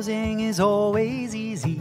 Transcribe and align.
Closing 0.00 0.40
is 0.40 0.60
always 0.60 1.36
easy 1.36 1.76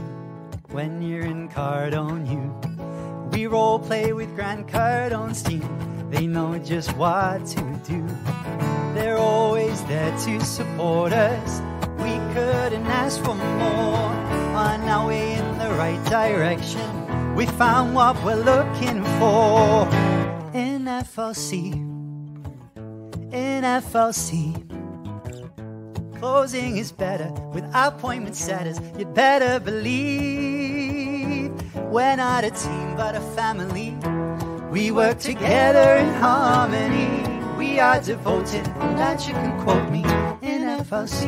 when 0.71 1.01
you're 1.01 1.23
in 1.23 1.47
Cardone 1.47 2.29
U. 2.29 3.29
We 3.31 3.47
role 3.47 3.79
play 3.79 4.11
with 4.11 4.35
Grant 4.35 4.67
Cardone's 4.67 5.41
team. 5.41 5.63
They 6.11 6.27
know 6.27 6.59
just 6.59 6.91
what 6.97 7.45
to 7.45 7.61
do. 7.87 8.05
They're 8.93 9.17
always 9.17 9.81
there 9.85 10.11
to 10.11 10.41
support 10.41 11.13
us. 11.13 11.61
We 11.99 12.19
couldn't 12.33 12.87
ask 12.87 13.23
for 13.23 13.35
more. 13.35 14.11
On 14.67 14.81
our 14.89 15.07
way 15.07 15.35
in 15.35 15.57
the 15.57 15.69
right 15.79 16.03
direction, 16.09 17.35
we 17.35 17.45
found 17.45 17.95
what 17.95 18.21
we're 18.25 18.35
looking 18.35 19.01
for 19.17 19.87
in 20.53 20.83
FLC. 20.83 21.71
In 23.31 23.63
FLC. 23.63 24.68
Closing 26.19 26.75
is 26.75 26.91
better 26.91 27.31
with 27.53 27.63
appointment 27.73 28.35
setters. 28.35 28.77
You'd 28.97 29.13
better 29.13 29.57
believe 29.57 31.53
we're 31.75 32.17
not 32.17 32.43
a 32.43 32.51
team 32.51 32.97
but 32.97 33.15
a 33.15 33.21
family. 33.37 33.95
We 34.69 34.91
work 34.91 35.19
together 35.19 35.95
in 35.95 36.13
harmony. 36.15 37.23
We 37.57 37.79
are 37.79 38.01
devoted, 38.01 38.65
that 38.65 39.25
you 39.29 39.33
can 39.33 39.57
quote 39.63 39.89
me 39.89 40.03
in 40.41 40.63
FLC. 40.83 41.23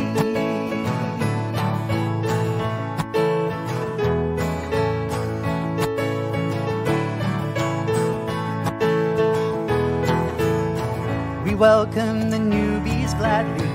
We 11.46 11.56
welcome 11.56 12.30
the 12.30 12.38
newbies 12.38 13.18
gladly. 13.18 13.71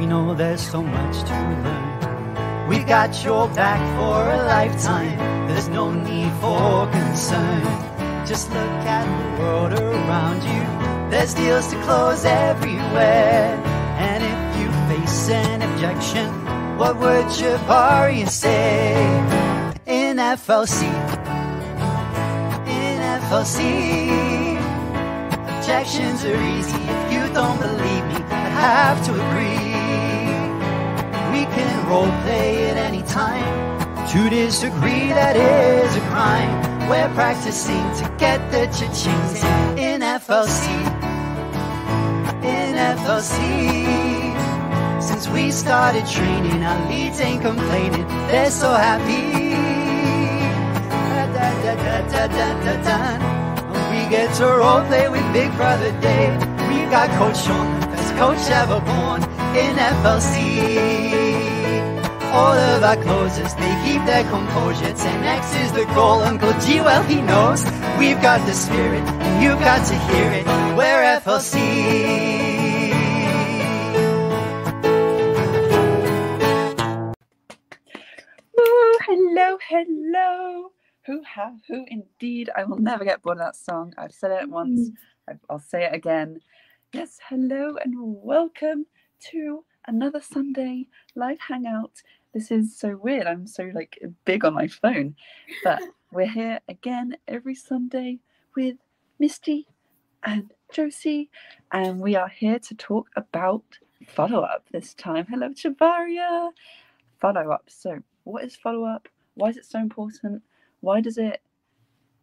We 0.00 0.06
know 0.06 0.34
there's 0.34 0.62
so 0.62 0.82
much 0.82 1.16
to 1.28 1.34
learn. 1.64 2.66
We've 2.68 2.86
got 2.86 3.22
your 3.22 3.48
back 3.48 3.80
for 3.98 4.32
a 4.32 4.38
lifetime. 4.46 5.18
There's 5.46 5.68
no 5.68 5.92
need 5.92 6.32
for 6.40 6.90
concern. 6.90 7.60
Just 8.26 8.48
look 8.48 8.80
at 8.96 9.04
the 9.04 9.42
world 9.42 9.72
around 9.74 10.40
you. 10.42 11.10
There's 11.10 11.34
deals 11.34 11.66
to 11.68 11.82
close 11.82 12.24
everywhere. 12.24 13.60
And 13.98 14.24
if 14.24 14.40
you 14.58 14.68
face 14.88 15.28
an 15.28 15.60
objection, 15.60 16.28
what 16.78 16.98
would 16.98 17.26
Jabari 17.26 18.26
say? 18.26 18.94
In 19.84 20.16
FLC, 20.16 20.84
in 22.66 23.00
FLC. 23.28 24.56
Objections 25.58 26.24
are 26.24 26.42
easy 26.56 26.80
if 26.94 27.12
you 27.12 27.34
don't 27.34 27.60
believe 27.60 28.04
me. 28.06 28.24
I 28.32 28.48
have 28.48 29.04
to 29.04 29.12
agree. 29.12 29.69
Role 31.90 32.06
play 32.22 32.70
at 32.70 32.76
any 32.76 33.02
time. 33.02 33.42
To 34.12 34.30
disagree, 34.30 35.08
that 35.08 35.34
is 35.34 35.96
a 35.96 36.00
crime. 36.12 36.88
We're 36.88 37.12
practicing 37.14 37.82
to 37.98 38.04
get 38.16 38.38
the 38.52 38.66
cha-chings 38.66 39.42
in 39.76 40.00
FLC. 40.00 40.70
In 42.44 42.76
FLC. 42.96 43.34
Since 45.02 45.26
we 45.30 45.50
started 45.50 46.06
training, 46.06 46.62
our 46.62 46.78
leads 46.88 47.18
ain't 47.18 47.42
complaining. 47.42 48.06
They're 48.30 48.52
so 48.52 48.70
happy. 48.70 49.50
Da, 52.12 52.26
da, 52.28 52.82
da. 52.86 53.90
We 53.90 54.08
get 54.08 54.32
to 54.36 54.46
role 54.46 54.86
play 54.86 55.08
with 55.08 55.26
Big 55.32 55.50
Brother 55.56 55.90
Dave. 56.00 56.38
We've 56.68 56.88
got 56.88 57.10
Coach 57.18 57.42
Sean, 57.44 57.80
best 57.90 58.14
coach 58.14 58.48
ever 58.48 58.78
born 58.78 59.24
in 59.58 59.74
FLC. 59.74 61.39
All 62.32 62.52
of 62.54 62.82
our 62.84 62.96
closers, 62.96 63.54
they 63.54 63.74
keep 63.84 64.04
their 64.06 64.24
composure. 64.30 64.92
10x 64.94 65.64
is 65.64 65.72
the 65.72 65.84
goal. 65.94 66.20
Uncle 66.22 66.52
G, 66.60 66.80
well, 66.80 67.02
he 67.04 67.20
knows. 67.22 67.64
We've 67.98 68.20
got 68.22 68.46
the 68.46 68.54
spirit, 68.54 69.02
and 69.08 69.42
you've 69.42 69.60
got 69.60 69.84
to 69.88 69.94
hear 69.94 70.30
it. 70.32 70.46
We're 70.76 71.02
FLC. 71.20 71.58
Hello, 78.56 79.58
hello. 79.68 80.72
Who 81.06 81.22
have 81.22 81.54
who 81.68 81.84
indeed? 81.88 82.50
I 82.56 82.64
will 82.64 82.78
never 82.78 83.04
get 83.04 83.22
bored 83.22 83.38
of 83.38 83.44
that 83.44 83.56
song. 83.56 83.94
I've 83.98 84.12
said 84.12 84.30
it 84.42 84.48
once. 84.50 84.90
Mm. 84.90 84.94
I- 85.28 85.38
I'll 85.48 85.58
say 85.58 85.84
it 85.84 85.94
again. 85.94 86.40
Yes, 86.92 87.18
hello 87.28 87.76
and 87.82 87.94
welcome 87.96 88.86
to 89.30 89.64
another 89.86 90.20
Sunday 90.20 90.88
live 91.14 91.38
hangout. 91.48 92.02
This 92.32 92.52
is 92.52 92.78
so 92.78 92.96
weird. 92.96 93.26
I'm 93.26 93.46
so 93.48 93.70
like 93.74 93.98
big 94.24 94.44
on 94.44 94.54
my 94.54 94.68
phone, 94.68 95.16
but 95.64 95.82
we're 96.12 96.28
here 96.28 96.60
again 96.68 97.16
every 97.26 97.56
Sunday 97.56 98.20
with 98.54 98.76
Misty 99.18 99.66
and 100.22 100.52
Josie, 100.72 101.28
and 101.72 101.98
we 101.98 102.14
are 102.14 102.28
here 102.28 102.60
to 102.60 102.74
talk 102.76 103.08
about 103.16 103.64
follow 104.06 104.42
up 104.42 104.64
this 104.70 104.94
time. 104.94 105.26
Hello, 105.28 105.48
Chavaria. 105.48 106.50
Follow 107.20 107.50
up. 107.50 107.64
So, 107.66 107.98
what 108.22 108.44
is 108.44 108.54
follow 108.54 108.84
up? 108.84 109.08
Why 109.34 109.48
is 109.48 109.56
it 109.56 109.66
so 109.66 109.80
important? 109.80 110.40
Why 110.82 111.00
does 111.00 111.18
it? 111.18 111.42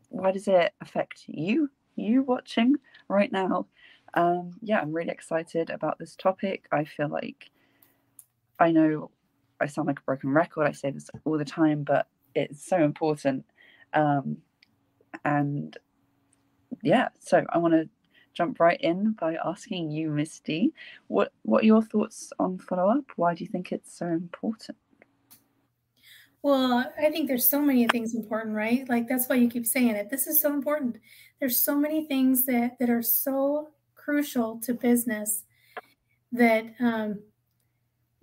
Why 0.07 0.31
does 0.31 0.47
it 0.47 0.74
affect 0.79 1.25
you? 1.28 1.69
You 1.97 2.24
watching 2.24 2.75
right 3.09 3.31
now? 3.31 3.68
Um, 4.13 4.53
yeah, 4.62 4.79
I'm 4.79 4.94
really 4.94 5.12
excited 5.12 5.69
about 5.69 6.00
this 6.00 6.16
topic. 6.16 6.66
I 6.72 6.85
feel 6.85 7.09
like 7.09 7.51
I 8.57 8.72
know 8.72 9.12
I 9.59 9.68
sound 9.68 9.88
like 9.88 10.00
a 10.00 10.03
broken 10.03 10.29
record. 10.29 10.68
I 10.68 10.72
say 10.72 10.91
this 10.91 11.09
all 11.25 11.38
the 11.38 11.45
time, 11.45 11.84
but 11.84 12.07
it's 12.35 12.66
so 12.66 12.78
important. 12.84 13.45
Um, 13.94 14.38
and 15.25 15.78
yeah, 16.84 17.09
so 17.19 17.45
I 17.50 17.57
want 17.57 17.73
to 17.73 17.90
jump 18.34 18.59
right 18.59 18.79
in 18.79 19.13
by 19.13 19.35
asking 19.44 19.91
you, 19.91 20.09
Misty, 20.09 20.73
what 21.07 21.34
what 21.41 21.63
are 21.63 21.66
your 21.66 21.81
thoughts 21.81 22.31
on 22.40 22.59
follow 22.59 22.90
up? 22.90 23.06
Why 23.16 23.34
do 23.34 23.44
you 23.44 23.50
think 23.50 23.72
it's 23.72 23.97
so 23.97 24.06
important? 24.06 24.78
Well, 26.44 26.94
I 26.97 27.09
think 27.09 27.28
there's 27.28 27.50
so 27.50 27.62
many 27.62 27.88
things 27.88 28.13
important, 28.13 28.56
right? 28.56 28.88
Like 28.88 29.07
that's 29.07 29.28
why 29.28 29.35
you 29.35 29.50
keep 29.50 29.66
saying 29.66 29.89
it. 29.89 30.09
This 30.09 30.28
is 30.28 30.39
so 30.39 30.53
important. 30.53 30.97
There's 31.39 31.59
so 31.59 31.75
many 31.75 32.06
things 32.06 32.45
that 32.45 32.78
that 32.79 32.89
are 32.89 33.01
so 33.01 33.69
crucial 33.95 34.59
to 34.62 34.74
business 34.74 35.44
that 36.31 36.66
um, 36.79 37.19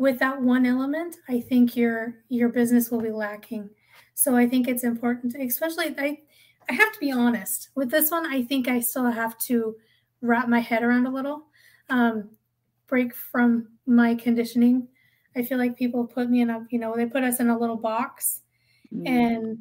without 0.04 0.40
one 0.42 0.64
element, 0.66 1.16
I 1.28 1.40
think 1.40 1.76
your 1.76 1.96
your 2.28 2.50
business 2.50 2.90
will 2.90 3.00
be 3.00 3.10
lacking. 3.10 3.70
So 4.14 4.36
I 4.36 4.46
think 4.48 4.68
it's 4.68 4.84
important, 4.84 5.34
especially 5.40 5.94
I 5.98 6.18
I 6.68 6.72
have 6.80 6.92
to 6.92 7.00
be 7.00 7.12
honest 7.12 7.70
with 7.74 7.90
this 7.90 8.10
one. 8.10 8.26
I 8.26 8.42
think 8.42 8.68
I 8.68 8.80
still 8.80 9.10
have 9.10 9.36
to 9.48 9.74
wrap 10.20 10.48
my 10.48 10.60
head 10.60 10.82
around 10.82 11.06
a 11.06 11.10
little, 11.18 11.38
um, 11.90 12.30
break 12.86 13.14
from 13.14 13.68
my 13.86 14.14
conditioning. 14.14 14.88
I 15.36 15.42
feel 15.42 15.58
like 15.58 15.76
people 15.76 16.06
put 16.06 16.30
me 16.30 16.40
in 16.40 16.48
a, 16.50 16.66
you 16.70 16.78
know, 16.78 16.96
they 16.96 17.06
put 17.06 17.24
us 17.24 17.40
in 17.40 17.48
a 17.50 17.58
little 17.58 17.76
box 17.76 18.40
Mm. 18.94 19.08
and 19.08 19.58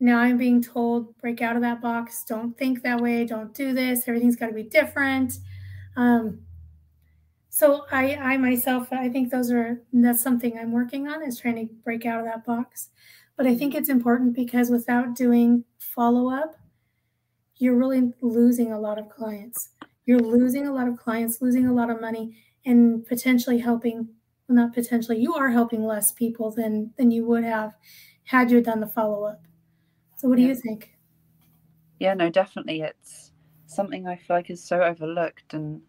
now 0.00 0.18
I'm 0.18 0.36
being 0.38 0.62
told 0.62 1.16
break 1.18 1.40
out 1.42 1.56
of 1.56 1.62
that 1.62 1.80
box. 1.80 2.24
Don't 2.24 2.56
think 2.58 2.82
that 2.82 3.00
way. 3.00 3.24
Don't 3.24 3.54
do 3.54 3.72
this. 3.72 4.06
Everything's 4.08 4.36
got 4.36 4.48
to 4.48 4.52
be 4.52 4.64
different. 4.64 5.38
Um, 5.96 6.40
so 7.60 7.84
I, 7.92 8.16
I 8.16 8.36
myself, 8.38 8.88
I 8.92 9.08
think 9.10 9.30
those 9.30 9.50
are 9.50 9.82
that's 9.92 10.22
something 10.22 10.58
I'm 10.58 10.72
working 10.72 11.08
on 11.08 11.22
is 11.22 11.38
trying 11.38 11.56
to 11.68 11.74
break 11.84 12.06
out 12.06 12.20
of 12.20 12.24
that 12.26 12.44
box. 12.46 12.88
But 13.36 13.46
I 13.46 13.54
think 13.54 13.74
it's 13.74 13.90
important 13.90 14.34
because 14.34 14.70
without 14.70 15.14
doing 15.14 15.64
follow 15.78 16.30
up, 16.30 16.56
you're 17.56 17.76
really 17.76 18.12
losing 18.22 18.72
a 18.72 18.80
lot 18.80 18.98
of 18.98 19.10
clients. 19.10 19.70
You're 20.06 20.20
losing 20.20 20.66
a 20.66 20.72
lot 20.72 20.88
of 20.88 20.96
clients, 20.96 21.42
losing 21.42 21.66
a 21.66 21.74
lot 21.74 21.90
of 21.90 22.00
money, 22.00 22.36
and 22.64 23.04
potentially 23.06 23.58
helping. 23.58 24.08
Well, 24.48 24.56
not 24.56 24.72
potentially. 24.74 25.18
You 25.20 25.34
are 25.34 25.50
helping 25.50 25.84
less 25.84 26.12
people 26.12 26.50
than 26.50 26.92
than 26.96 27.10
you 27.10 27.26
would 27.26 27.44
have 27.44 27.74
had 28.24 28.50
you 28.50 28.62
done 28.62 28.80
the 28.80 28.86
follow 28.86 29.24
up. 29.24 29.42
So, 30.16 30.28
what 30.28 30.36
do 30.36 30.42
Yeah. 30.42 30.48
you 30.48 30.54
think? 30.54 30.96
Yeah, 31.98 32.14
no, 32.14 32.30
definitely. 32.30 32.80
It's 32.80 33.32
something 33.66 34.06
I 34.08 34.16
feel 34.16 34.36
like 34.36 34.50
is 34.50 34.64
so 34.64 34.82
overlooked, 34.82 35.54
and 35.54 35.82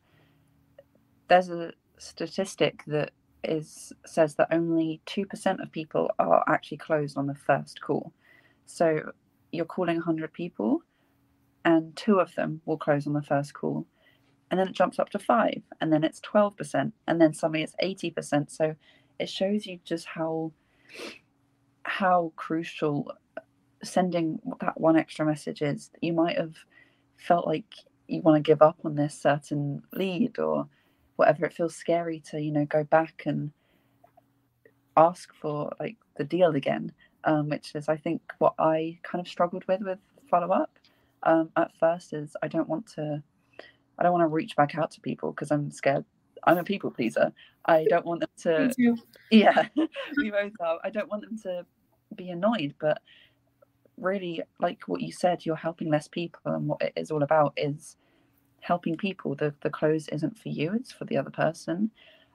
there's 1.32 1.50
a 1.50 1.72
statistic 1.98 2.84
that 2.88 3.12
is 3.46 3.94
says 4.06 4.36
that 4.36 4.50
only 4.52 5.00
two 5.06 5.26
percent 5.26 5.62
of 5.62 5.72
people 5.72 6.12
are 6.20 6.44
actually 6.50 6.78
closed 6.78 7.18
on 7.18 7.26
the 7.26 7.36
first 7.36 7.80
call. 7.80 8.12
So 8.66 9.14
you're 9.54 9.64
calling 9.64 10.02
hundred 10.02 10.34
people, 10.34 10.82
and 11.64 11.96
two 11.96 12.20
of 12.20 12.36
them 12.36 12.60
will 12.66 12.78
close 12.78 13.08
on 13.08 13.14
the 13.14 13.22
first 13.22 13.54
call, 13.54 13.88
and 14.50 14.60
then 14.60 14.68
it 14.68 14.74
jumps 14.74 15.00
up 15.00 15.10
to 15.12 15.20
five, 15.20 15.62
and 15.80 15.92
then 15.94 16.04
it's 16.04 16.20
twelve 16.20 16.58
percent, 16.58 16.94
and 17.08 17.22
then 17.22 17.34
suddenly 17.34 17.64
it's 17.64 17.76
eighty 17.80 18.12
percent. 18.12 18.52
So 18.52 18.76
it 19.18 19.30
shows 19.30 19.66
you 19.66 19.80
just 19.86 20.08
how 20.08 20.52
how 21.84 22.34
crucial 22.36 23.10
sending 23.82 24.38
that 24.60 24.80
one 24.80 24.98
extra 24.98 25.26
message 25.26 25.62
is 25.62 25.92
you 26.02 26.12
might 26.12 26.38
have 26.38 26.56
felt 27.16 27.48
like 27.48 27.74
you 28.10 28.22
want 28.22 28.36
to 28.36 28.52
give 28.52 28.62
up 28.62 28.80
on 28.84 28.96
this 28.96 29.18
certain 29.18 29.82
lead 29.94 30.38
or 30.38 30.68
whatever 31.16 31.46
it 31.46 31.54
feels 31.54 31.76
scary 31.76 32.22
to 32.32 32.42
you 32.42 32.52
know 32.52 32.66
go 32.66 32.84
back 32.84 33.24
and 33.26 33.52
ask 34.98 35.34
for 35.34 35.72
like 35.80 35.98
the 36.18 36.24
deal 36.24 36.56
again, 36.56 36.92
um, 37.24 37.50
which 37.50 37.74
is 37.76 37.90
I 37.90 37.98
think 37.98 38.22
what 38.40 38.54
I 38.60 39.00
kind 39.04 39.22
of 39.22 39.28
struggled 39.28 39.66
with 39.68 39.82
with 39.82 40.00
follow 40.30 40.52
up 40.54 40.78
um, 41.24 41.50
at 41.58 41.72
first 41.80 42.14
is 42.14 42.36
I 42.42 42.48
don't 42.48 42.70
want 42.70 42.88
to 42.96 43.22
I 43.98 44.04
don't 44.04 44.14
want 44.14 44.24
to 44.24 44.28
reach 44.28 44.56
back 44.56 44.76
out 44.76 44.92
to 44.92 45.02
people 45.02 45.32
because 45.32 45.52
I'm 45.52 45.72
scared. 45.72 46.06
I'm 46.44 46.58
a 46.58 46.64
people 46.64 46.90
pleaser. 46.92 47.32
I 47.66 47.86
don't 47.90 48.06
want 48.06 48.22
them 48.22 48.30
to. 48.44 48.98
Yeah, 49.30 49.68
we 50.18 50.32
both 50.32 50.54
are. 50.60 50.80
I 50.84 50.90
don't 50.90 51.10
want 51.10 51.22
them 51.22 51.38
to 51.44 51.66
be 52.16 52.32
annoyed, 52.32 52.74
but 52.80 53.02
really, 53.98 54.42
like 54.60 54.88
what 54.88 55.02
you 55.02 55.12
said, 55.12 55.46
you're 55.46 55.56
helping 55.56 55.90
less 55.90 56.08
people, 56.08 56.42
and 56.46 56.68
what 56.68 56.82
it 56.82 56.94
is 56.96 57.12
all 57.12 57.24
about 57.24 57.54
is 57.56 57.96
helping 58.62 58.98
people. 58.98 59.36
The 59.36 59.54
the 59.62 59.70
close 59.70 60.08
isn't 60.08 60.40
for 60.40 60.50
you; 60.50 60.74
it's 60.74 60.92
for 60.92 61.06
the 61.06 61.18
other 61.18 61.30
person. 61.30 61.92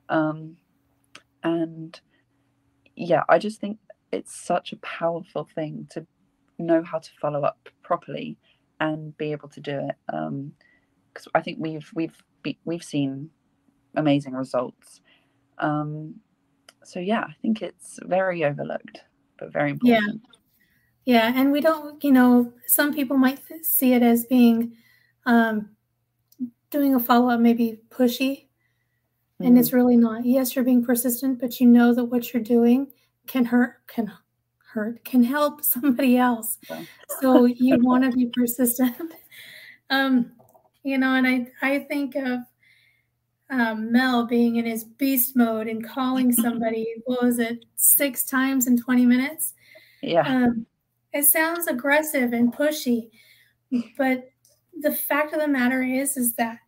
Um, 0.09 0.57
and 1.43 1.99
yeah, 2.95 3.23
I 3.29 3.39
just 3.39 3.61
think 3.61 3.79
it's 4.13 4.35
such 4.35 4.73
a 4.73 4.77
powerful 4.77 5.49
thing 5.55 5.87
to 5.91 6.07
know 6.59 6.83
how 6.83 6.99
to 6.99 7.11
follow 7.21 7.43
up 7.43 7.69
properly 7.83 8.37
and 8.81 9.17
be 9.17 9.33
able 9.33 9.49
to 9.49 9.61
do 9.61 9.79
it. 9.79 9.97
Um, 10.13 10.53
because 11.13 11.29
I 11.35 11.41
think 11.41 11.59
we've 11.59 11.91
we've 11.95 12.23
be, 12.43 12.59
we've 12.65 12.85
seen 12.85 13.31
amazing 13.95 14.35
results. 14.35 15.01
Um, 15.59 16.17
so 16.85 17.01
yeah, 17.01 17.25
I 17.29 17.35
think 17.41 17.63
it's 17.63 17.99
very 18.05 18.45
overlooked, 18.45 19.03
but 19.39 19.53
very 19.53 19.71
important. 19.71 20.23
Yeah, 21.07 21.23
yeah, 21.31 21.33
and 21.35 21.53
we 21.53 21.61
don't, 21.61 22.03
you 22.05 22.13
know, 22.13 22.53
some 22.67 22.93
people 22.93 23.17
might 23.17 23.41
see 23.63 23.95
it 23.95 24.03
as 24.03 24.27
being 24.27 24.77
um, 25.25 25.71
doing 26.71 26.95
a 26.95 27.01
follow 27.01 27.31
up 27.31 27.41
maybe 27.41 27.81
pushy, 27.91 28.47
and 29.41 29.57
mm. 29.57 29.61
it's 29.61 29.73
really 29.73 29.97
not. 29.97 30.25
Yes, 30.25 30.55
you're 30.55 30.65
being 30.65 30.85
persistent, 30.85 31.41
but 31.41 31.61
you 31.61 31.67
know 31.67 31.95
that 31.95 32.05
what 32.05 32.33
you're 32.33 32.43
doing 32.43 32.89
can 33.27 33.45
hurt, 33.45 33.87
can 33.87 34.13
hurt, 34.73 35.05
can 35.05 35.23
help 35.23 35.63
somebody 35.65 36.17
else. 36.17 36.59
Yeah. 36.69 36.83
So 37.21 37.45
you 37.45 37.79
want 37.81 38.05
to 38.05 38.11
be 38.11 38.27
persistent. 38.27 38.97
um, 39.91 40.33
you 40.83 40.99
know, 40.99 41.15
and 41.15 41.27
I 41.27 41.49
I 41.63 41.81
think 41.81 42.15
of 42.15 42.41
um, 43.51 43.93
Mel 43.93 44.27
being 44.27 44.57
in 44.57 44.67
his 44.67 44.85
beast 44.85 45.37
mode 45.37 45.69
and 45.69 45.87
calling 45.87 46.33
somebody. 46.45 46.87
what 47.05 47.23
was 47.23 47.39
it? 47.39 47.65
Six 47.77 48.25
times 48.25 48.67
in 48.67 48.81
twenty 48.81 49.07
minutes. 49.07 49.55
Yeah. 50.03 50.27
Um, 50.27 50.67
it 51.13 51.25
sounds 51.25 51.67
aggressive 51.67 52.33
and 52.35 52.53
pushy, 52.53 53.09
but 53.97 54.29
the 54.81 54.93
fact 54.93 55.33
of 55.33 55.41
the 55.41 55.49
matter 55.49 55.83
is, 55.83 56.17
is 56.17 56.35
that 56.35 56.59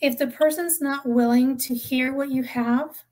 if 0.00 0.18
the 0.18 0.26
person's 0.26 0.80
not 0.80 1.06
willing 1.06 1.56
to 1.58 1.74
hear 1.74 2.12
what 2.14 2.30
you 2.30 2.42
have, 2.42 3.04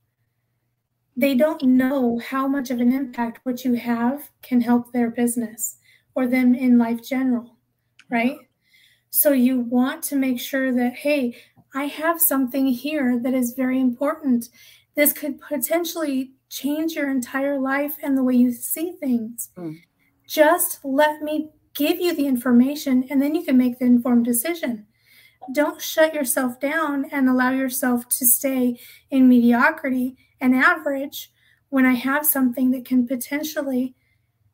they 1.17 1.35
don't 1.35 1.63
know 1.63 2.19
how 2.19 2.49
much 2.49 2.71
of 2.71 2.81
an 2.81 2.93
impact 2.93 3.41
what 3.45 3.65
you 3.65 3.75
have 3.75 4.31
can 4.43 4.61
help 4.61 4.93
their 4.93 5.11
business 5.11 5.77
or 6.15 6.27
them 6.27 6.55
in 6.55 6.79
life 6.79 7.03
general, 7.03 7.57
right? 8.11 8.37
So 9.11 9.33
you 9.33 9.61
want 9.61 10.03
to 10.05 10.17
make 10.17 10.41
sure 10.41 10.73
that, 10.73 10.95
hey, 10.95 11.37
I 11.75 11.85
have 11.85 12.21
something 12.21 12.67
here 12.67 13.19
that 13.23 13.35
is 13.35 13.55
very 13.57 13.81
important. 13.81 14.49
This 14.97 15.13
could 15.13 15.41
potentially 15.41 16.33
change 16.49 16.95
your 16.95 17.11
entire 17.11 17.59
life 17.59 17.97
and 18.03 18.17
the 18.17 18.25
way 18.25 18.35
you 18.35 18.53
see 18.53 18.93
things. 18.99 19.51
Mm. 19.57 19.79
Just 20.27 20.85
let 20.85 21.23
me 21.23 21.51
give 21.75 22.01
you 22.01 22.15
the 22.15 22.27
information 22.27 23.05
and 23.11 23.21
then 23.21 23.35
you 23.35 23.45
can 23.45 23.59
make 23.59 23.79
the 23.79 23.85
informed 23.85 24.25
decision. 24.25 24.87
Don't 25.53 25.81
shut 25.81 26.15
yourself 26.15 26.59
down 26.59 27.07
and 27.11 27.29
allow 27.29 27.51
yourself 27.51 28.09
to 28.09 28.27
stay 28.27 28.79
in 29.11 29.29
mediocrity. 29.29 30.17
And 30.41 30.55
average 30.55 31.31
when 31.69 31.87
I 31.87 31.95
have 31.95 32.25
something 32.25 32.71
that 32.71 32.85
can 32.85 33.07
potentially, 33.07 33.95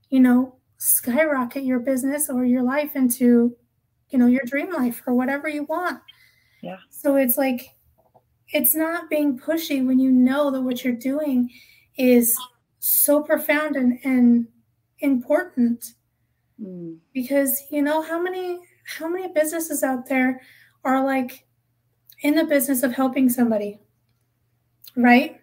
you 0.09 0.21
know, 0.21 0.57
skyrocket 0.79 1.65
your 1.65 1.79
business 1.79 2.31
or 2.31 2.45
your 2.45 2.63
life 2.63 2.97
into 2.97 3.55
you 4.09 4.19
know 4.19 4.27
your 4.27 4.43
dream 4.47 4.73
life 4.73 5.03
or 5.07 5.15
whatever 5.15 5.49
you 5.49 5.65
want. 5.65 6.01
Yeah. 6.63 6.79
So 6.91 7.17
it's 7.17 7.37
like 7.37 7.63
it's 8.49 8.75
not 8.75 9.09
being 9.09 9.39
pushy 9.39 9.87
when 9.87 9.99
you 9.99 10.11
know 10.11 10.51
that 10.51 10.63
what 10.63 10.85
you're 10.85 10.95
doing 10.95 11.51
is 11.97 12.35
so 12.81 13.23
profound 13.23 13.77
and, 13.77 13.99
and 14.05 14.49
important 15.01 15.85
mm. 16.61 16.97
because 17.13 17.63
you 17.71 17.83
know 17.83 18.03
how 18.03 18.21
many 18.21 18.61
how 18.85 19.09
many 19.09 19.29
businesses 19.33 19.83
out 19.83 20.07
there 20.09 20.41
are 20.85 21.05
like 21.05 21.47
in 22.23 22.35
the 22.35 22.45
business 22.45 22.83
of 22.83 22.93
helping 22.93 23.29
somebody 23.29 23.79
right 24.97 25.41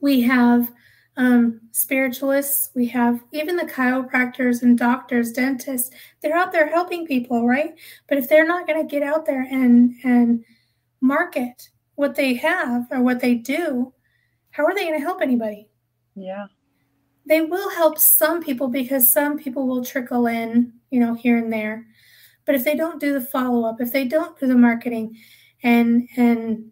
we 0.00 0.20
have 0.20 0.70
um, 1.16 1.60
spiritualists, 1.70 2.70
we 2.74 2.86
have 2.88 3.22
even 3.32 3.56
the 3.56 3.64
chiropractors 3.64 4.62
and 4.62 4.76
doctors, 4.76 5.32
dentists. 5.32 5.90
They're 6.20 6.36
out 6.36 6.52
there 6.52 6.68
helping 6.68 7.06
people, 7.06 7.46
right? 7.46 7.74
But 8.08 8.18
if 8.18 8.28
they're 8.28 8.46
not 8.46 8.66
going 8.66 8.86
to 8.86 8.90
get 8.90 9.02
out 9.02 9.26
there 9.26 9.42
and 9.42 9.94
and 10.02 10.44
market 11.00 11.68
what 11.94 12.16
they 12.16 12.34
have 12.34 12.86
or 12.90 13.02
what 13.02 13.20
they 13.20 13.34
do, 13.34 13.92
how 14.50 14.64
are 14.64 14.74
they 14.74 14.84
going 14.84 14.98
to 14.98 15.04
help 15.04 15.22
anybody? 15.22 15.68
Yeah. 16.16 16.46
They 17.26 17.40
will 17.40 17.70
help 17.70 17.98
some 17.98 18.42
people 18.42 18.68
because 18.68 19.10
some 19.10 19.38
people 19.38 19.66
will 19.66 19.84
trickle 19.84 20.26
in, 20.26 20.72
you 20.90 21.00
know, 21.00 21.14
here 21.14 21.38
and 21.38 21.52
there. 21.52 21.86
But 22.44 22.54
if 22.54 22.64
they 22.64 22.76
don't 22.76 23.00
do 23.00 23.12
the 23.12 23.20
follow 23.24 23.66
up, 23.66 23.80
if 23.80 23.92
they 23.92 24.04
don't 24.04 24.38
do 24.38 24.46
the 24.46 24.54
marketing 24.54 25.16
and 25.62 26.08
and 26.16 26.70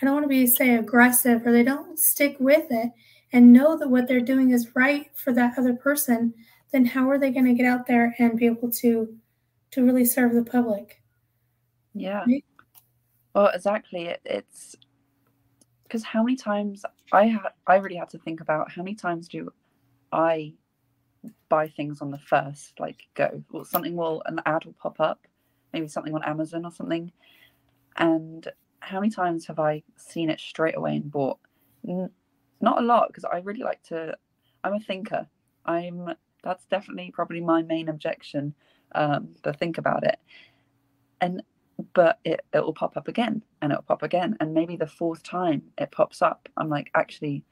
I 0.00 0.04
don't 0.04 0.14
want 0.14 0.24
to 0.24 0.28
be 0.28 0.46
say 0.46 0.74
aggressive 0.74 1.46
or 1.46 1.52
they 1.52 1.62
don't 1.62 1.98
stick 1.98 2.36
with 2.40 2.66
it, 2.70 2.90
and 3.32 3.52
know 3.52 3.76
that 3.76 3.90
what 3.90 4.08
they're 4.08 4.20
doing 4.20 4.50
is 4.50 4.74
right 4.74 5.10
for 5.14 5.32
that 5.32 5.58
other 5.58 5.74
person, 5.74 6.32
then 6.72 6.84
how 6.84 7.08
are 7.10 7.18
they 7.18 7.30
going 7.30 7.46
to 7.46 7.54
get 7.54 7.66
out 7.66 7.86
there 7.86 8.14
and 8.18 8.38
be 8.38 8.46
able 8.46 8.70
to 8.70 9.14
to 9.72 9.84
really 9.84 10.04
serve 10.04 10.34
the 10.34 10.44
public? 10.44 11.02
Yeah. 11.94 12.24
Right? 12.26 12.44
Well, 13.34 13.48
exactly. 13.48 14.06
It, 14.06 14.20
it's 14.24 14.76
because 15.82 16.02
how 16.02 16.22
many 16.22 16.36
times 16.36 16.84
I 17.12 17.26
had 17.26 17.52
I 17.66 17.76
really 17.76 17.96
had 17.96 18.10
to 18.10 18.18
think 18.18 18.40
about 18.40 18.70
how 18.70 18.82
many 18.82 18.94
times 18.94 19.28
do 19.28 19.52
I 20.12 20.54
buy 21.48 21.68
things 21.68 22.00
on 22.00 22.10
the 22.10 22.18
first 22.18 22.78
like 22.78 23.08
go 23.14 23.42
or 23.50 23.64
something 23.64 23.96
will 23.96 24.22
an 24.26 24.40
ad 24.46 24.64
will 24.64 24.74
pop 24.74 25.00
up 25.00 25.26
maybe 25.72 25.88
something 25.88 26.14
on 26.14 26.22
Amazon 26.22 26.64
or 26.64 26.70
something 26.70 27.10
and 27.96 28.48
how 28.80 29.00
many 29.00 29.10
times 29.10 29.46
have 29.46 29.58
I 29.58 29.82
seen 29.96 30.30
it 30.30 30.38
straight 30.38 30.76
away 30.76 30.96
and 30.96 31.10
bought 31.10 31.38
not 32.60 32.78
a 32.78 32.84
lot 32.84 33.08
because 33.08 33.24
I 33.24 33.38
really 33.38 33.62
like 33.62 33.82
to. 33.84 34.16
I'm 34.64 34.74
a 34.74 34.80
thinker. 34.80 35.26
I'm. 35.64 36.14
That's 36.42 36.64
definitely 36.66 37.10
probably 37.12 37.40
my 37.40 37.62
main 37.62 37.88
objection. 37.88 38.54
Um, 38.94 39.34
to 39.42 39.52
think 39.52 39.78
about 39.78 40.04
it, 40.04 40.18
and 41.20 41.42
but 41.92 42.18
it 42.24 42.40
it 42.54 42.60
will 42.60 42.72
pop 42.72 42.96
up 42.96 43.08
again 43.08 43.42
and 43.60 43.72
it'll 43.72 43.82
pop 43.82 44.02
again 44.02 44.36
and 44.40 44.54
maybe 44.54 44.76
the 44.76 44.86
fourth 44.86 45.22
time 45.22 45.60
it 45.76 45.90
pops 45.90 46.22
up 46.22 46.48
i'm 46.56 46.70
like 46.70 46.90
actually 46.94 47.44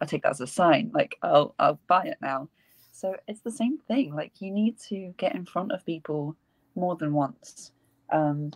i 0.00 0.06
take 0.06 0.22
that 0.22 0.30
as 0.30 0.40
a 0.40 0.46
sign 0.46 0.90
like 0.94 1.16
i'll 1.22 1.54
i'll 1.58 1.78
buy 1.86 2.04
it 2.04 2.18
now 2.20 2.48
so 2.92 3.14
it's 3.28 3.40
the 3.40 3.50
same 3.50 3.78
thing 3.78 4.14
like 4.14 4.32
you 4.40 4.50
need 4.50 4.78
to 4.78 5.12
get 5.16 5.34
in 5.34 5.44
front 5.44 5.72
of 5.72 5.84
people 5.86 6.36
more 6.74 6.96
than 6.96 7.12
once 7.12 7.72
um, 8.12 8.52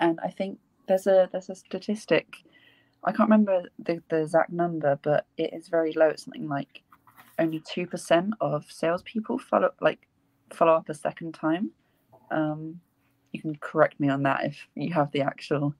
and 0.00 0.18
i 0.22 0.28
think 0.28 0.58
there's 0.86 1.06
a 1.06 1.28
there's 1.32 1.50
a 1.50 1.54
statistic 1.54 2.44
I 3.04 3.12
can't 3.12 3.28
remember 3.28 3.64
the, 3.78 4.02
the 4.08 4.22
exact 4.22 4.50
number, 4.50 4.98
but 5.02 5.26
it 5.36 5.52
is 5.52 5.68
very 5.68 5.92
low. 5.92 6.08
It's 6.08 6.24
something 6.24 6.48
like 6.48 6.82
only 7.38 7.60
two 7.60 7.86
percent 7.86 8.34
of 8.40 8.64
salespeople 8.70 9.38
follow 9.38 9.70
like 9.80 10.08
follow 10.52 10.72
up 10.72 10.88
a 10.88 10.94
second 10.94 11.34
time. 11.34 11.70
Um, 12.30 12.80
you 13.32 13.40
can 13.40 13.56
correct 13.56 14.00
me 14.00 14.08
on 14.08 14.22
that 14.22 14.44
if 14.44 14.66
you 14.74 14.92
have 14.94 15.10
the 15.12 15.20
actual 15.20 15.74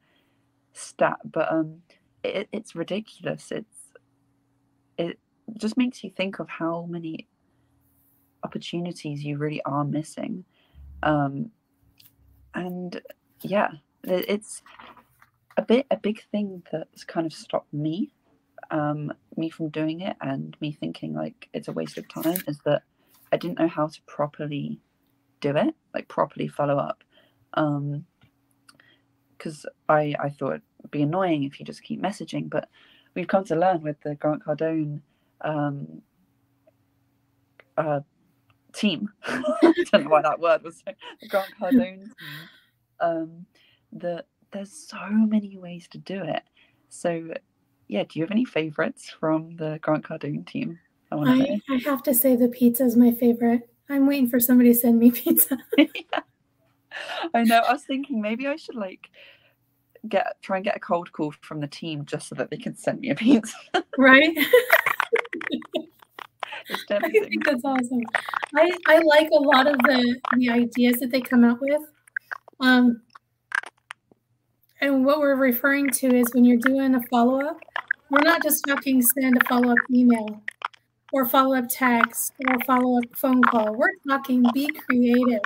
stat, 0.73 1.19
but 1.25 1.51
um, 1.51 1.79
it, 2.23 2.49
it's 2.53 2.75
ridiculous. 2.75 3.51
It's 3.51 3.79
it 3.81 3.84
just 5.57 5.77
makes 5.77 6.03
you 6.03 6.11
think 6.11 6.39
of 6.39 6.49
how 6.49 6.87
many 6.89 7.29
opportunities 8.43 9.25
you 9.25 9.39
really 9.39 9.63
are 9.65 9.85
missing, 9.85 10.45
um, 11.03 11.51
and 12.55 13.01
yeah, 13.43 13.71
it's 14.05 14.63
a 15.57 15.63
bit 15.63 15.87
a 15.91 15.97
big 15.97 16.23
thing 16.31 16.63
that's 16.73 17.05
kind 17.05 17.27
of 17.27 17.33
stopped 17.33 17.73
me 17.73 18.13
um 18.71 19.13
me 19.37 19.51
from 19.51 19.69
doing 19.69 20.01
it 20.01 20.17
and 20.21 20.57
me 20.61 20.73
thinking 20.73 21.15
like 21.15 21.49
it's 21.53 21.69
a 21.69 21.73
waste 21.73 21.99
of 21.99 22.09
time 22.09 22.39
is 22.49 22.59
that 22.65 22.83
i 23.33 23.37
didn't 23.37 23.59
know 23.59 23.69
how 23.69 23.87
to 23.87 24.01
properly 24.07 24.81
do 25.41 25.55
it 25.57 25.75
like 25.93 26.09
properly 26.09 26.49
follow 26.49 26.79
up. 26.79 27.05
Um 27.55 28.05
because 29.37 29.67
i 29.89 30.15
i 30.19 30.31
thought 30.31 30.61
it'd 30.81 30.91
be 30.91 31.03
annoying 31.03 31.45
if 31.45 31.61
you 31.61 31.67
just 31.67 31.83
keep 31.83 32.01
messaging 32.01 32.49
but 32.49 32.69
we've 33.15 33.29
come 33.29 33.45
to 33.45 33.57
learn 33.57 33.83
with 33.83 34.01
the 34.01 34.15
grant 34.17 34.45
cardone 34.45 35.01
um 35.45 36.03
uh 37.77 38.01
team 38.73 39.09
i 39.25 39.73
don't 39.93 40.05
know 40.05 40.11
why 40.11 40.23
that 40.23 40.41
word 40.41 40.63
was 40.65 40.83
the 40.83 41.29
grant 41.29 41.55
cardone 41.59 42.11
team 42.19 42.49
um 43.01 43.47
that 43.93 44.27
there's 44.55 44.73
so 44.73 45.11
many 45.11 45.59
ways 45.59 45.87
to 45.89 45.99
do 45.99 46.23
it. 46.23 46.43
So, 46.89 47.29
yeah, 47.89 48.05
do 48.05 48.19
you 48.19 48.25
have 48.25 48.31
any 48.31 48.45
favorites 48.47 49.11
from 49.21 49.57
the 49.57 49.79
Grant 49.83 50.05
Cardone 50.05 50.47
team? 50.47 50.79
I 51.13 51.17
I, 51.17 51.61
I 51.69 51.77
have 51.85 52.03
to 52.05 52.15
say 52.15 52.37
the 52.37 52.49
pizza 52.49 52.85
is 52.85 52.97
my 52.97 53.13
favorite. 53.13 53.69
I'm 53.91 54.07
waiting 54.07 54.29
for 54.29 54.41
somebody 54.41 54.73
to 54.73 54.79
send 54.79 54.99
me 54.99 55.11
pizza. 55.11 55.59
I 57.35 57.43
know. 57.43 57.59
I 57.59 57.73
was 57.73 57.83
thinking 57.83 58.23
maybe 58.23 58.47
I 58.47 58.57
should 58.57 58.77
like 58.77 59.11
get 60.09 60.41
try 60.41 60.57
and 60.57 60.65
get 60.65 60.77
a 60.77 60.81
cold 60.81 61.13
call 61.13 61.35
from 61.41 61.61
the 61.61 61.67
team 61.67 62.05
just 62.05 62.29
so 62.29 62.37
that 62.37 62.51
they 62.51 62.57
can 62.57 62.77
send 62.77 63.01
me 63.01 63.11
a 63.11 63.15
pizza. 63.15 63.57
right? 63.99 64.37
I 67.03 67.09
think 67.09 67.45
that's 67.45 67.65
awesome. 67.65 68.03
I, 68.55 68.71
I 68.87 68.99
like 68.99 69.29
a 69.31 69.41
lot 69.41 69.67
of 69.67 69.77
the, 69.79 70.21
the 70.37 70.51
ideas 70.51 70.99
that 71.01 71.11
they 71.11 71.21
come 71.21 71.45
up 71.45 71.59
with. 71.61 71.83
Um, 72.61 73.03
and 74.81 75.05
what 75.05 75.19
we're 75.19 75.37
referring 75.37 75.91
to 75.91 76.15
is 76.15 76.33
when 76.35 76.45
you're 76.45 76.59
doing 76.59 76.95
a 76.95 77.01
follow 77.11 77.41
up, 77.41 77.59
we're 78.11 78.21
not 78.21 78.43
just 78.43 78.65
talking 78.67 79.03
send 79.03 79.37
a 79.37 79.49
follow 79.49 79.73
up 79.73 79.79
email 79.91 80.43
or 81.13 81.27
follow 81.27 81.57
up 81.57 81.65
text 81.71 82.33
or 82.49 82.59
follow 82.67 82.99
up 82.99 83.05
phone 83.17 83.43
call. 83.43 83.75
We're 83.75 83.89
talking 84.09 84.45
be 84.53 84.69
creative. 84.69 85.41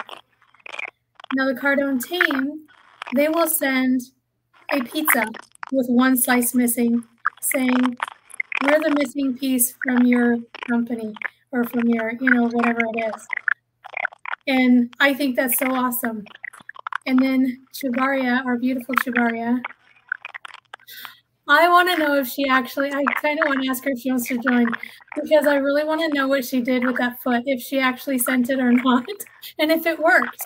Now, 1.35 1.47
the 1.47 1.55
Cardone 1.55 2.03
team, 2.03 2.67
they 3.15 3.29
will 3.29 3.47
send 3.47 4.01
a 4.73 4.83
pizza 4.83 5.27
with 5.73 5.87
one 5.89 6.17
slice 6.17 6.55
missing, 6.55 7.05
saying, 7.41 7.97
We're 8.65 8.81
the 8.81 8.95
missing 8.99 9.37
piece 9.37 9.75
from 9.85 10.05
your 10.05 10.39
company 10.69 11.15
or 11.53 11.65
from 11.65 11.89
your, 11.89 12.13
you 12.21 12.31
know, 12.31 12.49
whatever 12.49 12.81
it 12.95 13.15
is. 13.15 13.27
And 14.47 14.95
I 15.01 15.15
think 15.15 15.37
that's 15.37 15.59
so 15.59 15.67
awesome. 15.67 16.25
And 17.07 17.19
then 17.19 17.67
Chubaria, 17.75 18.45
our 18.45 18.59
beautiful 18.59 18.95
Chubaria, 18.97 19.61
I 21.51 21.67
want 21.69 21.89
to 21.91 21.97
know 21.97 22.15
if 22.15 22.29
she 22.29 22.47
actually, 22.47 22.93
I 22.93 23.03
kind 23.23 23.41
of 23.41 23.49
want 23.49 23.63
to 23.63 23.71
ask 23.71 23.83
her 23.85 23.91
if 23.91 24.01
she 24.01 24.11
wants 24.11 24.29
to 24.29 24.37
join 24.39 24.67
because 25.15 25.47
I 25.47 25.55
really 25.57 25.85
want 25.85 26.03
to 26.03 26.09
know 26.09 26.29
what 26.29 26.45
she 26.45 26.61
did 26.61 26.85
with 26.85 26.99
that 26.99 27.23
foot, 27.23 27.43
if 27.47 27.63
she 27.63 27.79
actually 27.79 28.19
sent 28.19 28.51
it 28.51 28.61
or 28.61 28.73
not, 28.85 29.07
and 29.59 29.73
if 29.73 29.87
it 29.87 29.99
worked. 29.99 30.43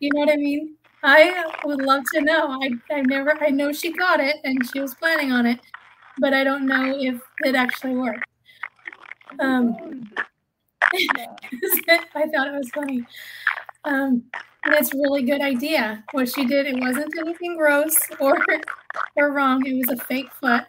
You 0.00 0.10
know 0.14 0.20
what 0.20 0.32
I 0.32 0.36
mean? 0.36 0.76
I 1.02 1.52
would 1.64 1.82
love 1.82 2.04
to 2.14 2.22
know. 2.22 2.58
I, 2.62 2.70
I 2.90 3.02
never, 3.02 3.36
I 3.42 3.50
know 3.50 3.72
she 3.72 3.92
got 3.92 4.20
it 4.20 4.36
and 4.44 4.58
she 4.70 4.80
was 4.80 4.94
planning 4.94 5.30
on 5.30 5.44
it, 5.44 5.60
but 6.18 6.32
I 6.32 6.42
don't 6.42 6.66
know 6.66 6.96
if 6.98 7.20
it 7.44 7.54
actually 7.54 7.94
worked. 7.94 8.24
Um, 9.40 10.10
I 10.92 12.26
thought 12.28 12.48
it 12.48 12.54
was 12.54 12.70
funny. 12.74 13.04
Um, 13.84 14.24
and 14.64 14.74
it's 14.74 14.94
a 14.94 14.96
really 14.96 15.22
good 15.22 15.40
idea. 15.40 16.04
What 16.12 16.28
she 16.28 16.44
did, 16.46 16.66
it 16.66 16.78
wasn't 16.80 17.12
anything 17.18 17.56
gross 17.56 17.98
or 18.18 18.36
or 19.16 19.32
wrong. 19.32 19.66
It 19.66 19.74
was 19.74 19.98
a 19.98 20.02
fake 20.04 20.32
foot, 20.40 20.64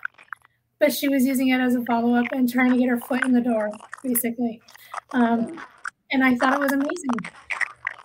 but 0.80 0.92
she 0.92 1.08
was 1.08 1.26
using 1.26 1.50
it 1.50 1.60
as 1.60 1.76
a 1.76 1.86
follow 1.86 2.16
up 2.16 2.26
and 2.32 2.52
trying 2.52 2.72
to 2.72 2.78
get 2.78 2.90
her 2.90 3.00
foot 3.00 3.24
in 3.24 3.32
the 3.32 3.42
door, 3.42 3.72
basically. 4.04 4.62
Um, 5.12 5.60
and 6.12 6.24
I 6.24 6.36
thought 6.36 6.54
it 6.54 6.60
was 6.60 6.74
amazing. 6.74 7.32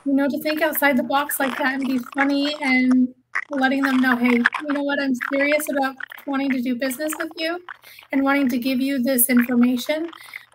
You 0.04 0.14
know, 0.14 0.28
to 0.28 0.38
think 0.42 0.62
outside 0.62 0.96
the 0.96 1.02
box 1.02 1.40
like 1.40 1.58
that 1.58 1.74
and 1.74 1.86
be 1.86 1.98
funny 2.14 2.54
and 2.62 3.12
letting 3.50 3.82
them 3.82 3.98
know, 3.98 4.16
hey, 4.16 4.36
you 4.36 4.72
know 4.72 4.82
what? 4.82 5.00
I'm 5.00 5.14
serious 5.32 5.66
about 5.70 5.96
wanting 6.26 6.50
to 6.50 6.62
do 6.62 6.76
business 6.76 7.12
with 7.18 7.32
you 7.36 7.60
and 8.12 8.22
wanting 8.22 8.48
to 8.48 8.58
give 8.58 8.80
you 8.80 9.02
this 9.02 9.28
information 9.28 10.08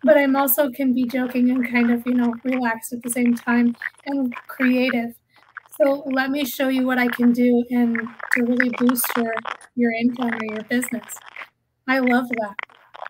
but 0.05 0.17
I'm 0.17 0.35
also 0.35 0.69
can 0.69 0.93
be 0.93 1.05
joking 1.05 1.49
and 1.49 1.67
kind 1.67 1.89
of, 1.89 2.05
you 2.05 2.13
know, 2.13 2.31
relaxed 2.43 2.93
at 2.93 3.01
the 3.01 3.09
same 3.09 3.35
time 3.35 3.75
and 4.05 4.33
creative. 4.47 5.15
So 5.81 6.03
let 6.05 6.29
me 6.29 6.45
show 6.45 6.69
you 6.69 6.85
what 6.85 6.99
I 6.99 7.07
can 7.07 7.33
do 7.33 7.65
and 7.71 7.97
to 8.33 8.43
really 8.43 8.69
boost 8.77 9.05
your 9.17 9.33
your 9.75 9.91
income 9.91 10.31
or 10.31 10.45
your 10.53 10.63
business. 10.65 11.15
I 11.87 11.99
love 11.99 12.29
that. 12.29 12.55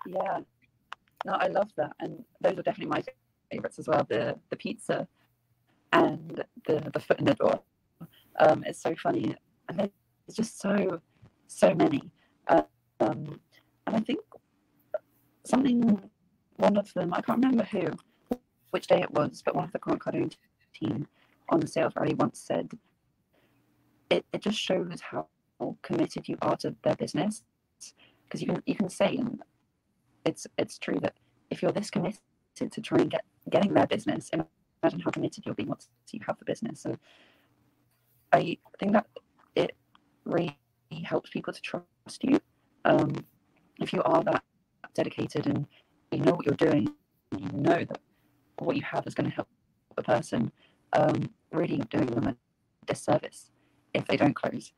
Yeah. 0.08 0.40
No, 1.26 1.34
I 1.34 1.48
love 1.48 1.70
that. 1.76 1.92
And 2.00 2.24
those 2.40 2.58
are 2.58 2.64
definitely 2.64 2.92
my 2.96 3.04
favorites 3.52 3.78
as 3.78 3.90
well. 3.90 4.06
The 4.10 4.40
the 4.50 4.56
pizza 4.56 5.06
and 5.92 6.44
the 6.66 6.90
the 6.94 7.00
foot 7.02 7.20
in 7.20 7.26
the 7.26 7.36
door. 7.36 7.60
Um, 8.40 8.64
it's 8.66 8.82
so 8.82 8.96
funny. 8.96 9.36
And 9.68 9.80
there's 9.80 9.90
just 10.34 10.62
so 10.62 11.02
so 11.48 11.76
many. 11.76 12.10
Um, 12.48 12.66
and 13.02 13.96
I 13.96 14.00
think 14.00 14.22
something 15.44 16.10
one 16.58 16.78
of 16.78 16.94
them, 16.94 17.14
I 17.14 17.22
can't 17.22 17.44
remember 17.44 17.64
who, 17.66 17.92
which 18.72 18.88
day 18.88 19.02
it 19.02 19.12
was, 19.12 19.42
but 19.44 19.56
one 19.56 19.66
of 19.66 19.72
the 19.72 19.80
current 19.80 20.02
Cardone 20.02 20.36
team 20.74 21.08
on 21.50 21.60
the 21.60 21.68
sales 21.68 21.94
rally 21.96 22.14
once 22.14 22.40
said 22.40 22.72
it, 24.10 24.26
it 24.34 24.42
just 24.42 24.60
shows 24.60 25.02
how 25.02 25.28
committed 25.82 26.28
you 26.28 26.38
are 26.42 26.58
to 26.58 26.76
their 26.84 26.96
business. 26.96 27.44
Because 28.24 28.42
you 28.42 28.48
can 28.48 28.64
you 28.66 28.76
can 28.76 28.90
say 28.90 29.18
and 29.18 29.42
it's 30.26 30.48
it's 30.58 30.80
true 30.80 31.00
that 31.02 31.14
if 31.52 31.62
you're 31.62 31.72
this 31.72 31.92
committed 31.92 32.20
to 32.58 32.82
try 32.82 33.00
and 33.00 33.12
get 33.12 33.24
getting 33.50 33.74
their 33.74 33.88
business, 33.88 34.32
imagine 34.34 35.00
how 35.00 35.12
committed 35.12 35.46
you'll 35.46 35.56
be 35.56 35.66
once 35.66 35.90
you 36.12 36.20
have 36.26 36.40
the 36.40 36.46
business. 36.46 36.82
So 36.82 36.98
I 38.34 38.58
think 38.80 38.94
that 38.94 39.06
it 39.56 39.76
really 40.26 40.58
helps 41.04 41.30
people 41.30 41.54
to 41.54 41.62
trust 41.62 42.24
you. 42.24 42.40
Um, 42.84 43.26
if 43.80 43.94
you 43.94 44.02
are 44.04 44.24
that 44.24 44.44
dedicated 44.94 45.48
and 45.48 45.68
you 46.12 46.20
know 46.20 46.34
what 46.34 46.46
you're 46.46 46.56
doing, 46.56 46.90
you 47.38 47.50
know 47.54 47.84
that 47.84 48.00
what 48.60 48.76
you 48.76 48.84
have 48.84 49.06
is 49.08 49.14
going 49.14 49.30
to 49.30 49.36
help 49.36 49.48
the 49.96 50.04
person, 50.04 50.52
um, 50.94 51.30
really 51.52 51.78
doing 51.90 52.08
them 52.08 52.28
a 52.28 52.36
disservice 52.86 53.52
if 53.94 54.06
they 54.06 54.18
don't 54.18 54.36
close. 54.36 54.72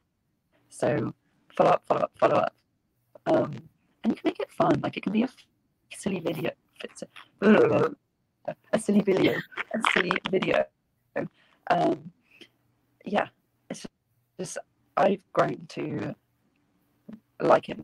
So 0.69 1.13
follow 1.55 1.71
up, 1.71 1.83
follow 1.87 2.01
up, 2.01 2.11
follow 2.19 2.35
up. 2.35 2.55
Um, 3.25 3.53
and 4.03 4.13
you 4.13 4.15
can 4.15 4.21
make 4.25 4.39
it 4.39 4.51
fun. 4.51 4.79
Like 4.81 4.97
it 4.97 5.03
can 5.03 5.13
be 5.13 5.23
a 5.23 5.29
silly 5.95 6.19
video. 6.19 6.51
A 8.73 8.79
silly 8.79 9.01
video. 9.01 9.35
A 9.73 9.91
silly 9.93 10.11
video. 10.29 10.65
Um, 11.69 12.11
yeah, 13.05 13.27
it's 13.69 13.85
just 14.39 14.57
I've 14.95 15.21
grown 15.33 15.65
to 15.69 16.15
like 17.41 17.69
it 17.69 17.77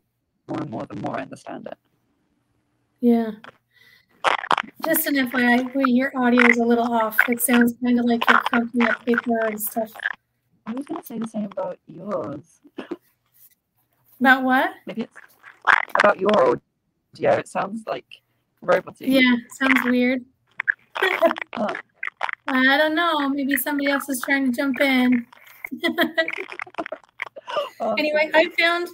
more 0.47 0.61
and 0.61 0.69
more 0.69 0.85
the 0.85 0.95
more 1.01 1.19
I 1.19 1.23
understand 1.23 1.67
it. 1.67 1.77
Yeah. 3.03 3.31
Just 4.85 5.07
an 5.07 5.15
FYI, 5.15 5.75
well, 5.75 5.85
your 5.85 6.13
audio 6.15 6.47
is 6.47 6.55
a 6.55 6.63
little 6.63 6.89
off. 6.89 7.17
It 7.27 7.41
sounds 7.41 7.73
kind 7.83 7.99
of 7.99 8.05
like 8.05 8.23
you're 8.29 8.39
crunching 8.39 8.81
up 8.83 9.05
paper 9.05 9.39
and 9.39 9.61
stuff. 9.61 9.91
I 10.65 10.71
was 10.71 10.85
going 10.85 11.01
to 11.01 11.05
say 11.05 11.19
the 11.19 11.27
same 11.27 11.49
about 11.51 11.79
yours. 11.85 12.61
About 14.21 14.43
what? 14.43 14.71
Maybe 14.85 15.01
it's 15.01 15.17
about 15.99 16.17
your 16.17 16.31
audio. 16.33 17.39
It 17.39 17.49
sounds 17.49 17.83
like 17.87 18.05
robotic. 18.61 19.05
Yeah, 19.05 19.35
sounds 19.59 19.81
weird. 19.83 20.23
Oh. 21.01 21.75
I 22.47 22.77
don't 22.77 22.95
know. 22.95 23.27
Maybe 23.27 23.57
somebody 23.57 23.91
else 23.91 24.07
is 24.07 24.21
trying 24.21 24.49
to 24.49 24.55
jump 24.55 24.79
in. 24.79 25.27
Anyway, 27.97 28.31
I 28.33 28.49
found 28.57 28.87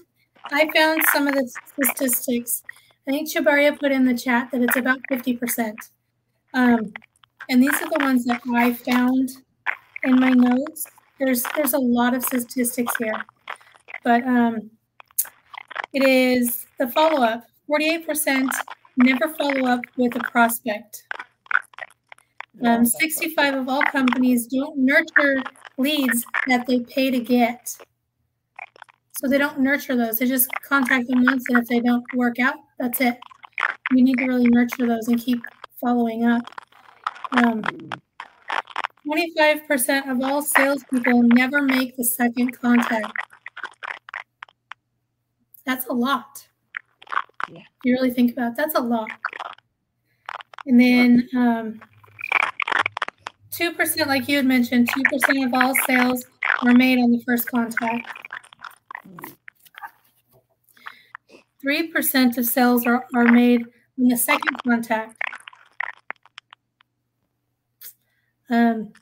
I 0.46 0.70
found 0.75 1.01
some 1.13 1.28
of 1.28 1.36
the 1.36 1.50
statistics. 1.68 2.63
I 3.10 3.12
think 3.12 3.28
Shabaria 3.28 3.80
put 3.80 3.92
in 3.92 4.06
the 4.06 4.13
chat 4.13 4.51
that 4.51 4.62
it's 4.62 4.75
about 4.75 5.00
50%. 5.12 5.74
Um, 6.54 6.94
and 7.50 7.62
these 7.62 7.74
are 7.82 7.89
the 7.89 8.06
ones 8.06 8.24
that 8.25 8.39
I 8.54 8.72
found 8.72 9.32
in 10.04 10.20
my 10.20 10.30
notes. 10.30 10.86
There's 11.20 11.44
there's 11.56 11.74
a 11.74 11.80
lot 11.80 12.13
of 12.13 12.24
statistics 12.24 12.94
here. 13.00 13.16
But 14.04 14.24
um, 14.28 14.70
it 15.92 16.04
is 16.04 16.68
the 16.78 16.88
follow-up. 16.88 17.46
48% 17.68 18.48
never 18.98 19.34
follow 19.34 19.66
up 19.66 19.82
with 19.98 20.16
a 20.16 20.20
prospect. 20.20 21.04
Um, 22.63 22.86
65 22.86 23.56
of 23.56 23.70
all 23.70 23.82
companies 23.84 24.46
don't 24.46 24.78
nurture 24.78 25.42
leads 25.80 26.25
that 26.46 26.68
they 26.68 26.82
pay 26.82 27.10
to 27.10 27.20
get. 27.20 27.75
So 29.13 29.28
they 29.28 29.39
don't 29.39 29.62
nurture 29.62 29.96
those. 29.96 30.20
They 30.20 30.28
just 30.28 30.48
contact 30.62 31.08
them 31.08 31.25
once, 31.25 31.46
and 31.50 31.58
if 31.58 31.68
they 31.68 31.80
don't 31.80 32.06
work 32.13 32.38
out, 32.38 32.56
that's 32.80 33.02
it. 33.02 33.18
We 33.92 34.02
need 34.02 34.18
to 34.20 34.26
really 34.26 34.48
nurture 34.50 34.88
those 34.88 35.08
and 35.08 35.20
keep 35.20 35.42
following 35.80 36.26
up. 36.26 36.44
Um, 37.32 37.62
25% 39.08 40.10
of 40.10 40.22
all 40.22 40.42
salespeople 40.42 41.24
never 41.24 41.62
make 41.62 41.98
the 41.98 42.04
second 42.04 42.60
contact. 42.60 43.12
That's 45.66 45.88
a 45.88 45.94
lot. 45.94 46.48
Yeah. 47.52 47.60
If 47.60 47.66
you 47.84 47.94
really 47.94 48.12
think 48.12 48.32
about 48.34 48.52
it, 48.52 48.58
that's 48.58 48.76
a 48.76 48.82
lot. 48.82 49.10
And 50.66 50.80
then 50.80 51.30
um, 51.36 51.82
2%, 53.52 54.08
like 54.08 54.28
you 54.28 54.38
had 54.38 54.46
mentioned, 54.46 54.90
2% 54.90 55.46
of 55.46 55.54
all 55.54 55.76
sales 55.88 56.26
are 56.62 56.74
made 56.74 57.00
on 57.00 57.12
the 57.12 57.22
first 57.26 57.48
contact. 57.48 58.08
3% 61.66 62.38
of 62.38 62.46
sales 62.46 62.86
are, 62.86 63.06
are 63.16 63.25
made 63.25 63.62
on 64.00 64.08
the 64.08 64.18
second 64.18 64.63
contact. 64.63 65.16
Um, 68.50 68.94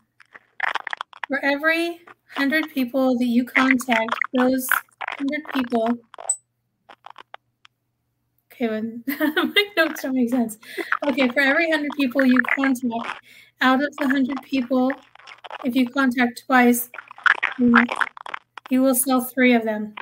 for 1.28 1.44
every 1.44 2.02
100 2.36 2.70
people 2.74 3.18
that 3.18 3.26
you 3.26 3.46
contact, 3.46 4.14
those 4.34 4.68
100 5.20 5.54
people 5.54 5.98
Okay, 8.60 8.70
when 8.70 9.04
my 9.08 9.66
notes 9.78 10.02
don't 10.02 10.16
make 10.16 10.32
sense. 10.32 10.58
Okay, 11.08 11.28
for 11.28 11.42
every 11.42 11.68
100 11.68 11.92
people 11.96 12.26
you 12.26 12.42
contact, 12.56 13.22
out 13.62 13.84
of 13.84 13.96
the 13.98 14.06
100 14.06 14.42
people, 14.42 14.92
if 15.64 15.76
you 15.76 15.88
contact 15.88 16.44
twice, 16.48 16.90
you 18.72 18.82
will 18.82 18.96
sell 18.96 19.22
three 19.22 19.54
of 19.54 19.64
them. 19.64 19.94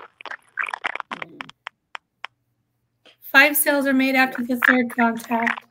Five 3.36 3.58
sales 3.58 3.86
are 3.86 3.92
made 3.92 4.16
after 4.16 4.46
the 4.46 4.56
third 4.66 4.96
contact. 4.96 5.66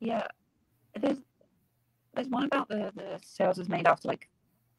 Yeah, 0.00 0.26
there's 1.00 1.18
there's 2.12 2.26
one 2.26 2.42
about 2.46 2.68
the 2.68 2.90
the 2.96 3.20
sales 3.22 3.60
is 3.60 3.68
made 3.68 3.86
after 3.86 4.08
like 4.08 4.28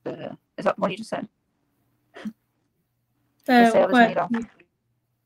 the 0.04 0.38
is 0.58 0.66
that 0.66 0.78
what 0.78 0.92
you 0.92 0.98
just 0.98 1.12
said? 1.12 1.30
The 2.26 2.32
The 3.46 3.72
sale 3.72 3.88
is 3.88 3.94
made 3.94 4.18
after 4.18 4.40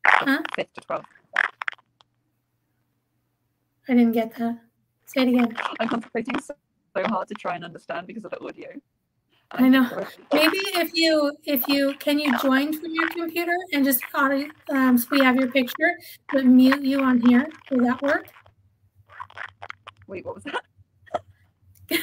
Huh? 0.06 0.44
fifth 0.56 0.74
to 0.74 0.82
twelve. 0.82 1.06
I 3.90 3.96
didn't 3.96 4.12
get 4.12 4.36
that. 4.36 4.60
Say 5.08 5.22
it 5.24 5.30
again. 5.30 5.58
I'm 5.80 5.88
concentrating 5.88 6.40
so 6.40 6.54
hard 6.96 7.28
to 7.28 7.34
try 7.34 7.56
and 7.56 7.66
understand 7.66 8.06
because 8.06 8.24
of 8.24 8.30
the 8.30 8.40
audio. 8.44 8.70
I 9.54 9.68
know. 9.68 9.90
Maybe 10.34 10.58
if 10.76 10.92
you 10.94 11.36
if 11.44 11.68
you 11.68 11.94
can 12.00 12.20
you 12.20 12.38
join 12.40 12.72
from 12.72 12.94
your 12.94 13.10
computer 13.10 13.56
and 13.74 13.84
just 13.84 14.02
audio 14.14 14.48
um, 14.70 14.98
so 14.98 15.08
we 15.12 15.20
have 15.20 15.36
your 15.36 15.52
picture, 15.52 15.92
but 16.32 16.46
mute 16.46 16.82
you 16.82 17.02
on 17.02 17.22
here. 17.28 17.50
Will 17.70 17.84
that 17.86 18.02
work? 18.02 18.28
Wait, 20.08 20.26
what 20.26 20.36
was 20.36 20.44
that? 20.46 20.62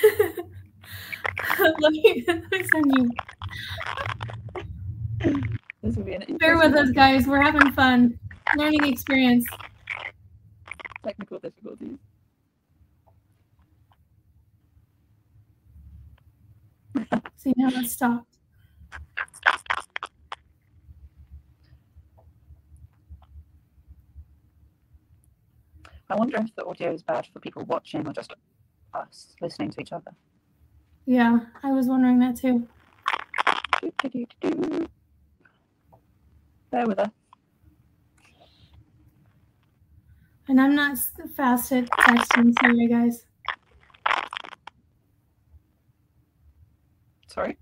let, 1.59 1.93
me, 1.93 2.25
let 2.29 2.51
me 2.51 2.65
send 2.65 2.93
you. 2.97 3.11
This 5.83 5.97
would 5.97 6.07
be 6.07 6.15
an 6.15 6.37
Bear 6.39 6.59
with 6.59 6.75
us, 6.75 6.91
guys. 6.91 7.27
We're 7.27 7.41
having 7.43 7.73
fun. 7.73 8.19
Learning 8.57 8.85
experience. 8.85 9.47
technical 11.03 11.39
difficulties. 11.39 11.99
See 17.37 17.53
now 17.57 17.71
let's. 17.71 18.01
I 26.11 26.17
wonder 26.17 26.39
if 26.39 26.55
the 26.57 26.65
audio 26.65 26.93
is 26.93 27.03
bad 27.03 27.27
for 27.33 27.39
people 27.41 27.65
watching 27.65 28.07
or 28.07 28.13
just 28.13 28.33
us 28.95 29.35
listening 29.41 29.71
to 29.73 29.81
each 29.81 29.93
other. 29.93 30.15
Yeah, 31.07 31.41
I 31.63 31.71
was 31.73 31.87
wondering 31.87 32.19
that 32.21 32.37
too. 32.37 32.67
Bear 36.71 36.87
with 36.87 36.99
us. 36.99 37.11
And 40.49 40.61
I'm 40.61 40.75
not 40.75 40.97
fast 41.37 41.73
at 41.73 41.91
texting, 41.91 42.55
sorry 42.59 42.89
guys. 42.89 43.28
Sorry. 47.39 47.57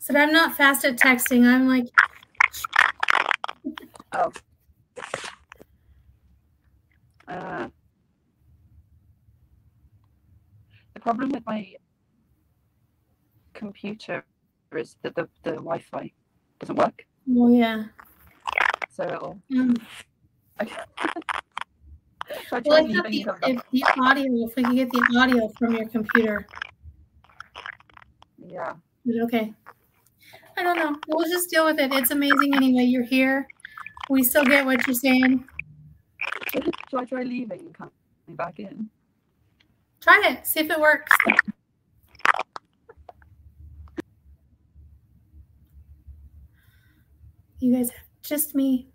Said 0.00 0.16
I'm 0.16 0.32
not 0.32 0.56
fast 0.56 0.84
at 0.84 0.96
texting. 0.96 1.46
I'm 1.46 1.68
like, 1.68 1.86
Oh. 4.12 4.32
Uh, 7.28 7.68
the 10.94 11.00
problem 11.00 11.30
with 11.30 11.46
my 11.46 11.72
computer 13.54 14.24
is 14.74 14.96
that 15.02 15.14
the, 15.14 15.28
the 15.44 15.52
Wi-Fi 15.52 16.10
doesn't 16.58 16.74
work, 16.74 17.04
oh 17.36 17.48
yeah. 17.48 17.84
so 18.90 19.04
it'll. 19.04 19.38
Um, 19.56 19.76
Okay. 20.60 20.74
so 22.48 22.56
I 22.56 22.60
well, 22.64 22.76
try 22.76 22.76
I 22.78 22.80
leaving 22.80 23.24
thought 23.24 23.40
the, 23.42 23.50
if 23.50 23.62
the 23.70 23.84
audio, 24.00 24.46
if 24.48 24.56
we 24.56 24.64
could 24.64 24.74
get 24.74 24.90
the 24.90 25.16
audio 25.20 25.48
from 25.58 25.76
your 25.76 25.88
computer. 25.88 26.44
Yeah. 28.48 28.74
But 29.04 29.16
okay. 29.24 29.54
I 30.56 30.62
don't 30.62 30.76
know. 30.76 30.96
We'll 31.06 31.28
just 31.28 31.50
deal 31.50 31.64
with 31.64 31.78
it. 31.78 31.92
It's 31.92 32.10
amazing 32.10 32.54
anyway. 32.54 32.82
You're 32.82 33.04
here. 33.04 33.46
We 34.10 34.24
still 34.24 34.44
get 34.44 34.64
what 34.64 34.86
you're 34.86 34.94
saying. 34.94 35.44
Shall 36.90 37.00
I 37.00 37.04
try 37.04 37.22
leaving 37.22 37.60
and 37.60 37.74
coming 37.74 37.92
back 38.30 38.58
in? 38.58 38.88
Try 40.00 40.22
it. 40.30 40.46
See 40.46 40.60
if 40.60 40.70
it 40.70 40.80
works. 40.80 41.14
You 47.60 47.74
guys 47.74 47.90
have 47.90 48.04
just 48.22 48.54
me. 48.54 48.88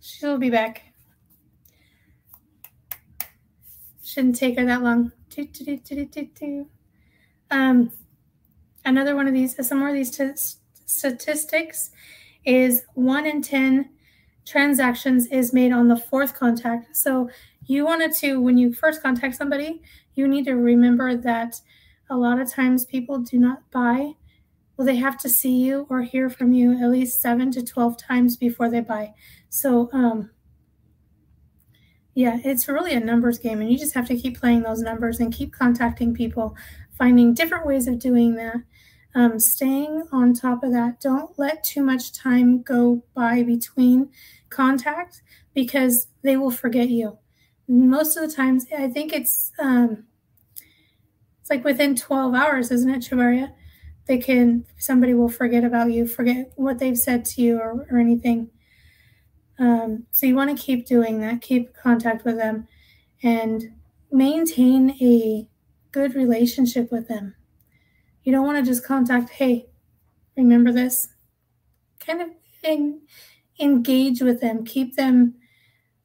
She'll 0.00 0.38
be 0.38 0.50
back. 0.50 0.82
Shouldn't 4.02 4.36
take 4.36 4.58
her 4.58 4.64
that 4.64 4.82
long. 4.82 5.12
Do, 5.28 5.44
do, 5.44 5.64
do, 5.64 5.76
do, 5.76 6.04
do, 6.06 6.28
do. 6.34 6.66
Um, 7.50 7.92
another 8.84 9.16
one 9.16 9.26
of 9.26 9.34
these, 9.34 9.66
some 9.66 9.78
more 9.78 9.88
of 9.88 9.94
these 9.94 10.16
t- 10.16 10.30
statistics 10.86 11.90
is 12.44 12.84
one 12.94 13.26
in 13.26 13.42
10 13.42 13.90
transactions 14.46 15.26
is 15.26 15.52
made 15.52 15.72
on 15.72 15.88
the 15.88 15.96
fourth 15.96 16.34
contact. 16.34 16.96
So 16.96 17.30
you 17.66 17.84
wanted 17.84 18.12
to, 18.16 18.40
when 18.40 18.58
you 18.58 18.72
first 18.72 19.02
contact 19.02 19.36
somebody, 19.36 19.82
you 20.14 20.26
need 20.26 20.44
to 20.46 20.54
remember 20.54 21.16
that 21.16 21.60
a 22.08 22.16
lot 22.16 22.40
of 22.40 22.50
times 22.50 22.84
people 22.84 23.18
do 23.18 23.38
not 23.38 23.70
buy. 23.70 24.14
Well, 24.76 24.86
they 24.86 24.96
have 24.96 25.18
to 25.18 25.28
see 25.28 25.56
you 25.56 25.86
or 25.88 26.02
hear 26.02 26.28
from 26.28 26.52
you 26.52 26.72
at 26.82 26.90
least 26.90 27.20
seven 27.20 27.50
to 27.52 27.64
12 27.64 27.96
times 27.96 28.36
before 28.36 28.68
they 28.68 28.80
buy. 28.80 29.12
So, 29.50 29.90
um, 29.92 30.30
yeah, 32.14 32.38
it's 32.42 32.66
really 32.66 32.94
a 32.94 33.00
numbers 33.00 33.38
game, 33.38 33.60
and 33.60 33.70
you 33.70 33.78
just 33.78 33.94
have 33.94 34.08
to 34.08 34.16
keep 34.16 34.38
playing 34.38 34.62
those 34.62 34.80
numbers 34.80 35.20
and 35.20 35.32
keep 35.32 35.52
contacting 35.52 36.12
people, 36.12 36.56
finding 37.00 37.32
different 37.32 37.64
ways 37.64 37.88
of 37.88 37.98
doing 37.98 38.34
that. 38.34 38.56
Um, 39.14 39.40
staying 39.40 40.04
on 40.12 40.34
top 40.34 40.62
of 40.62 40.70
that. 40.72 41.00
Don't 41.00 41.36
let 41.38 41.64
too 41.64 41.82
much 41.82 42.12
time 42.12 42.60
go 42.62 43.02
by 43.14 43.42
between 43.42 44.10
contact 44.50 45.22
because 45.54 46.08
they 46.22 46.36
will 46.36 46.50
forget 46.50 46.90
you. 46.90 47.18
Most 47.66 48.16
of 48.16 48.28
the 48.28 48.36
times, 48.36 48.66
I 48.76 48.88
think 48.88 49.14
it's 49.14 49.50
um, 49.58 50.04
it's 51.40 51.48
like 51.48 51.64
within 51.64 51.96
12 51.96 52.34
hours, 52.34 52.70
isn't 52.70 52.90
it, 52.90 53.00
Chabaria? 53.00 53.52
They 54.06 54.18
can 54.18 54.66
somebody 54.76 55.14
will 55.14 55.28
forget 55.28 55.64
about 55.64 55.90
you, 55.92 56.06
forget 56.06 56.52
what 56.56 56.78
they've 56.78 56.98
said 56.98 57.24
to 57.26 57.42
you 57.42 57.58
or, 57.58 57.86
or 57.90 57.98
anything. 57.98 58.50
Um, 59.58 60.06
so 60.10 60.26
you 60.26 60.36
want 60.36 60.56
to 60.56 60.62
keep 60.62 60.86
doing 60.86 61.20
that, 61.20 61.40
keep 61.40 61.74
contact 61.74 62.24
with 62.24 62.36
them, 62.36 62.68
and 63.22 63.72
maintain 64.12 64.90
a 65.00 65.49
good 65.92 66.14
relationship 66.14 66.90
with 66.90 67.08
them. 67.08 67.34
You 68.22 68.32
don't 68.32 68.46
want 68.46 68.58
to 68.58 68.70
just 68.70 68.84
contact, 68.84 69.30
hey, 69.30 69.66
remember 70.36 70.72
this? 70.72 71.08
Kind 71.98 72.22
of 72.22 72.28
en- 72.64 73.00
engage 73.58 74.20
with 74.20 74.40
them, 74.40 74.64
keep 74.64 74.96
them 74.96 75.34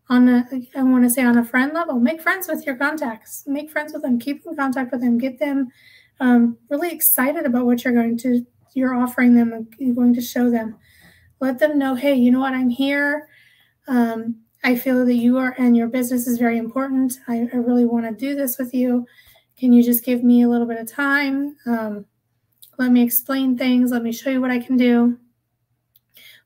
on 0.09 0.29
a, 0.29 0.47
I 0.75 0.83
want 0.83 1.03
to 1.03 1.09
say 1.09 1.23
on 1.23 1.37
a 1.37 1.45
friend 1.45 1.73
level. 1.73 1.99
Make 1.99 2.21
friends 2.21 2.47
with 2.47 2.65
your 2.65 2.75
contacts, 2.75 3.43
make 3.47 3.71
friends 3.71 3.93
with 3.93 4.03
them, 4.03 4.19
keep 4.19 4.45
in 4.45 4.55
contact 4.55 4.91
with 4.91 5.01
them, 5.01 5.17
get 5.17 5.39
them 5.39 5.69
um, 6.19 6.57
really 6.69 6.91
excited 6.91 7.45
about 7.45 7.65
what 7.65 7.83
you're 7.83 7.93
going 7.93 8.17
to, 8.19 8.45
you're 8.73 8.95
offering 8.95 9.35
them, 9.35 9.67
you're 9.79 9.95
going 9.95 10.13
to 10.13 10.21
show 10.21 10.49
them. 10.49 10.77
Let 11.39 11.59
them 11.59 11.77
know, 11.77 11.95
hey, 11.95 12.15
you 12.15 12.31
know 12.31 12.39
what, 12.39 12.53
I'm 12.53 12.69
here. 12.69 13.27
Um, 13.87 14.37
I 14.63 14.75
feel 14.75 15.05
that 15.05 15.13
you 15.13 15.37
are 15.37 15.53
and 15.57 15.75
your 15.77 15.87
business 15.87 16.27
is 16.27 16.39
very 16.39 16.57
important. 16.57 17.13
I, 17.27 17.47
I 17.53 17.57
really 17.57 17.85
want 17.85 18.05
to 18.05 18.11
do 18.11 18.35
this 18.35 18.57
with 18.57 18.73
you. 18.73 19.05
Can 19.57 19.71
you 19.71 19.83
just 19.83 20.03
give 20.03 20.23
me 20.23 20.43
a 20.43 20.49
little 20.49 20.67
bit 20.67 20.79
of 20.79 20.91
time? 20.91 21.55
Um, 21.65 22.05
let 22.77 22.91
me 22.91 23.01
explain 23.01 23.57
things. 23.57 23.91
Let 23.91 24.03
me 24.03 24.11
show 24.11 24.29
you 24.29 24.41
what 24.41 24.51
I 24.51 24.59
can 24.59 24.75
do. 24.75 25.17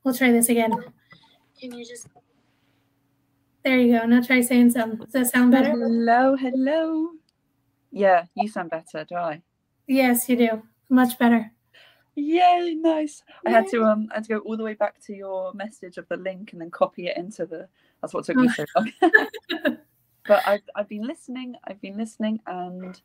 We'll 0.04 0.14
try 0.14 0.30
this 0.30 0.48
again. 0.48 0.72
Can 1.60 1.72
you 1.76 1.84
just? 1.84 2.06
There 3.64 3.78
you 3.78 3.98
go. 3.98 4.06
Now 4.06 4.22
try 4.22 4.40
saying 4.40 4.70
some. 4.70 4.96
Does 4.96 5.12
that 5.12 5.26
sound 5.26 5.50
better? 5.50 5.70
Hello, 5.70 6.36
hello. 6.36 7.08
Yeah, 7.90 8.24
you 8.34 8.48
sound 8.48 8.70
better, 8.70 9.04
do 9.04 9.16
I? 9.16 9.42
Yes, 9.86 10.28
you 10.28 10.36
do. 10.36 10.62
Much 10.88 11.18
better. 11.18 11.50
Yay, 12.14 12.76
nice. 12.78 13.22
I 13.46 13.50
had 13.50 13.66
to 13.68 13.84
um 13.84 14.08
I 14.10 14.16
had 14.16 14.24
to 14.24 14.34
go 14.34 14.38
all 14.40 14.56
the 14.56 14.64
way 14.64 14.74
back 14.74 15.00
to 15.06 15.14
your 15.14 15.52
message 15.54 15.96
of 15.96 16.08
the 16.08 16.16
link 16.16 16.52
and 16.52 16.60
then 16.60 16.70
copy 16.70 17.06
it 17.08 17.16
into 17.16 17.46
the 17.46 17.68
that's 18.00 18.14
what 18.14 18.24
took 18.24 18.36
me 18.36 18.48
so 18.48 18.64
long. 18.76 18.92
but 20.30 20.46
I've 20.46 20.62
I've 20.76 20.88
been 20.88 21.02
listening, 21.02 21.56
I've 21.64 21.80
been 21.80 21.96
listening 21.96 22.38
and 22.46 23.02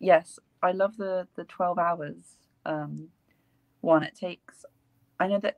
yes, 0.00 0.38
I 0.62 0.72
love 0.72 0.98
the 0.98 1.26
the 1.34 1.44
12 1.44 1.78
hours 1.78 2.36
um 2.66 3.08
one 3.80 4.02
it 4.02 4.14
takes. 4.14 4.66
I 5.18 5.28
know 5.28 5.38
that 5.38 5.56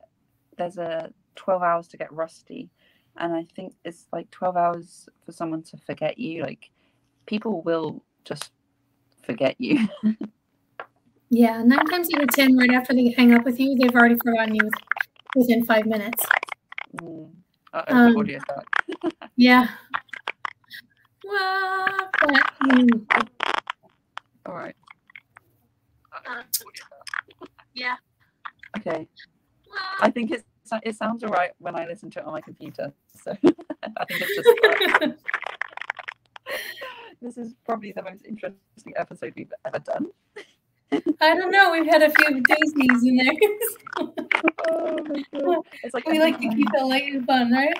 there's 0.56 0.78
a 0.78 1.10
12 1.34 1.62
hours 1.64 1.88
to 1.88 1.96
get 1.96 2.12
rusty 2.12 2.70
and 3.16 3.34
I 3.34 3.44
think 3.56 3.74
it's 3.84 4.06
like 4.12 4.30
12 4.30 4.56
hours 4.56 5.08
for 5.26 5.32
someone 5.32 5.64
to 5.64 5.76
forget 5.78 6.16
you 6.16 6.42
like 6.42 6.70
people 7.26 7.60
will 7.62 8.04
just 8.24 8.52
forget 9.22 9.56
you. 9.58 9.88
Yeah, 11.30 11.62
nine 11.64 11.84
times 11.86 12.08
out 12.14 12.22
of 12.22 12.28
ten, 12.28 12.56
right 12.56 12.70
after 12.70 12.94
they 12.94 13.12
hang 13.16 13.34
up 13.34 13.44
with 13.44 13.58
you, 13.58 13.74
they've 13.76 13.96
already 13.96 14.14
forgotten 14.22 14.54
you. 14.54 14.70
within 15.34 15.64
five 15.64 15.84
minutes. 15.84 16.24
Mm. 16.94 17.30
Um. 17.72 18.26
Yeah. 19.36 19.66
All 24.46 24.54
right. 24.54 24.74
yeah. 27.74 27.96
Okay. 28.78 29.08
I 30.00 30.10
think 30.10 30.30
it's 30.30 30.44
it 30.82 30.96
sounds 30.96 31.22
all 31.22 31.30
right 31.30 31.52
when 31.58 31.76
I 31.76 31.86
listen 31.86 32.10
to 32.10 32.20
it 32.20 32.24
on 32.24 32.32
my 32.32 32.40
computer. 32.40 32.92
So 33.22 33.30
I 33.42 34.04
think 34.06 34.22
it's 34.22 34.36
just 34.36 35.18
this 37.22 37.38
is 37.38 37.54
probably 37.64 37.92
the 37.92 38.02
most 38.02 38.24
interesting 38.26 38.94
episode 38.96 39.32
we've 39.36 39.52
ever 39.66 39.78
done. 39.78 40.08
I 41.20 41.34
don't 41.34 41.50
know. 41.50 41.72
We've 41.72 41.86
had 41.86 42.02
a 42.02 42.10
few 42.10 42.42
doozies 42.42 43.06
in 43.06 43.16
there. 43.16 43.32
Oh 44.68 44.98
my 45.08 45.24
god! 45.32 45.58
It's 45.82 45.94
like 45.94 46.06
we 46.06 46.20
like 46.20 46.38
to 46.40 46.48
keep 46.48 46.68
it 46.72 46.84
light 46.84 47.12
and 47.12 47.26
fun, 47.26 47.52
right? 47.52 47.76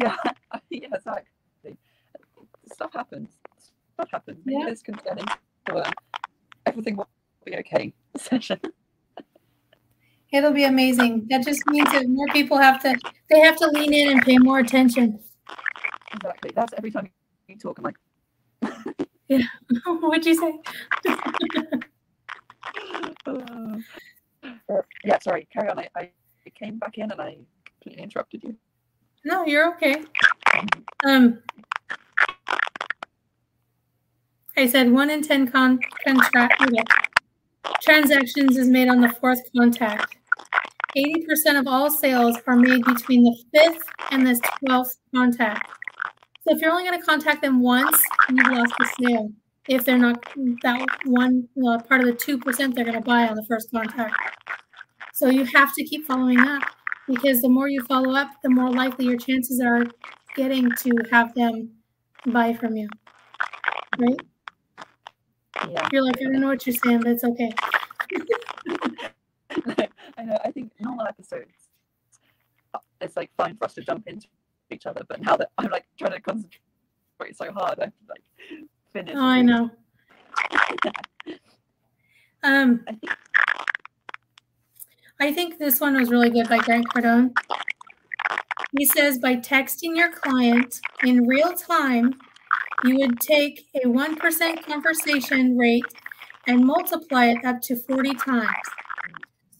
Yeah, 0.00 0.16
yeah, 0.70 0.88
exactly. 0.92 1.22
Stuff 2.70 2.92
happens. 2.92 3.30
Stuff 3.94 4.10
happens. 4.10 4.38
Yeah. 4.44 4.66
this 4.66 4.82
can 4.82 4.94
turn 4.96 5.18
into 5.18 5.78
a 5.78 5.92
everything 6.66 6.96
will 6.96 7.08
be 7.44 7.56
okay 7.58 7.92
session. 8.16 8.60
It'll 10.32 10.52
be 10.52 10.64
amazing. 10.64 11.26
That 11.28 11.44
just 11.44 11.62
means 11.66 11.92
that 11.92 12.08
more 12.08 12.26
people 12.28 12.56
have 12.56 12.80
to 12.82 12.98
they 13.28 13.40
have 13.40 13.56
to 13.56 13.66
lean 13.68 13.92
in 13.92 14.12
and 14.12 14.22
pay 14.22 14.38
more 14.38 14.60
attention. 14.60 15.18
Exactly. 16.14 16.52
That's 16.54 16.72
every 16.76 16.90
time 16.90 17.10
you 17.48 17.56
talk. 17.58 17.78
I'm 17.78 17.84
like, 17.84 17.96
Yeah. 19.28 19.42
What'd 19.86 20.26
you 20.26 20.34
say? 20.34 20.60
Uh, 23.24 24.82
yeah. 25.04 25.18
Sorry. 25.20 25.46
Carry 25.52 25.68
on. 25.68 25.78
I, 25.78 25.88
I 25.96 26.10
came 26.54 26.78
back 26.78 26.98
in 26.98 27.10
and 27.10 27.20
I 27.20 27.36
completely 27.64 28.02
interrupted 28.02 28.42
you. 28.42 28.56
No, 29.24 29.44
you're 29.46 29.74
okay. 29.74 30.02
Um, 31.06 31.38
I 34.62 34.66
said 34.68 34.92
one 34.92 35.10
in 35.10 35.22
ten 35.22 35.50
con- 35.50 35.80
contract 36.06 36.62
transactions 37.80 38.56
is 38.56 38.68
made 38.68 38.88
on 38.88 39.00
the 39.00 39.08
fourth 39.08 39.40
contact. 39.56 40.14
Eighty 40.94 41.26
percent 41.26 41.58
of 41.58 41.66
all 41.66 41.90
sales 41.90 42.36
are 42.46 42.54
made 42.54 42.84
between 42.84 43.24
the 43.24 43.36
fifth 43.52 43.82
and 44.12 44.24
the 44.24 44.40
twelfth 44.60 45.00
contact. 45.12 45.68
So 46.42 46.54
if 46.54 46.62
you're 46.62 46.70
only 46.70 46.84
going 46.84 46.96
to 46.96 47.04
contact 47.04 47.42
them 47.42 47.60
once, 47.60 48.00
you've 48.28 48.46
lost 48.46 48.72
the 48.78 48.88
sale. 49.00 49.32
If 49.68 49.84
they're 49.84 49.98
not 49.98 50.22
that 50.62 50.86
one 51.06 51.48
uh, 51.66 51.78
part 51.82 52.02
of 52.02 52.06
the 52.06 52.12
two 52.12 52.38
percent 52.38 52.76
they're 52.76 52.84
going 52.84 53.02
to 53.02 53.04
buy 53.04 53.26
on 53.26 53.34
the 53.34 53.44
first 53.46 53.68
contact. 53.72 54.14
So 55.12 55.28
you 55.28 55.44
have 55.44 55.74
to 55.74 55.82
keep 55.82 56.06
following 56.06 56.38
up 56.38 56.62
because 57.08 57.40
the 57.40 57.48
more 57.48 57.68
you 57.68 57.82
follow 57.86 58.14
up, 58.14 58.30
the 58.44 58.50
more 58.50 58.70
likely 58.70 59.06
your 59.06 59.18
chances 59.18 59.60
are 59.60 59.86
getting 60.36 60.70
to 60.70 60.92
have 61.10 61.34
them 61.34 61.70
buy 62.26 62.54
from 62.54 62.76
you. 62.76 62.88
Right? 63.98 64.20
Yeah. 65.68 65.88
You're 65.92 66.04
like, 66.04 66.16
I 66.20 66.24
don't 66.24 66.40
know 66.40 66.48
what 66.48 66.66
you're 66.66 66.76
saying, 66.76 67.00
but 67.00 67.08
it's 67.08 67.24
okay. 67.24 67.52
I 70.18 70.24
know. 70.24 70.38
I 70.44 70.50
think 70.50 70.72
normal 70.80 71.06
episodes, 71.06 71.68
uh, 72.74 72.78
it's 73.00 73.16
like 73.16 73.30
fine 73.36 73.56
for 73.56 73.64
us 73.64 73.74
to 73.74 73.82
jump 73.82 74.06
into 74.06 74.26
each 74.70 74.86
other, 74.86 75.02
but 75.08 75.20
now 75.20 75.36
that 75.36 75.50
I'm 75.58 75.70
like 75.70 75.86
trying 75.98 76.12
to 76.12 76.20
concentrate 76.20 76.60
so 77.34 77.52
hard, 77.52 77.78
I 77.80 77.92
like 78.08 78.22
finish. 78.92 79.14
Oh, 79.16 79.24
I 79.24 79.42
know. 79.42 79.70
Um, 82.44 82.84
I 82.88 82.92
think 82.92 83.12
I 85.20 85.32
think 85.32 85.58
this 85.58 85.80
one 85.80 85.94
was 85.96 86.10
really 86.10 86.30
good 86.30 86.48
by 86.48 86.58
Grant 86.58 86.88
Cardone. 86.88 87.32
He 88.76 88.84
says 88.84 89.18
by 89.18 89.36
texting 89.36 89.96
your 89.96 90.10
client 90.10 90.80
in 91.04 91.28
real 91.28 91.52
time, 91.52 92.14
you 92.84 92.98
would 92.98 93.20
take 93.20 93.68
a 93.74 93.86
1% 93.86 94.66
conversation 94.66 95.56
rate 95.56 95.84
and 96.46 96.64
multiply 96.64 97.26
it 97.26 97.44
up 97.44 97.60
to 97.62 97.76
40 97.76 98.14
times. 98.14 98.48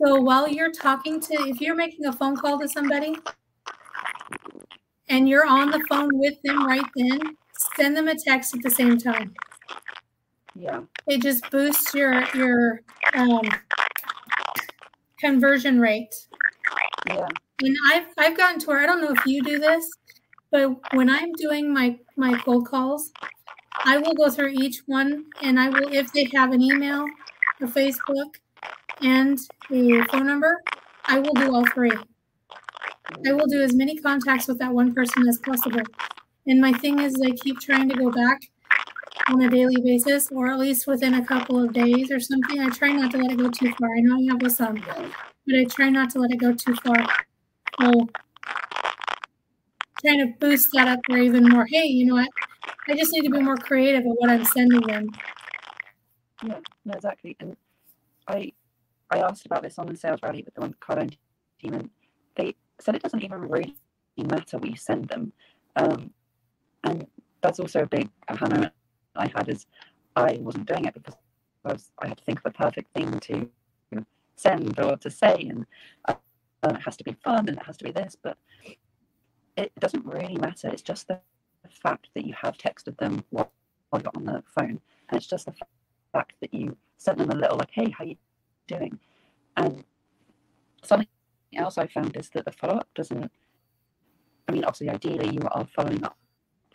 So 0.04 0.20
while 0.20 0.48
you're 0.48 0.72
talking 0.72 1.20
to, 1.20 1.34
if 1.48 1.60
you're 1.60 1.76
making 1.76 2.06
a 2.06 2.12
phone 2.12 2.36
call 2.36 2.58
to 2.58 2.68
somebody 2.68 3.16
and 5.08 5.28
you're 5.28 5.46
on 5.46 5.70
the 5.70 5.84
phone 5.88 6.10
with 6.18 6.34
them 6.42 6.66
right 6.66 6.84
then, 6.96 7.20
send 7.76 7.96
them 7.96 8.08
a 8.08 8.16
text 8.16 8.54
at 8.54 8.62
the 8.62 8.70
same 8.70 8.98
time. 8.98 9.34
yeah. 10.56 10.80
It 11.06 11.22
just 11.22 11.48
boosts 11.50 11.94
your 11.94 12.24
your 12.34 12.82
um, 13.14 13.42
conversion 15.18 15.80
rate. 15.80 16.14
Yeah. 17.06 17.28
And 17.60 17.76
I've 17.92 18.06
I've 18.18 18.36
gotten 18.36 18.58
to 18.60 18.66
where 18.66 18.80
I 18.80 18.86
don't 18.86 19.00
know 19.00 19.12
if 19.12 19.24
you 19.24 19.42
do 19.42 19.58
this, 19.60 19.88
but 20.52 20.76
when 20.92 21.10
I'm 21.10 21.32
doing 21.32 21.72
my 21.72 21.98
my 22.16 22.38
cold 22.38 22.68
calls, 22.68 23.10
I 23.84 23.98
will 23.98 24.14
go 24.14 24.30
through 24.30 24.50
each 24.50 24.82
one 24.86 25.24
and 25.42 25.58
I 25.58 25.70
will 25.70 25.88
if 25.92 26.12
they 26.12 26.28
have 26.34 26.52
an 26.52 26.62
email, 26.62 27.04
a 27.60 27.64
Facebook, 27.64 28.34
and 29.00 29.38
a 29.72 30.04
phone 30.04 30.26
number, 30.26 30.62
I 31.06 31.18
will 31.18 31.32
do 31.32 31.54
all 31.54 31.66
three. 31.66 31.92
I 33.26 33.32
will 33.32 33.46
do 33.46 33.62
as 33.62 33.74
many 33.74 33.96
contacts 33.96 34.46
with 34.46 34.58
that 34.58 34.72
one 34.72 34.94
person 34.94 35.26
as 35.28 35.38
possible. 35.38 35.82
And 36.46 36.60
my 36.60 36.72
thing 36.72 36.98
is 36.98 37.20
I 37.24 37.30
keep 37.42 37.58
trying 37.60 37.88
to 37.88 37.94
go 37.94 38.10
back 38.10 38.38
on 39.28 39.42
a 39.42 39.48
daily 39.48 39.76
basis 39.82 40.28
or 40.32 40.50
at 40.50 40.58
least 40.58 40.86
within 40.86 41.14
a 41.14 41.24
couple 41.24 41.62
of 41.62 41.72
days 41.72 42.10
or 42.10 42.20
something. 42.20 42.60
I 42.60 42.68
try 42.70 42.92
not 42.92 43.10
to 43.12 43.18
let 43.18 43.32
it 43.32 43.38
go 43.38 43.50
too 43.50 43.72
far. 43.78 43.88
I 43.96 44.00
know 44.00 44.16
I 44.16 44.32
have 44.32 44.42
with 44.42 44.52
some, 44.52 44.76
um, 44.96 45.12
but 45.46 45.56
I 45.56 45.64
try 45.64 45.88
not 45.88 46.10
to 46.10 46.20
let 46.20 46.30
it 46.30 46.38
go 46.38 46.52
too 46.52 46.74
far. 46.76 47.06
So 47.80 48.08
trying 50.04 50.18
to 50.18 50.34
boost 50.38 50.70
that 50.72 50.88
up 50.88 51.00
there 51.08 51.18
even 51.18 51.48
more. 51.48 51.66
Hey, 51.66 51.86
you 51.86 52.06
know 52.06 52.14
what? 52.14 52.28
I 52.88 52.94
just 52.94 53.12
need 53.12 53.22
to 53.22 53.30
be 53.30 53.40
more 53.40 53.56
creative 53.56 54.00
at 54.00 54.06
what 54.06 54.30
I'm 54.30 54.44
sending 54.44 54.80
them. 54.80 55.08
Yeah, 56.44 56.58
no, 56.84 56.94
exactly. 56.94 57.36
And 57.40 57.56
I 58.28 58.52
I 59.10 59.18
asked 59.18 59.46
about 59.46 59.62
this 59.62 59.78
on 59.78 59.86
the 59.86 59.96
sales 59.96 60.20
rally 60.22 60.42
with 60.42 60.54
the 60.54 60.60
one 60.60 60.74
Cardone 60.80 61.16
team, 61.60 61.74
and 61.74 61.90
they 62.36 62.54
said 62.80 62.94
it 62.94 63.02
doesn't 63.02 63.22
even 63.22 63.40
really 63.40 63.76
matter 64.16 64.58
what 64.58 64.70
you 64.70 64.76
send 64.76 65.08
them. 65.08 65.32
Um, 65.76 66.10
and 66.84 67.06
that's 67.42 67.60
also 67.60 67.82
a 67.82 67.86
big 67.86 68.08
aha 68.28 68.46
moment 68.48 68.72
I 69.16 69.30
had 69.34 69.48
is 69.48 69.66
I 70.16 70.38
wasn't 70.40 70.66
doing 70.66 70.86
it 70.86 70.94
because 70.94 71.14
I, 71.64 71.72
was, 71.72 71.90
I 71.98 72.08
had 72.08 72.18
to 72.18 72.24
think 72.24 72.38
of 72.38 72.44
the 72.44 72.58
perfect 72.58 72.92
thing 72.94 73.20
to 73.20 73.48
send 74.36 74.78
or 74.80 74.96
to 74.96 75.10
say, 75.10 75.46
and 75.48 75.66
uh, 76.06 76.14
it 76.64 76.82
has 76.82 76.96
to 76.96 77.04
be 77.04 77.16
fun 77.24 77.48
and 77.48 77.58
it 77.58 77.62
has 77.64 77.76
to 77.78 77.84
be 77.84 77.92
this, 77.92 78.16
but 78.20 78.36
it 79.56 79.72
doesn't 79.78 80.06
really 80.06 80.36
matter. 80.36 80.68
It's 80.68 80.82
just 80.82 81.08
the 81.08 81.20
fact 81.70 82.08
that 82.14 82.26
you 82.26 82.34
have 82.40 82.56
texted 82.58 82.96
them 82.98 83.24
while, 83.30 83.52
you're 83.92 84.10
on 84.16 84.24
the 84.24 84.42
phone, 84.46 84.80
and 85.08 85.16
it's 85.18 85.26
just 85.26 85.46
the 85.46 85.54
fact 86.12 86.32
that 86.40 86.54
you 86.54 86.76
sent 86.96 87.18
them 87.18 87.30
a 87.30 87.34
little 87.34 87.58
like, 87.58 87.70
"Hey, 87.72 87.90
how 87.90 88.04
you 88.04 88.16
doing?" 88.66 88.98
And 89.56 89.84
something 90.82 91.08
else 91.54 91.76
I 91.78 91.86
found 91.86 92.16
is 92.16 92.30
that 92.30 92.44
the 92.44 92.52
follow 92.52 92.76
up 92.76 92.88
doesn't. 92.94 93.30
I 94.48 94.52
mean, 94.52 94.64
obviously, 94.64 94.90
ideally, 94.90 95.34
you 95.34 95.42
are 95.52 95.66
following 95.66 96.04
up 96.04 96.16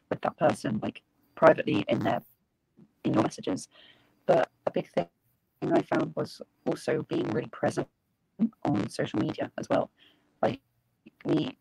with 0.09 0.21
that 0.21 0.37
person 0.37 0.79
like 0.81 1.01
privately 1.35 1.85
in 1.87 1.99
their 1.99 2.21
in 3.03 3.13
your 3.13 3.23
messages, 3.23 3.67
but 4.25 4.49
a 4.65 4.71
big 4.71 4.87
thing 4.89 5.07
I 5.63 5.81
found 5.81 6.13
was 6.15 6.41
also 6.65 7.03
being 7.03 7.27
really 7.29 7.49
present 7.49 7.87
on 8.63 8.89
social 8.89 9.19
media 9.19 9.51
as 9.57 9.67
well. 9.69 9.89
Like 10.41 10.61
me, 11.25 11.57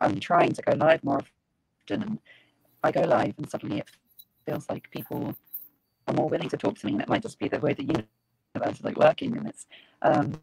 I'm 0.00 0.20
trying 0.20 0.52
to 0.52 0.62
go 0.62 0.72
live 0.76 1.02
more 1.04 1.18
often, 1.18 2.02
and 2.02 2.18
I 2.82 2.92
go 2.92 3.02
live, 3.02 3.34
and 3.38 3.48
suddenly 3.48 3.78
it 3.78 3.90
feels 4.46 4.68
like 4.68 4.90
people 4.90 5.34
are 6.06 6.14
more 6.14 6.28
willing 6.28 6.48
to 6.50 6.56
talk 6.56 6.78
to 6.78 6.86
me, 6.86 6.92
and 6.92 7.02
it 7.02 7.08
might 7.08 7.22
just 7.22 7.38
be 7.38 7.48
the 7.48 7.60
way 7.60 7.74
the 7.74 7.84
universe 7.84 8.78
is 8.78 8.84
like 8.84 8.96
working, 8.98 9.36
and 9.36 9.48
it's 9.48 9.66
um, 10.02 10.40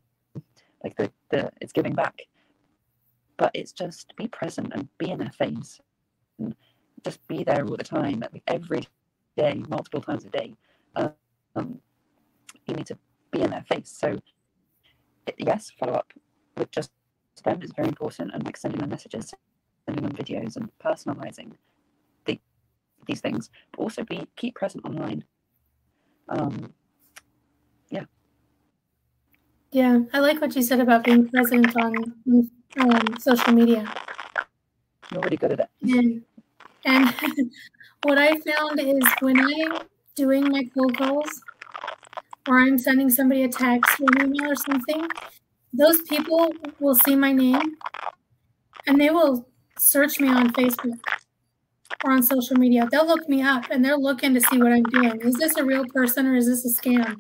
like 0.83 0.95
the, 0.97 1.11
the 1.29 1.51
it's 1.61 1.73
giving 1.73 1.93
back. 1.93 2.21
But 3.37 3.51
it's 3.53 3.71
just 3.73 4.15
be 4.15 4.27
present 4.27 4.71
and 4.73 4.87
be 4.97 5.11
in 5.11 5.19
their 5.19 5.31
face, 5.31 5.79
and 6.39 6.55
just 7.03 7.25
be 7.27 7.43
there 7.43 7.65
all 7.65 7.77
the 7.77 7.83
time, 7.83 8.23
every 8.47 8.87
day, 9.37 9.63
multiple 9.67 10.01
times 10.01 10.25
a 10.25 10.29
day. 10.29 10.53
Um, 10.95 11.79
you 12.67 12.75
need 12.75 12.87
to 12.87 12.97
be 13.31 13.41
in 13.41 13.51
their 13.51 13.65
face. 13.67 13.89
So 13.89 14.19
yes, 15.37 15.71
follow 15.77 15.93
up 15.93 16.13
with 16.57 16.71
just 16.71 16.91
them 17.43 17.61
is 17.61 17.71
very 17.75 17.87
important, 17.87 18.31
and 18.33 18.43
like 18.43 18.57
sending 18.57 18.81
them 18.81 18.89
messages, 18.89 19.33
sending 19.85 20.03
them 20.03 20.13
videos, 20.13 20.55
and 20.55 20.69
personalizing 20.83 21.51
the, 22.25 22.39
these 23.07 23.21
things. 23.21 23.49
But 23.71 23.83
also 23.83 24.03
be 24.03 24.27
keep 24.35 24.55
present 24.55 24.85
online. 24.85 25.23
Um, 26.29 26.73
yeah. 27.89 28.05
Yeah, 29.71 29.99
I 30.13 30.19
like 30.19 30.41
what 30.41 30.55
you 30.55 30.61
said 30.61 30.79
about 30.79 31.03
being 31.03 31.27
present 31.29 31.75
on 31.75 31.95
um, 32.79 33.17
social 33.19 33.53
media. 33.53 33.91
you're 35.11 35.21
really 35.21 35.37
good 35.37 35.51
at 35.53 35.59
it. 35.59 35.69
And, 35.83 36.21
and 36.85 37.13
what 38.03 38.17
I 38.17 38.39
found 38.39 38.79
is 38.79 39.03
when 39.19 39.39
I'm 39.39 39.81
doing 40.15 40.49
my 40.49 40.63
cold 40.73 40.97
calls 40.97 41.41
or 42.47 42.59
I'm 42.59 42.77
sending 42.77 43.09
somebody 43.09 43.43
a 43.43 43.49
text 43.49 43.99
or 43.99 44.07
an 44.15 44.35
email 44.35 44.51
or 44.51 44.55
something, 44.55 45.07
those 45.77 46.01
people 46.03 46.51
will 46.79 46.95
see 46.95 47.15
my 47.15 47.31
name 47.31 47.75
and 48.87 48.99
they 48.99 49.09
will 49.09 49.47
search 49.77 50.19
me 50.19 50.29
on 50.29 50.51
Facebook 50.53 50.99
or 52.03 52.11
on 52.11 52.23
social 52.23 52.57
media. 52.57 52.87
They'll 52.91 53.07
look 53.07 53.27
me 53.27 53.41
up 53.41 53.65
and 53.71 53.83
they're 53.83 53.97
looking 53.97 54.33
to 54.33 54.41
see 54.41 54.57
what 54.57 54.71
I'm 54.71 54.83
doing. 54.83 55.21
Is 55.21 55.35
this 55.35 55.57
a 55.57 55.63
real 55.63 55.85
person 55.93 56.27
or 56.27 56.35
is 56.35 56.47
this 56.47 56.65
a 56.65 56.81
scam? 56.81 57.15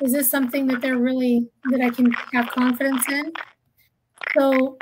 Is 0.00 0.12
this 0.12 0.30
something 0.30 0.66
that 0.68 0.80
they're 0.80 0.98
really 0.98 1.48
that 1.70 1.80
I 1.80 1.90
can 1.90 2.10
have 2.32 2.50
confidence 2.50 3.08
in? 3.08 3.32
So 4.36 4.78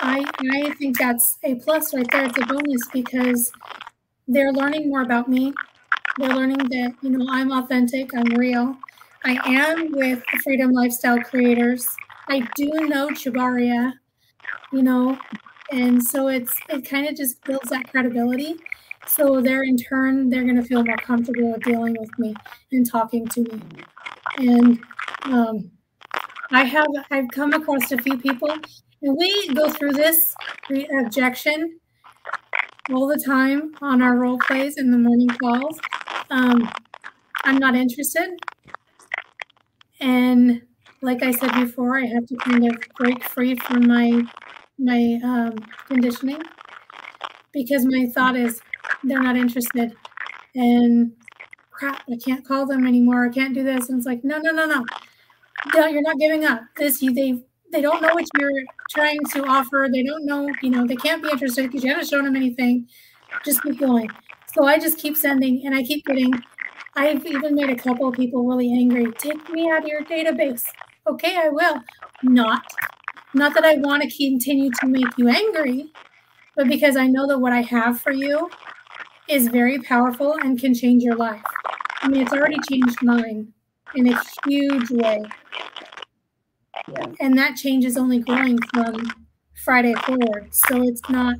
I 0.00 0.24
I 0.52 0.70
think 0.74 0.98
that's 0.98 1.38
a 1.44 1.56
plus 1.56 1.94
right 1.94 2.06
there. 2.10 2.24
It's 2.24 2.38
a 2.38 2.46
bonus 2.46 2.88
because 2.92 3.52
they're 4.26 4.52
learning 4.52 4.88
more 4.88 5.02
about 5.02 5.28
me. 5.28 5.52
They're 6.18 6.34
learning 6.34 6.58
that, 6.58 6.94
you 7.02 7.10
know, 7.10 7.26
I'm 7.30 7.52
authentic, 7.52 8.14
I'm 8.14 8.34
real. 8.36 8.76
I 9.24 9.38
am 9.46 9.92
with 9.92 10.22
the 10.32 10.38
Freedom 10.42 10.72
Lifestyle 10.72 11.18
Creators. 11.20 11.86
I 12.28 12.40
do 12.54 12.70
know 12.88 13.08
Chabaria, 13.08 13.92
you 14.72 14.82
know, 14.82 15.18
and 15.70 16.02
so 16.02 16.28
it's 16.28 16.54
it 16.68 16.88
kind 16.88 17.08
of 17.08 17.16
just 17.16 17.42
builds 17.44 17.70
that 17.70 17.90
credibility. 17.90 18.56
So 19.06 19.40
they're 19.40 19.64
in 19.64 19.76
turn 19.76 20.30
they're 20.30 20.44
to 20.44 20.62
feel 20.62 20.84
more 20.84 20.96
comfortable 20.96 21.52
with 21.52 21.62
dealing 21.62 21.96
with 21.98 22.10
me 22.18 22.34
and 22.70 22.88
talking 22.88 23.26
to 23.28 23.40
me. 23.42 23.60
And 24.38 24.80
um, 25.24 25.70
I 26.50 26.64
have 26.64 26.86
I've 27.10 27.28
come 27.32 27.52
across 27.52 27.90
a 27.92 27.98
few 27.98 28.18
people, 28.18 28.50
and 28.50 29.16
we 29.16 29.48
go 29.54 29.70
through 29.70 29.92
this 29.92 30.34
objection 31.00 31.78
all 32.90 33.06
the 33.06 33.22
time 33.24 33.72
on 33.80 34.02
our 34.02 34.16
role 34.16 34.38
plays 34.46 34.76
in 34.76 34.90
the 34.90 34.98
morning 34.98 35.28
calls. 35.28 35.78
Um, 36.30 36.70
I'm 37.44 37.58
not 37.58 37.74
interested. 37.74 38.30
And 40.00 40.62
like 41.02 41.22
I 41.22 41.32
said 41.32 41.52
before, 41.54 41.98
I 41.98 42.06
have 42.06 42.26
to 42.28 42.36
kind 42.36 42.64
of 42.66 42.76
break 42.96 43.22
free 43.24 43.56
from 43.56 43.86
my 43.88 44.22
my 44.78 45.18
um, 45.22 45.56
conditioning 45.86 46.42
because 47.52 47.84
my 47.84 48.06
thought 48.14 48.36
is 48.36 48.60
they're 49.04 49.22
not 49.22 49.36
interested. 49.36 49.92
And 50.54 51.12
crap 51.70 52.02
i 52.10 52.16
can't 52.24 52.46
call 52.46 52.66
them 52.66 52.86
anymore 52.86 53.26
i 53.26 53.30
can't 53.30 53.54
do 53.54 53.64
this. 53.64 53.88
And 53.88 53.98
it's 53.98 54.06
like 54.06 54.24
no 54.24 54.38
no 54.38 54.52
no 54.52 54.66
no. 54.66 54.84
No 55.74 55.86
you're 55.86 56.02
not 56.02 56.18
giving 56.18 56.44
up. 56.44 56.62
This 56.76 57.00
they 57.00 57.42
they 57.72 57.80
don't 57.80 58.02
know 58.02 58.14
what 58.14 58.26
you're 58.38 58.62
trying 58.90 59.20
to 59.32 59.44
offer. 59.44 59.88
They 59.92 60.02
don't 60.04 60.24
know 60.24 60.48
you 60.62 60.70
know 60.70 60.86
they 60.86 60.96
can't 60.96 61.22
be 61.22 61.30
interested 61.30 61.64
because 61.64 61.82
you 61.84 61.90
haven't 61.90 62.08
shown 62.08 62.24
them 62.24 62.36
anything. 62.36 62.88
Just 63.44 63.62
keep 63.62 63.78
going. 63.80 64.08
So 64.54 64.66
i 64.66 64.78
just 64.78 64.98
keep 64.98 65.16
sending 65.16 65.66
and 65.66 65.74
i 65.74 65.82
keep 65.82 66.04
getting 66.04 66.30
i've 66.96 67.24
even 67.24 67.54
made 67.54 67.70
a 67.70 67.76
couple 67.76 68.08
of 68.08 68.14
people 68.14 68.46
really 68.46 68.72
angry. 68.72 69.10
Take 69.18 69.48
me 69.50 69.70
out 69.70 69.82
of 69.82 69.88
your 69.88 70.04
database 70.04 70.64
okay 71.06 71.36
i 71.36 71.48
will 71.48 71.80
not 72.22 72.62
not 73.34 73.54
that 73.54 73.64
I 73.64 73.76
want 73.76 74.02
to 74.02 74.10
continue 74.10 74.70
to 74.80 74.86
make 74.86 75.16
you 75.16 75.28
angry, 75.28 75.90
but 76.54 76.68
because 76.68 76.96
I 76.96 77.06
know 77.06 77.26
that 77.28 77.38
what 77.38 77.52
I 77.52 77.62
have 77.62 78.00
for 78.00 78.12
you 78.12 78.50
is 79.28 79.48
very 79.48 79.78
powerful 79.78 80.36
and 80.42 80.60
can 80.60 80.74
change 80.74 81.02
your 81.02 81.16
life. 81.16 81.42
I 82.02 82.08
mean, 82.08 82.22
it's 82.22 82.32
already 82.32 82.58
changed 82.68 83.02
mine 83.02 83.52
in 83.94 84.12
a 84.12 84.20
huge 84.46 84.90
way. 84.90 85.22
Yeah. 86.88 87.06
And 87.20 87.38
that 87.38 87.56
change 87.56 87.84
is 87.84 87.96
only 87.96 88.18
growing 88.18 88.58
from 88.74 89.10
Friday 89.64 89.94
forward. 89.94 90.54
So 90.54 90.82
it's 90.82 91.08
not, 91.08 91.36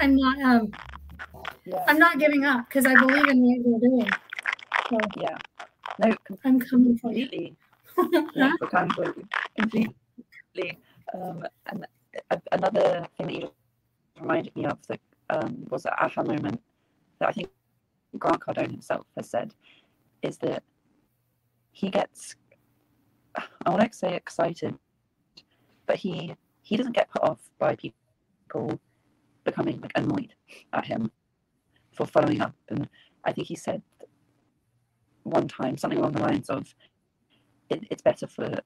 I'm 0.00 0.16
not, 0.16 0.40
um, 0.40 0.72
yeah. 1.64 1.84
I'm 1.86 1.98
not 1.98 2.18
giving 2.18 2.44
up 2.44 2.66
because 2.68 2.86
I 2.86 2.94
believe 2.94 3.28
in 3.28 3.42
what 3.42 3.58
we're 3.64 3.88
doing. 3.88 4.10
So 4.88 4.98
yeah. 5.18 5.36
No, 5.98 6.16
I'm 6.44 6.58
coming 6.58 6.98
for 6.98 7.12
you. 7.12 7.54
Yeah, 8.34 8.52
completely. 9.58 10.78
Um, 11.14 11.44
and 11.66 11.86
another 12.52 13.06
thing 13.16 13.26
that 13.26 13.34
you 13.34 13.50
reminded 14.20 14.54
me 14.56 14.66
of 14.66 14.78
that 14.88 15.00
um, 15.30 15.64
was 15.68 15.84
an 15.84 15.92
aha 15.98 16.22
moment 16.22 16.60
that 17.18 17.28
I 17.28 17.32
think 17.32 17.50
Grant 18.18 18.40
Cardone 18.40 18.70
himself 18.70 19.06
has 19.16 19.30
said 19.30 19.54
is 20.22 20.38
that 20.38 20.62
he 21.72 21.90
gets, 21.90 22.36
I 23.36 23.70
want 23.70 23.80
to 23.80 23.96
say 23.96 24.14
excited, 24.14 24.76
but 25.86 25.96
he 25.96 26.34
he 26.62 26.76
doesn't 26.76 26.94
get 26.94 27.10
put 27.10 27.22
off 27.22 27.40
by 27.58 27.74
people 27.74 28.80
becoming 29.44 29.80
like 29.80 29.92
annoyed 29.96 30.34
at 30.72 30.86
him 30.86 31.10
for 31.92 32.06
following 32.06 32.40
up. 32.40 32.54
And 32.68 32.88
I 33.24 33.32
think 33.32 33.48
he 33.48 33.56
said 33.56 33.82
one 35.24 35.48
time 35.48 35.76
something 35.76 35.98
along 35.98 36.12
the 36.12 36.22
lines 36.22 36.48
of, 36.48 36.74
it, 37.70 37.86
"It's 37.90 38.02
better 38.02 38.26
for 38.26 38.60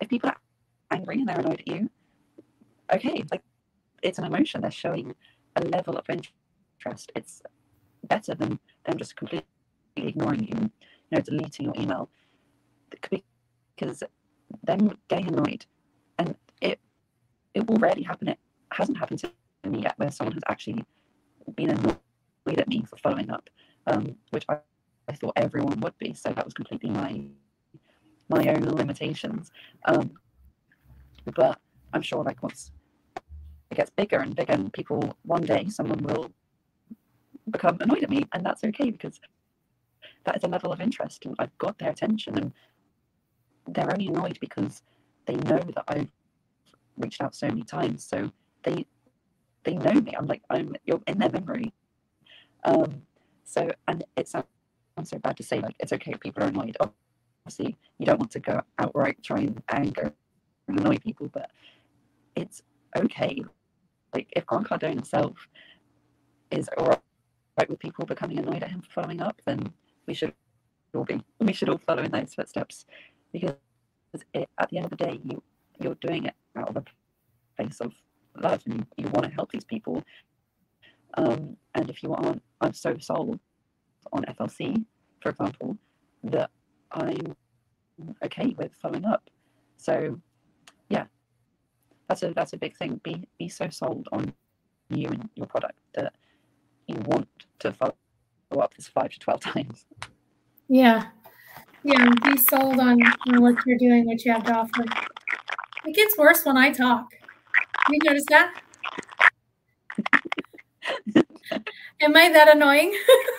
if 0.00 0.08
people 0.08 0.30
are 0.30 0.36
angry 0.90 1.18
and 1.18 1.28
they're 1.28 1.40
annoyed 1.40 1.60
at 1.60 1.68
you, 1.68 1.90
okay, 2.92 3.24
like 3.30 3.42
it's 4.02 4.18
an 4.18 4.24
emotion. 4.24 4.60
They're 4.60 4.70
showing 4.70 5.14
a 5.56 5.64
level 5.64 5.96
of 5.96 6.06
interest. 6.08 7.12
It's 7.14 7.42
better 8.04 8.34
than 8.34 8.60
them 8.84 8.96
just 8.96 9.16
completely 9.16 9.46
ignoring 9.96 10.44
you, 10.44 10.56
you 10.60 10.70
know, 11.10 11.20
deleting 11.20 11.66
your 11.66 11.74
email. 11.76 12.08
Because 12.90 14.02
them 14.62 14.98
getting 15.08 15.28
annoyed, 15.28 15.66
and 16.18 16.36
it 16.60 16.80
it 17.54 17.66
will 17.66 17.76
rarely 17.76 18.02
happen. 18.02 18.28
It 18.28 18.38
hasn't 18.72 18.98
happened 18.98 19.20
to 19.20 19.32
me 19.68 19.82
yet, 19.82 19.94
where 19.98 20.10
someone 20.10 20.34
has 20.34 20.42
actually 20.48 20.84
been 21.54 21.70
annoyed 21.70 21.98
at 22.46 22.68
me 22.68 22.84
for 22.88 22.96
following 22.96 23.30
up, 23.30 23.50
um, 23.86 24.16
which 24.30 24.44
I, 24.48 24.58
I 25.08 25.12
thought 25.12 25.32
everyone 25.36 25.80
would 25.80 25.96
be. 25.98 26.14
So 26.14 26.30
that 26.32 26.44
was 26.44 26.54
completely 26.54 26.90
my 26.90 27.22
my 28.28 28.46
own 28.48 28.62
limitations. 28.62 29.50
Um, 29.84 30.12
but 31.34 31.58
I'm 31.92 32.02
sure 32.02 32.22
like 32.22 32.42
once 32.42 32.72
it 33.70 33.74
gets 33.74 33.90
bigger 33.90 34.18
and 34.18 34.34
bigger, 34.34 34.52
and 34.52 34.72
people 34.72 35.16
one 35.22 35.42
day 35.42 35.68
someone 35.68 36.02
will 36.02 36.30
become 37.50 37.78
annoyed 37.80 38.02
at 38.02 38.10
me, 38.10 38.26
and 38.32 38.44
that's 38.44 38.64
okay 38.64 38.90
because 38.90 39.20
that 40.24 40.36
is 40.36 40.44
a 40.44 40.48
level 40.48 40.72
of 40.72 40.80
interest, 40.80 41.24
and 41.24 41.34
I've 41.38 41.56
got 41.58 41.78
their 41.78 41.90
attention, 41.90 42.38
and 42.38 42.52
they're 43.66 43.90
only 43.90 44.08
annoyed 44.08 44.38
because 44.40 44.82
they 45.26 45.36
know 45.36 45.60
that 45.74 45.84
I've 45.88 46.08
reached 46.96 47.20
out 47.22 47.34
so 47.34 47.48
many 47.48 47.62
times, 47.62 48.04
so 48.04 48.30
they 48.62 48.86
they 49.64 49.74
know 49.74 50.00
me. 50.00 50.14
I'm 50.16 50.26
like 50.26 50.42
I'm 50.50 50.76
you're 50.84 51.02
in 51.06 51.18
their 51.18 51.30
memory. 51.30 51.72
Um, 52.64 53.02
so 53.44 53.68
and 53.86 54.04
it 54.16 54.28
sounds 54.28 54.46
so 55.04 55.18
bad 55.18 55.36
to 55.36 55.42
say 55.42 55.60
like 55.60 55.76
it's 55.78 55.92
okay 55.92 56.12
if 56.12 56.20
people 56.20 56.42
are 56.42 56.48
annoyed. 56.48 56.76
Obviously, 57.48 57.78
you 57.98 58.04
don't 58.04 58.18
want 58.18 58.30
to 58.32 58.40
go 58.40 58.60
outright 58.78 59.22
try 59.22 59.38
and 59.38 59.62
anger 59.70 60.12
and 60.68 60.78
annoy 60.78 60.98
people, 60.98 61.30
but 61.32 61.50
it's 62.36 62.60
okay. 62.94 63.42
Like 64.14 64.28
if 64.36 64.44
Grant 64.44 64.68
Cardone 64.68 64.96
himself 64.96 65.48
is 66.50 66.68
alright 66.78 67.00
with 67.66 67.78
people 67.78 68.04
becoming 68.04 68.38
annoyed 68.38 68.62
at 68.62 68.70
him 68.70 68.82
for 68.82 69.00
following 69.00 69.22
up, 69.22 69.40
then 69.46 69.72
we 70.06 70.12
should 70.12 70.34
all 70.94 71.04
be. 71.04 71.22
We 71.40 71.54
should 71.54 71.70
all 71.70 71.80
follow 71.86 72.02
in 72.02 72.10
those 72.10 72.34
footsteps 72.34 72.84
because 73.32 73.54
it, 74.34 74.46
at 74.58 74.68
the 74.68 74.76
end 74.76 74.84
of 74.84 74.90
the 74.90 75.02
day, 75.06 75.18
you 75.24 75.42
you're 75.80 75.96
doing 76.02 76.26
it 76.26 76.34
out 76.54 76.68
of 76.68 76.76
a 76.76 76.84
place 77.56 77.80
of 77.80 77.94
love 78.38 78.62
and 78.66 78.84
you, 78.98 79.08
want 79.08 79.24
to 79.24 79.32
help 79.32 79.52
these 79.52 79.64
people. 79.64 80.02
Um, 81.14 81.56
and 81.74 81.88
if 81.88 82.02
you 82.02 82.12
aren't, 82.12 82.42
I'm 82.60 82.74
so 82.74 82.98
sold 82.98 83.40
on 84.12 84.24
FLC, 84.24 84.84
for 85.22 85.30
example, 85.30 85.78
that 86.24 86.50
I'm 86.92 87.36
okay 88.24 88.54
with 88.56 88.74
following 88.74 89.04
up. 89.04 89.28
So 89.76 90.20
yeah, 90.88 91.04
that's 92.08 92.22
a 92.22 92.32
that's 92.34 92.52
a 92.52 92.56
big 92.56 92.76
thing. 92.76 93.00
Be 93.02 93.26
be 93.38 93.48
so 93.48 93.68
sold 93.68 94.08
on 94.12 94.32
you 94.90 95.08
and 95.08 95.28
your 95.34 95.46
product 95.46 95.78
that 95.94 96.14
you 96.86 96.96
want 97.06 97.28
to 97.60 97.72
follow 97.72 97.94
up 98.58 98.74
this 98.74 98.88
five 98.88 99.10
to 99.10 99.18
twelve 99.18 99.40
times. 99.54 99.86
Yeah. 100.68 101.08
Yeah, 101.84 102.10
be 102.24 102.36
sold 102.36 102.80
on, 102.80 103.00
on 103.28 103.40
what 103.40 103.54
you're 103.64 103.78
doing, 103.78 104.04
what 104.04 104.24
you 104.24 104.32
have 104.32 104.44
to 104.44 104.52
offer. 104.52 104.84
It 105.84 105.94
gets 105.94 106.18
worse 106.18 106.44
when 106.44 106.56
I 106.56 106.72
talk. 106.72 107.06
You 107.88 107.98
notice 108.02 108.24
that? 108.28 108.60
Am 112.00 112.16
I 112.16 112.30
that 112.32 112.54
annoying? 112.54 112.96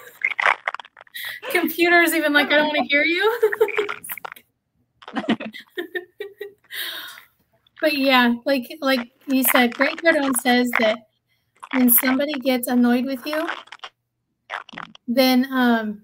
Computers 1.52 2.14
even 2.14 2.34
like 2.34 2.48
I 2.52 2.58
don't 2.58 2.68
want 2.68 2.78
to 2.78 2.84
hear 2.86 3.04
you. 3.04 3.40
But 7.82 7.98
yeah, 7.98 8.36
like 8.46 8.70
like 8.82 9.12
you 9.28 9.44
said, 9.44 9.74
Grant 9.74 10.02
Cardone 10.04 10.36
says 10.42 10.70
that 10.80 11.00
when 11.74 11.90
somebody 11.90 12.34
gets 12.34 12.68
annoyed 12.68 13.06
with 13.06 13.26
you, 13.26 13.48
then 15.08 15.48
um 15.52 16.02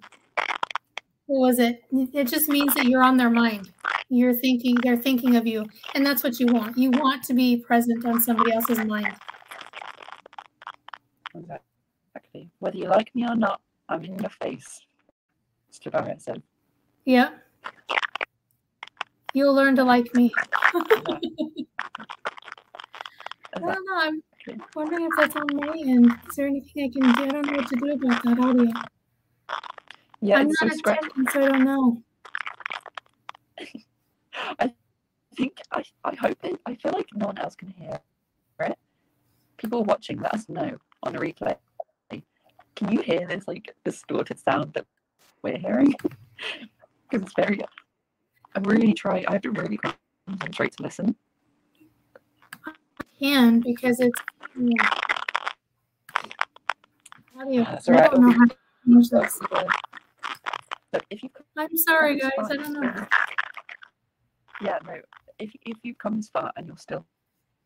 what 1.28 1.40
was 1.40 1.60
it? 1.60 1.82
It 1.92 2.28
just 2.28 2.48
means 2.50 2.74
that 2.76 2.86
you're 2.86 3.04
on 3.04 3.18
their 3.18 3.30
mind. 3.30 3.72
You're 4.10 4.34
thinking 4.36 4.76
they're 4.76 4.96
thinking 5.02 5.36
of 5.36 5.48
you. 5.48 5.66
And 5.96 6.06
that's 6.06 6.24
what 6.24 6.40
you 6.40 6.46
want. 6.48 6.78
You 6.78 6.92
want 6.92 7.24
to 7.24 7.34
be 7.34 7.58
present 7.58 8.06
on 8.06 8.22
somebody 8.22 8.54
else's 8.54 8.80
mind. 8.86 9.16
Exactly. 11.34 12.50
Whether 12.60 12.78
you 12.78 12.88
like 12.88 13.14
me 13.16 13.28
or 13.28 13.36
not, 13.36 13.60
I'm 13.90 14.04
in 14.06 14.20
your 14.20 14.30
face. 14.30 14.82
Mr. 15.76 15.92
Barrett 15.92 16.22
said. 16.22 16.42
Yeah. 17.06 17.32
You'll 19.34 19.54
learn 19.54 19.76
to 19.76 19.84
like 19.84 20.14
me. 20.16 20.32
I 23.54 23.60
don't 23.60 23.86
know. 23.86 23.98
I'm 23.98 24.22
wondering 24.76 25.06
if 25.06 25.12
that's 25.18 25.36
on 25.36 25.48
my 25.54 25.78
end. 25.78 26.06
Is 26.30 26.36
there 26.36 26.48
anything 26.48 26.84
I 26.86 26.90
can 26.90 27.14
do? 27.14 27.24
I 27.24 27.28
don't 27.28 27.46
know 27.46 27.54
what 27.58 27.68
to 27.68 27.76
do 27.76 27.92
about 27.94 28.24
that 28.24 28.40
audio. 28.40 28.72
yeah, 30.22 30.38
I'm 30.38 30.48
not 30.62 30.72
a 30.72 30.76
scratchy. 30.76 31.10
so 31.32 31.44
I 31.44 31.48
don't 31.50 31.64
know. 31.64 32.02
I 34.60 34.74
think 35.36 35.60
I, 35.72 35.84
I 36.04 36.16
hope 36.16 36.38
it. 36.44 36.60
I 36.66 36.76
feel 36.76 36.92
like 36.94 37.08
no 37.14 37.28
one 37.28 37.38
else 37.38 37.56
can 37.56 37.70
hear 37.70 38.00
it. 38.62 38.78
People 39.58 39.84
watching, 39.84 40.20
let 40.20 40.34
us 40.34 40.48
know 40.48 40.78
on 41.04 41.16
a 41.16 41.20
replay. 41.20 41.58
Can 42.76 42.92
you 42.92 43.02
hear 43.02 43.26
this 43.26 43.48
like 43.48 43.74
distorted 43.86 44.38
sound 44.38 44.74
that 44.74 44.86
we're 45.46 45.58
hearing? 45.58 45.94
Because 47.10 47.24
it's 47.26 47.34
very. 47.36 47.62
I 48.56 48.60
really 48.62 48.94
try. 48.94 49.24
I 49.28 49.34
have 49.34 49.42
to 49.44 49.52
really 49.52 49.80
concentrate 50.28 50.76
to 50.78 50.84
listen. 50.84 51.16
I 52.66 52.72
Can 53.20 53.60
because 53.62 54.00
it's 54.00 54.20
yeah. 54.58 54.90
audio. 57.40 57.64
That's 57.64 57.88
I 57.88 58.08
don't 58.08 58.22
know 58.22 58.32
how 58.32 58.46
to 58.46 58.56
change 58.88 59.10
this. 59.10 59.40
You 61.12 61.30
I'm 61.58 61.78
sorry, 61.78 62.20
guys. 62.20 62.32
comes 62.38 62.52
I 62.52 62.56
don't 62.56 62.74
know. 62.74 63.08
Yeah, 64.62 64.80
no. 64.86 64.96
If 65.38 65.52
if 65.62 65.78
you've 65.84 65.98
come 65.98 66.18
this 66.18 66.30
far 66.30 66.52
and 66.56 66.66
you're 66.66 66.78
still 66.78 67.06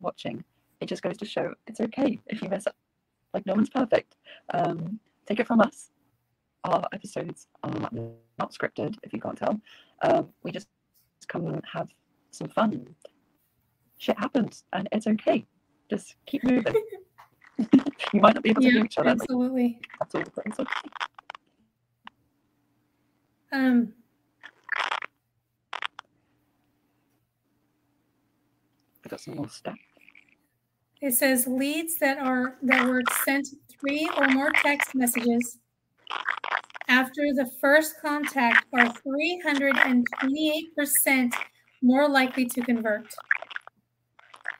watching, 0.00 0.44
it 0.80 0.86
just 0.86 1.02
goes 1.02 1.16
to 1.18 1.24
show 1.24 1.54
it's 1.66 1.80
okay 1.80 2.18
if 2.26 2.42
you 2.42 2.48
mess 2.48 2.66
up. 2.66 2.76
Like 3.32 3.46
no 3.46 3.54
one's 3.54 3.70
perfect. 3.70 4.16
Um, 4.52 4.98
take 5.26 5.40
it 5.40 5.46
from 5.46 5.60
us. 5.60 5.90
Our 6.64 6.86
episodes 6.92 7.46
are 7.62 7.72
not 8.38 8.52
scripted, 8.52 8.96
if 9.02 9.12
you 9.12 9.20
can't 9.20 9.36
tell. 9.38 9.60
Um, 10.02 10.28
we 10.42 10.52
just 10.52 10.68
come 11.28 11.46
and 11.46 11.62
have 11.72 11.88
some 12.30 12.48
fun. 12.48 12.86
Shit 13.98 14.18
happens, 14.18 14.64
and 14.72 14.88
it's 14.92 15.06
okay. 15.06 15.46
Just 15.88 16.16
keep 16.26 16.44
moving. 16.44 16.74
you 18.14 18.20
might 18.20 18.34
not 18.34 18.42
be 18.42 18.50
able 18.50 18.62
to 18.62 18.66
Yeah, 18.66 18.72
hear 18.74 18.84
each 18.84 18.98
other. 18.98 19.10
Absolutely. 19.10 19.80
that's 19.98 20.14
all. 20.14 20.22
It's 20.46 20.58
okay. 20.60 20.70
Um, 23.52 23.92
We've 29.04 29.10
got 29.10 29.20
some 29.20 29.36
more 29.36 29.48
stuff. 29.48 29.76
it 31.00 31.12
says 31.12 31.46
leads 31.46 31.98
that 31.98 32.18
are 32.18 32.56
that 32.62 32.86
were 32.86 33.02
sent 33.24 33.48
three 33.68 34.08
or 34.18 34.28
more 34.28 34.50
text 34.62 34.94
messages 34.94 35.58
after 36.88 37.32
the 37.34 37.50
first 37.60 38.00
contact 38.00 38.64
are 38.74 38.86
328% 38.86 41.34
more 41.82 42.08
likely 42.08 42.46
to 42.46 42.60
convert. 42.62 43.12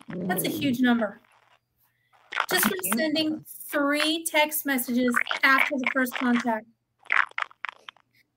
That's 0.08 0.44
a 0.44 0.48
Mm. 0.48 0.58
huge 0.60 0.80
number. 0.80 1.20
Just 2.48 2.66
from 2.68 2.78
sending 2.96 3.44
three 3.70 4.24
text 4.24 4.64
messages 4.66 5.14
after 5.42 5.76
the 5.76 5.86
first 5.92 6.14
contact. 6.14 6.66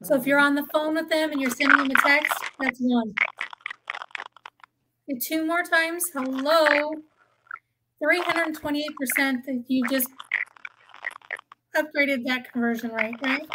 So 0.03 0.15
if 0.15 0.25
you're 0.27 0.39
on 0.39 0.55
the 0.55 0.65
phone 0.73 0.95
with 0.95 1.07
them 1.09 1.31
and 1.31 1.39
you're 1.39 1.49
sending 1.49 1.77
them 1.77 1.91
a 1.91 1.95
text, 1.95 2.33
that's 2.59 2.79
one. 2.79 3.13
And 5.07 5.21
two 5.21 5.45
more 5.45 5.63
times, 5.63 6.03
hello. 6.13 6.91
328% 8.03 9.45
that 9.45 9.63
you 9.67 9.83
just 9.89 10.09
upgraded 11.75 12.25
that 12.25 12.51
conversion 12.51 12.91
rate, 12.91 13.15
right? 13.21 13.47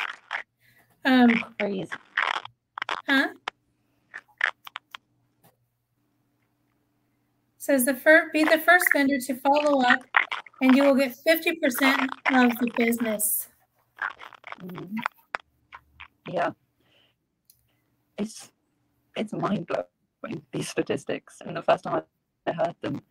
Um, 1.04 1.31
crazy. 1.59 1.90
huh? 3.07 3.28
Says 7.59 7.85
the 7.85 7.94
first 7.94 8.33
be 8.33 8.44
the 8.44 8.59
first 8.59 8.87
vendor 8.92 9.18
to 9.18 9.35
follow 9.37 9.83
up 9.83 10.00
and 10.62 10.74
you 10.74 10.85
will 10.85 10.94
get 10.94 11.14
50% 11.26 12.09
of 12.33 12.59
the 12.59 12.70
business. 12.76 13.48
Mhm. 14.61 14.96
Yeah. 16.28 16.50
It's 18.16 18.50
it's 19.16 19.33
mind 19.33 19.66
blowing 19.66 20.42
these 20.52 20.68
statistics. 20.68 21.40
And 21.44 21.57
the 21.57 21.62
first 21.62 21.85
time 21.85 22.02
I 22.46 22.52
heard 22.52 22.74
them, 22.81 23.02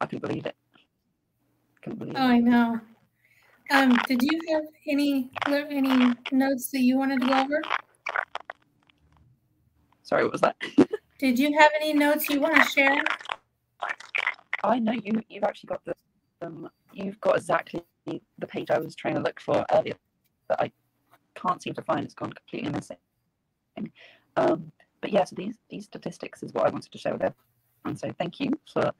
I 0.00 0.06
couldn't 0.06 0.20
believe 0.20 0.46
it. 0.46 0.56
Believe 1.96 2.14
Oh, 2.16 2.26
I 2.26 2.38
know. 2.38 2.80
Um, 3.70 3.96
did 4.06 4.22
you 4.22 4.40
have 4.50 4.64
any 4.88 5.30
any 5.46 6.14
notes 6.32 6.70
that 6.70 6.80
you 6.80 6.96
wanted 6.96 7.20
to 7.20 7.26
go 7.26 7.32
over? 7.34 7.62
Sorry, 10.02 10.22
what 10.22 10.32
was 10.32 10.40
that? 10.40 10.56
Did 11.18 11.38
you 11.38 11.52
have 11.58 11.70
any 11.78 11.92
notes 11.92 12.30
you 12.30 12.40
want 12.40 12.54
to 12.54 12.62
share? 12.62 13.02
I 14.64 14.78
know 14.78 14.92
you 14.92 15.20
you've 15.28 15.44
actually 15.44 15.68
got 15.68 15.84
the 15.84 15.94
um 16.40 16.70
you've 16.92 17.20
got 17.20 17.36
exactly 17.36 17.84
the 18.06 18.46
page 18.46 18.70
I 18.70 18.78
was 18.78 18.94
trying 18.94 19.16
to 19.16 19.20
look 19.20 19.38
for 19.40 19.66
earlier 19.72 19.96
that 20.48 20.62
I 20.62 20.72
can't 21.34 21.62
seem 21.62 21.74
to 21.74 21.82
find. 21.82 22.04
It's 22.04 22.14
gone 22.14 22.32
completely 22.32 22.70
missing. 22.70 22.96
Um, 24.36 24.72
but 25.00 25.12
yeah, 25.12 25.24
so 25.24 25.36
these 25.36 25.56
these 25.68 25.84
statistics 25.84 26.42
is 26.42 26.54
what 26.54 26.66
I 26.66 26.70
wanted 26.70 26.90
to 26.92 26.98
share 26.98 27.12
with 27.12 27.22
everyone. 27.22 27.34
And 27.84 27.98
so 27.98 28.12
thank 28.18 28.40
you 28.40 28.50
for 28.72 28.92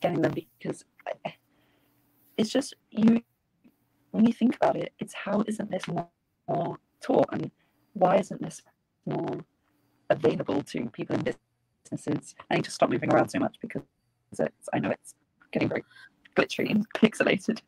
getting 0.00 0.22
them 0.22 0.32
because 0.32 0.84
I- 1.26 1.34
it's 2.36 2.50
just 2.50 2.74
you 2.90 3.22
when 4.14 4.26
you 4.26 4.32
think 4.32 4.54
about 4.54 4.76
it, 4.76 4.92
it's 5.00 5.12
how 5.12 5.42
isn't 5.48 5.70
this 5.72 5.88
more, 5.88 6.08
more 6.48 6.78
taught 7.00 7.28
and 7.32 7.50
why 7.94 8.16
isn't 8.16 8.40
this 8.40 8.62
more 9.06 9.44
available 10.08 10.62
to 10.62 10.88
people 10.90 11.16
in 11.16 11.34
businesses? 11.84 12.36
I 12.48 12.54
need 12.54 12.64
to 12.64 12.70
stop 12.70 12.90
moving 12.90 13.12
around 13.12 13.30
so 13.30 13.40
much 13.40 13.56
because 13.60 13.82
it's 14.38 14.68
I 14.72 14.78
know 14.78 14.90
it's 14.90 15.14
getting 15.50 15.68
very 15.68 15.84
glitchy 16.36 16.70
and 16.70 16.86
pixelated. 16.94 17.60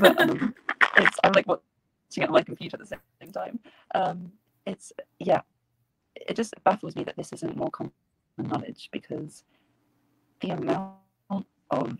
but 0.00 0.20
um, 0.20 0.54
it's 0.96 1.18
I'm 1.22 1.32
like 1.32 1.46
watching 1.46 1.62
it 2.16 2.26
on 2.28 2.32
my 2.32 2.42
computer 2.42 2.78
at 2.80 2.88
the 2.88 2.98
same 3.20 3.32
time. 3.32 3.58
Um, 3.94 4.32
it's 4.66 4.90
yeah, 5.18 5.42
it 6.14 6.34
just 6.34 6.54
baffles 6.64 6.96
me 6.96 7.04
that 7.04 7.16
this 7.16 7.32
isn't 7.34 7.56
more 7.56 7.70
common 7.70 7.92
knowledge 8.38 8.88
because 8.90 9.44
the 10.40 10.50
amount 10.50 10.96
of 11.70 11.98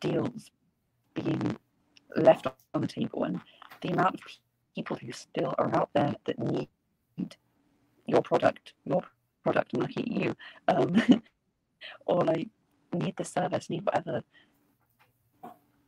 deals 0.00 0.50
being 1.22 1.56
left 2.16 2.46
on 2.74 2.80
the 2.80 2.86
table 2.86 3.24
and 3.24 3.40
the 3.82 3.88
amount 3.88 4.14
of 4.14 4.20
people 4.74 4.96
who 4.96 5.12
still 5.12 5.54
are 5.58 5.74
out 5.74 5.90
there 5.94 6.14
that 6.26 6.38
need 6.38 6.68
your 8.06 8.22
product, 8.22 8.74
your 8.84 9.02
product, 9.42 9.76
looking 9.76 10.04
at 10.04 10.22
you, 10.22 10.36
um, 10.68 11.02
or 12.06 12.22
like 12.22 12.48
need 12.92 13.16
the 13.16 13.24
service, 13.24 13.68
need 13.68 13.84
whatever, 13.84 14.22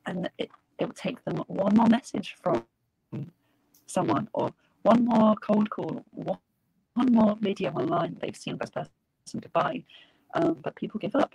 and 0.07 0.29
it, 0.39 0.51
it 0.79 0.87
will 0.87 0.95
take 0.95 1.23
them 1.25 1.37
one 1.47 1.75
more 1.77 1.89
message 1.89 2.37
from 2.43 2.65
someone 3.87 4.29
or 4.33 4.51
one 4.83 5.05
more 5.05 5.35
cold 5.37 5.71
call, 5.71 6.05
one, 6.13 6.39
more 7.13 7.37
video 7.41 7.71
online 7.73 8.17
they've 8.21 8.37
seen 8.37 8.59
this 8.59 8.71
person 8.71 9.41
to 9.41 9.49
buy, 9.51 9.85
um, 10.35 10.57
but 10.63 10.75
people 10.75 10.99
give 10.99 11.15
up 11.15 11.33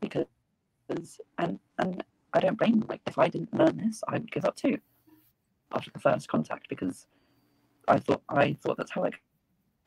because 0.00 0.26
and 1.38 1.58
and 1.78 2.04
I 2.32 2.40
don't 2.40 2.58
blame 2.58 2.80
them. 2.80 2.88
Like 2.88 3.00
if 3.06 3.18
I 3.18 3.28
didn't 3.28 3.54
learn 3.54 3.76
this, 3.76 4.02
I 4.08 4.14
would 4.14 4.30
give 4.30 4.44
up 4.44 4.56
too 4.56 4.78
after 5.72 5.90
the 5.90 5.98
first 5.98 6.28
contact 6.28 6.68
because 6.68 7.06
I 7.86 7.98
thought 7.98 8.22
I 8.28 8.54
thought 8.62 8.76
that's 8.76 8.90
how 8.90 9.04
it 9.04 9.14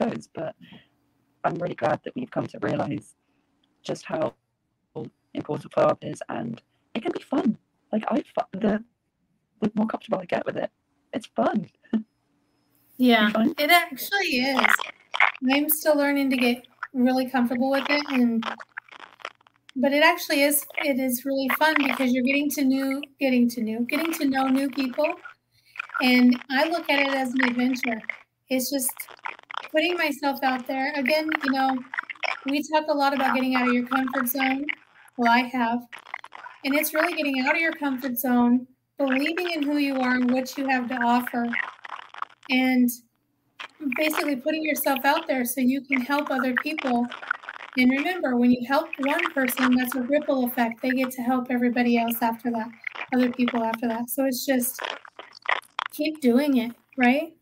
goes. 0.02 0.28
But 0.34 0.56
I'm 1.44 1.56
really 1.56 1.76
glad 1.76 2.02
that 2.04 2.16
we've 2.16 2.32
come 2.32 2.48
to 2.48 2.60
realize 2.62 3.16
just 3.84 4.06
how 4.06 4.34
important 5.34 5.74
follow 5.74 5.90
up 5.90 6.04
is, 6.04 6.22
and 6.30 6.62
it 6.94 7.04
can 7.04 7.12
be 7.12 7.22
fun. 7.22 7.58
Like 7.92 8.04
I 8.10 8.24
the 8.54 8.84
the 9.62 9.72
more 9.76 9.88
comfortable 9.88 10.20
I 10.20 10.26
get 10.26 10.46
with 10.46 10.58
it, 10.58 10.72
it's 11.14 11.28
fun. 11.28 11.70
Yeah, 12.98 13.32
find- 13.32 13.60
it 13.60 13.72
actually 13.72 14.28
is. 14.42 14.68
I'm 15.52 15.70
still 15.70 15.98
learning 15.98 16.30
to 16.30 16.38
get 16.38 16.68
really 16.94 17.28
comfortable 17.28 17.72
with 17.72 17.86
it 17.90 18.04
and 18.10 18.46
but 19.76 19.94
it 19.94 20.04
actually 20.04 20.42
is 20.42 20.66
it 20.80 21.00
is 21.00 21.24
really 21.26 21.50
fun 21.58 21.76
because 21.78 22.12
you're 22.12 22.24
getting 22.24 22.50
to 22.50 22.64
new 22.64 23.02
getting 23.20 23.50
to 23.50 23.62
new 23.62 23.86
getting 23.86 24.12
to 24.12 24.26
know 24.26 24.48
new 24.48 24.70
people 24.70 25.16
and 26.02 26.40
I 26.50 26.68
look 26.68 26.90
at 26.90 27.00
it 27.00 27.14
as 27.14 27.32
an 27.34 27.44
adventure. 27.44 28.02
It's 28.50 28.72
just 28.72 28.92
putting 29.72 29.96
myself 29.98 30.40
out 30.44 30.68
there. 30.68 30.94
Again, 30.96 31.30
you 31.44 31.52
know, 31.52 31.78
we 32.46 32.64
talk 32.64 32.86
a 32.90 32.94
lot 32.94 33.14
about 33.14 33.36
getting 33.36 33.56
out 33.56 33.68
of 33.68 33.74
your 33.74 33.86
comfort 33.86 34.28
zone. 34.28 34.66
Well, 35.18 35.32
I 35.32 35.42
have. 35.42 35.80
And 36.66 36.76
it's 36.76 36.94
really 36.94 37.14
getting 37.14 37.42
out 37.42 37.56
of 37.56 37.62
your 37.62 37.74
comfort 37.74 38.18
zone, 38.18 38.68
believing 38.98 39.52
in 39.52 39.64
who 39.64 39.78
you 39.78 39.96
are 40.00 40.16
and 40.16 40.32
what 40.32 40.58
you 40.58 40.68
have 40.68 40.88
to 40.90 40.96
offer, 40.96 41.48
and 42.50 42.90
basically 43.98 44.36
putting 44.36 44.64
yourself 44.64 45.00
out 45.06 45.28
there 45.28 45.46
so 45.46 45.62
you 45.62 45.82
can 45.82 46.02
help 46.02 46.32
other 46.32 46.54
people. 46.64 47.06
And 47.78 47.90
remember, 47.90 48.36
when 48.36 48.52
you 48.52 48.66
help 48.68 48.90
one 49.00 49.32
person, 49.34 49.76
that's 49.76 49.96
a 49.96 50.02
ripple 50.02 50.46
effect. 50.46 50.82
They 50.82 50.90
get 50.92 51.12
to 51.12 51.22
help 51.22 51.48
everybody 51.50 51.98
else 51.98 52.22
after 52.22 52.52
that, 52.52 52.70
other 53.14 53.32
people 53.32 53.64
after 53.64 53.88
that. 53.88 54.10
So 54.10 54.26
it's 54.26 54.46
just 54.46 54.82
keep 55.92 56.20
doing 56.22 56.58
it, 56.58 56.74
right? 56.98 57.34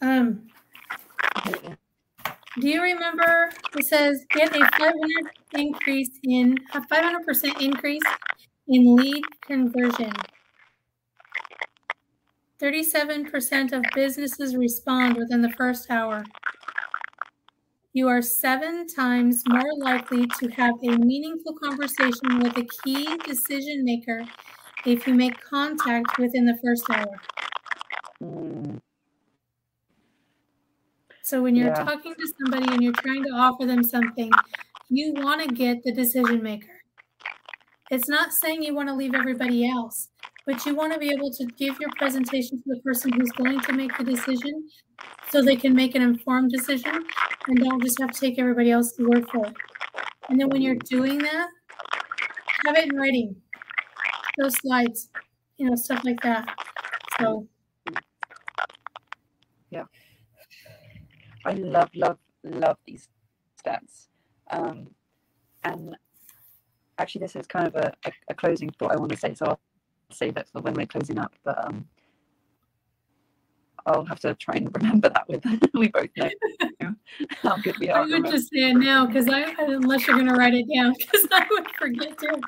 Um, 0.00 0.48
Do 2.60 2.68
you 2.68 2.82
remember 2.82 3.50
it 3.76 3.86
says 3.86 4.24
get 4.30 4.54
a 4.54 4.58
500 4.58 4.94
increase 5.54 6.10
in 6.24 6.56
a 6.74 6.80
500% 6.80 7.60
increase 7.60 8.02
in 8.66 8.96
lead 8.96 9.22
conversion? 9.42 10.12
37% 12.60 13.72
of 13.72 13.84
businesses 13.94 14.56
respond 14.56 15.16
within 15.16 15.40
the 15.40 15.50
first 15.50 15.88
hour. 15.88 16.24
You 17.98 18.06
are 18.06 18.22
seven 18.22 18.86
times 18.86 19.42
more 19.44 19.74
likely 19.80 20.28
to 20.28 20.48
have 20.50 20.74
a 20.84 20.96
meaningful 20.98 21.54
conversation 21.60 22.38
with 22.38 22.56
a 22.56 22.64
key 22.64 23.18
decision 23.26 23.84
maker 23.84 24.24
if 24.86 25.04
you 25.08 25.14
make 25.14 25.40
contact 25.40 26.16
within 26.16 26.44
the 26.46 26.56
first 26.62 26.88
hour. 26.88 27.20
Mm, 28.22 28.78
So 31.22 31.42
when 31.42 31.54
you're 31.54 31.68
Yeah. 31.68 31.84
talking 31.84 32.12
to 32.14 32.34
somebody 32.40 32.72
and 32.72 32.82
you're 32.82 32.92
trying 32.92 33.22
to 33.22 33.30
offer 33.30 33.66
them 33.66 33.84
something, 33.84 34.42
you 34.88 35.12
want 35.14 35.42
to 35.42 35.54
get 35.54 35.82
the 35.84 35.92
decision 35.92 36.42
maker. 36.42 36.80
It's 37.90 38.08
not 38.08 38.32
saying 38.32 38.62
you 38.62 38.74
want 38.74 38.88
to 38.88 38.94
leave 38.94 39.14
everybody 39.14 39.68
else, 39.68 40.08
but 40.48 40.64
you 40.64 40.74
want 40.74 40.90
to 40.94 40.98
be 40.98 41.10
able 41.10 41.30
to 41.30 41.44
give 41.58 41.78
your 41.78 41.90
presentation 41.98 42.56
to 42.62 42.74
the 42.74 42.80
person 42.80 43.12
who's 43.12 43.30
going 43.32 43.60
to 43.60 43.72
make 43.74 43.94
the 43.98 44.02
decision 44.02 44.66
so 45.28 45.42
they 45.42 45.54
can 45.54 45.74
make 45.74 45.94
an 45.94 46.00
informed 46.00 46.50
decision 46.50 47.04
and 47.48 47.58
don't 47.58 47.82
just 47.82 48.00
have 48.00 48.12
to 48.12 48.18
take 48.18 48.38
everybody 48.38 48.70
else's 48.70 48.98
word 48.98 49.28
for 49.28 49.44
it. 49.44 49.52
And 50.30 50.40
then 50.40 50.48
when 50.48 50.62
you're 50.62 50.76
doing 50.76 51.18
that, 51.18 51.48
have 52.64 52.76
it 52.78 52.90
in 52.90 52.96
writing. 52.96 53.36
Those 54.38 54.54
slides, 54.54 55.10
you 55.58 55.68
know, 55.68 55.76
stuff 55.76 56.02
like 56.02 56.20
that. 56.22 56.48
So 57.20 57.46
yeah, 59.68 59.84
I 61.44 61.52
love, 61.52 61.90
love, 61.94 62.16
love 62.42 62.78
these 62.86 63.06
stats. 63.62 64.06
Um, 64.50 64.88
and 65.64 65.94
actually, 66.96 67.20
this 67.20 67.36
is 67.36 67.46
kind 67.46 67.66
of 67.66 67.74
a, 67.74 67.92
a, 68.06 68.12
a 68.30 68.34
closing 68.34 68.70
thought 68.70 68.92
I 68.92 68.96
want 68.96 69.12
to 69.12 69.18
say, 69.18 69.34
so 69.34 69.44
I'll 69.44 69.60
save 70.10 70.36
it 70.36 70.48
for 70.52 70.60
when 70.60 70.74
we're 70.74 70.86
closing 70.86 71.18
up. 71.18 71.34
But 71.44 71.64
um, 71.66 71.86
I'll 73.86 74.04
have 74.04 74.20
to 74.20 74.34
try 74.34 74.56
and 74.56 74.74
remember 74.74 75.08
that 75.08 75.28
with 75.28 75.44
we 75.74 75.88
both 75.88 76.10
know 76.16 76.30
how 77.42 77.56
good 77.58 77.78
we 77.78 77.88
are. 77.88 78.02
I 78.02 78.06
would 78.06 78.26
just 78.26 78.50
say 78.52 78.70
it 78.70 78.74
now 78.74 79.06
because 79.06 79.28
I 79.28 79.54
unless 79.58 80.06
you're 80.06 80.18
gonna 80.18 80.34
write 80.34 80.54
it 80.54 80.66
down 80.74 80.94
because 80.98 81.26
I 81.32 81.46
would 81.50 81.66
forget 81.78 82.18
to. 82.18 82.40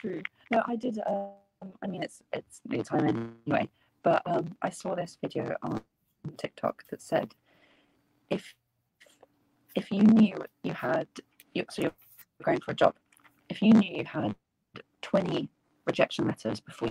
True. 0.00 0.22
No, 0.50 0.62
I 0.66 0.76
did. 0.76 0.98
Um, 1.06 1.72
I 1.82 1.86
mean, 1.86 2.02
it's 2.02 2.22
it's 2.32 2.60
near 2.68 2.82
time 2.82 3.34
anyway. 3.46 3.68
But 4.02 4.22
um, 4.26 4.56
I 4.62 4.70
saw 4.70 4.94
this 4.94 5.16
video 5.20 5.54
on 5.62 5.80
TikTok 6.36 6.84
that 6.90 7.02
said, 7.02 7.34
if 8.30 8.54
if 9.74 9.90
you 9.90 10.02
knew 10.02 10.36
you 10.62 10.72
had, 10.72 11.06
so 11.70 11.82
you're 11.82 11.92
going 12.44 12.60
for 12.60 12.72
a 12.72 12.74
job, 12.74 12.94
if 13.48 13.62
you 13.62 13.72
knew 13.72 13.96
you 13.98 14.04
had 14.04 14.34
twenty 15.00 15.48
rejection 15.86 16.26
letters 16.26 16.60
before 16.60 16.90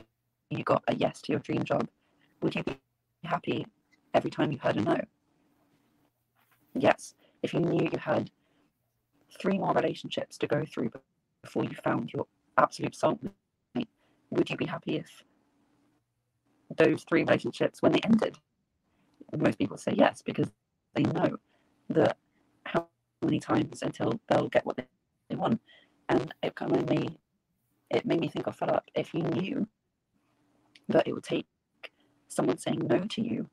you 0.49 0.63
got 0.63 0.83
a 0.87 0.95
yes 0.95 1.21
to 1.21 1.33
your 1.33 1.39
dream 1.39 1.63
job, 1.63 1.87
would 2.41 2.55
you 2.55 2.63
be 2.63 2.77
happy 3.23 3.65
every 4.13 4.31
time 4.31 4.51
you 4.51 4.57
heard 4.59 4.77
a 4.77 4.81
no? 4.81 4.99
Yes. 6.73 7.13
If 7.43 7.53
you 7.53 7.59
knew 7.59 7.89
you 7.91 7.97
had 7.97 8.29
three 9.39 9.57
more 9.57 9.73
relationships 9.73 10.37
to 10.37 10.47
go 10.47 10.65
through 10.65 10.91
before 11.41 11.63
you 11.63 11.75
found 11.83 12.11
your 12.13 12.27
absolute 12.57 12.93
soulmate, 12.93 13.31
would 14.29 14.49
you 14.49 14.57
be 14.57 14.65
happy 14.65 14.97
if 14.97 15.23
those 16.77 17.03
three 17.03 17.23
relationships, 17.23 17.81
when 17.81 17.91
they 17.91 17.99
ended, 18.03 18.37
most 19.37 19.57
people 19.57 19.77
say 19.77 19.93
yes 19.95 20.21
because 20.21 20.51
they 20.95 21.03
know 21.03 21.37
that 21.89 22.17
how 22.65 22.87
many 23.21 23.39
times 23.39 23.81
until 23.81 24.19
they'll 24.27 24.49
get 24.49 24.65
what 24.65 24.77
they, 24.77 25.35
want. 25.35 25.61
And 26.09 26.33
it 26.43 26.55
kind 26.55 26.75
of 26.75 26.89
made 26.89 27.17
it 27.91 28.05
made 28.05 28.21
me 28.21 28.29
think 28.29 28.47
of 28.47 28.55
Philip. 28.55 28.83
If 28.95 29.13
you 29.13 29.23
knew 29.23 29.67
that 30.87 31.07
it 31.07 31.13
would 31.13 31.23
take 31.23 31.47
someone 32.27 32.57
saying 32.57 32.87
no 32.89 32.99
to 32.99 33.21
you 33.21 33.49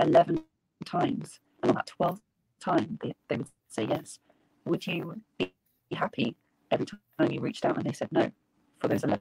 11 0.00 0.44
times, 0.84 1.40
and 1.62 1.70
on 1.70 1.76
that 1.76 1.90
12th 2.00 2.20
time 2.60 2.98
they, 3.02 3.14
they 3.28 3.38
would 3.38 3.48
say 3.68 3.84
yes, 3.84 4.18
would 4.64 4.86
you 4.86 5.20
be 5.38 5.52
happy 5.92 6.36
every 6.70 6.86
time 6.86 7.30
you 7.30 7.40
reached 7.40 7.64
out 7.64 7.76
and 7.76 7.86
they 7.86 7.92
said 7.92 8.08
no 8.12 8.30
for 8.78 8.88
those 8.88 9.02
11 9.02 9.20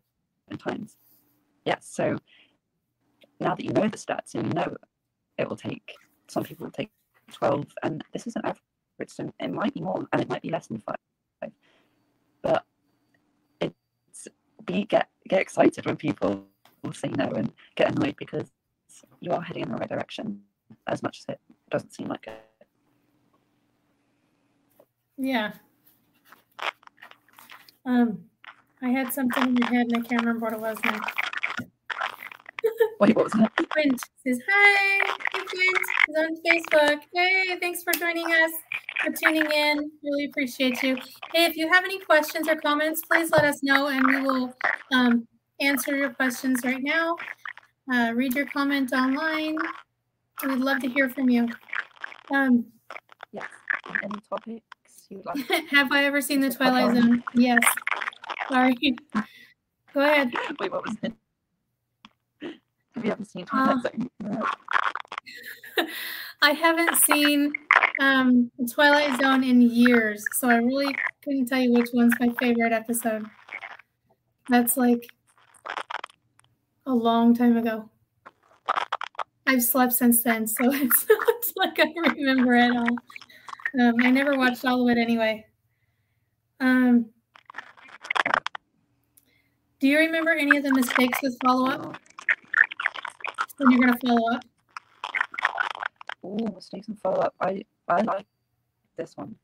times? 0.58 0.98
Yes. 1.66 1.88
So 1.90 2.18
now 3.40 3.56
that 3.56 3.64
you 3.64 3.72
know 3.72 3.88
the 3.88 3.98
stats 3.98 4.36
and 4.36 4.48
you 4.48 4.54
know 4.54 4.76
it 5.38 5.48
will 5.48 5.56
take, 5.56 5.96
some 6.28 6.44
people 6.44 6.66
will 6.66 6.72
take 6.72 6.92
12, 7.32 7.66
and 7.84 8.04
this 8.12 8.28
is 8.28 8.36
an 8.36 8.42
average, 8.44 8.60
so 9.08 9.32
it 9.40 9.52
might 9.52 9.74
be 9.74 9.82
more 9.82 10.06
and 10.12 10.22
it 10.22 10.30
might 10.30 10.42
be 10.42 10.50
less 10.50 10.68
than 10.68 10.80
five. 10.80 10.98
But 12.42 12.66
be 14.72 14.86
get 14.86 15.10
get 15.28 15.42
excited 15.42 15.86
when 15.86 15.96
people 15.96 16.44
will 16.84 16.94
say 16.94 17.10
no 17.10 17.30
and 17.32 17.52
get 17.76 17.92
annoyed 17.92 18.16
because 18.18 18.52
you 19.20 19.32
are 19.32 19.42
heading 19.42 19.64
in 19.64 19.72
the 19.72 19.78
right 19.78 19.90
direction 19.90 20.42
as 20.88 21.04
much 21.04 21.20
as 21.20 21.36
it 21.36 21.40
doesn't 21.70 21.94
seem 21.94 22.08
like 22.08 22.28
it. 22.28 22.42
Yeah. 25.18 25.54
Um, 27.86 28.20
I 28.82 28.90
had 28.90 29.14
something 29.14 29.44
in 29.44 29.54
my 29.56 29.68
head 29.68 29.88
and 29.88 29.98
I 29.98 30.08
can't 30.08 30.22
remember 30.22 30.46
what 30.46 30.54
it 30.54 30.60
was 30.60 30.78
now. 30.86 31.00
Wait, 33.00 33.16
what 33.16 33.26
was 33.26 33.34
that? 33.34 33.52
Quint 33.70 34.00
says 34.26 34.40
hi. 34.50 35.12
Hey 35.34 35.46
Quint 35.46 35.78
is 36.10 36.16
on 36.18 36.36
Facebook. 36.46 37.00
Hey, 37.14 37.58
thanks 37.60 37.84
for 37.84 37.94
joining 37.94 38.26
us, 38.26 38.52
for 39.04 39.12
tuning 39.12 39.50
in. 39.52 39.92
Really 40.04 40.26
appreciate 40.26 40.82
you. 40.84 40.96
Hey, 41.34 41.46
if 41.46 41.56
you 41.56 41.72
have 41.72 41.84
any 41.84 42.00
questions 42.00 42.48
or 42.48 42.56
comments, 42.56 43.02
please 43.10 43.32
let 43.32 43.46
us 43.46 43.62
know 43.64 43.88
and 43.88 44.06
we 44.06 44.22
will 44.22 44.54
um, 44.92 45.28
answer 45.60 45.96
your 45.96 46.10
questions 46.12 46.62
right 46.64 46.82
now. 46.82 47.16
Uh, 47.92 48.12
read 48.14 48.34
your 48.36 48.46
comment 48.46 48.94
online. 48.94 49.56
We'd 50.46 50.60
love 50.60 50.80
to 50.82 50.88
hear 50.90 51.10
from 51.10 51.30
you. 51.30 51.48
Um, 52.32 52.66
Yes. 53.32 53.46
Any 54.04 54.20
topics 54.28 54.62
you 55.10 55.18
would 55.18 55.26
like? 55.50 55.66
have 55.72 55.92
I 55.92 56.06
ever 56.06 56.20
seen 56.22 56.40
the 56.42 56.50
Twilight 56.50 56.96
Zone? 56.96 57.24
Yes. 57.36 57.60
Sorry. 58.50 58.76
Go 59.94 60.02
ahead. 60.02 60.32
Wait, 60.60 60.72
what 60.72 60.84
was 60.86 60.96
it? 61.04 61.14
Have 62.96 63.06
you 63.06 63.12
ever 63.12 63.24
seen 63.24 63.46
Twilight 63.46 63.78
Uh, 63.78 63.82
Zone? 63.82 64.10
No. 64.20 64.46
I 66.42 66.52
haven't 66.52 66.96
seen 66.96 67.54
um, 68.00 68.50
Twilight 68.72 69.20
Zone 69.22 69.44
in 69.44 69.62
years, 69.62 70.24
so 70.34 70.50
I 70.50 70.56
really 70.56 70.96
couldn't 71.24 71.48
tell 71.48 71.60
you 71.60 71.74
which 71.74 71.90
one's 71.94 72.14
my 72.20 72.30
favorite 72.40 72.72
episode. 72.72 73.26
That's 74.48 74.78
like 74.78 75.06
a 76.86 76.94
long 76.94 77.36
time 77.36 77.58
ago. 77.58 77.90
I've 79.46 79.64
slept 79.64 79.94
since 79.94 80.24
then, 80.24 80.48
so 80.48 80.64
it's 80.74 81.06
not 81.10 81.44
like 81.56 81.80
I 81.80 81.92
remember 81.96 82.56
it 82.56 82.76
all. 82.76 82.88
Um, 83.80 83.96
I 84.00 84.10
never 84.12 84.38
watched 84.38 84.66
all 84.66 84.82
of 84.82 84.98
it 84.98 85.00
anyway. 85.00 85.46
Um, 86.60 87.08
do 89.80 89.88
you 89.88 89.98
remember 89.98 90.32
any 90.32 90.58
of 90.58 90.64
the 90.64 90.74
mistakes 90.74 91.20
with 91.22 91.38
follow 91.44 91.70
up 91.70 91.98
when 93.58 93.72
you're 93.72 93.82
going 93.82 93.94
to 93.94 94.08
follow 94.08 94.34
up? 94.34 94.44
Oh, 96.24 96.38
mistakes 96.54 96.88
and 96.88 97.00
follow 97.00 97.20
up. 97.22 97.34
I 97.40 97.64
I 97.90 98.02
like 98.02 98.26
this 98.98 99.18
one. 99.18 99.36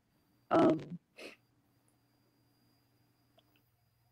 Um. 0.50 0.80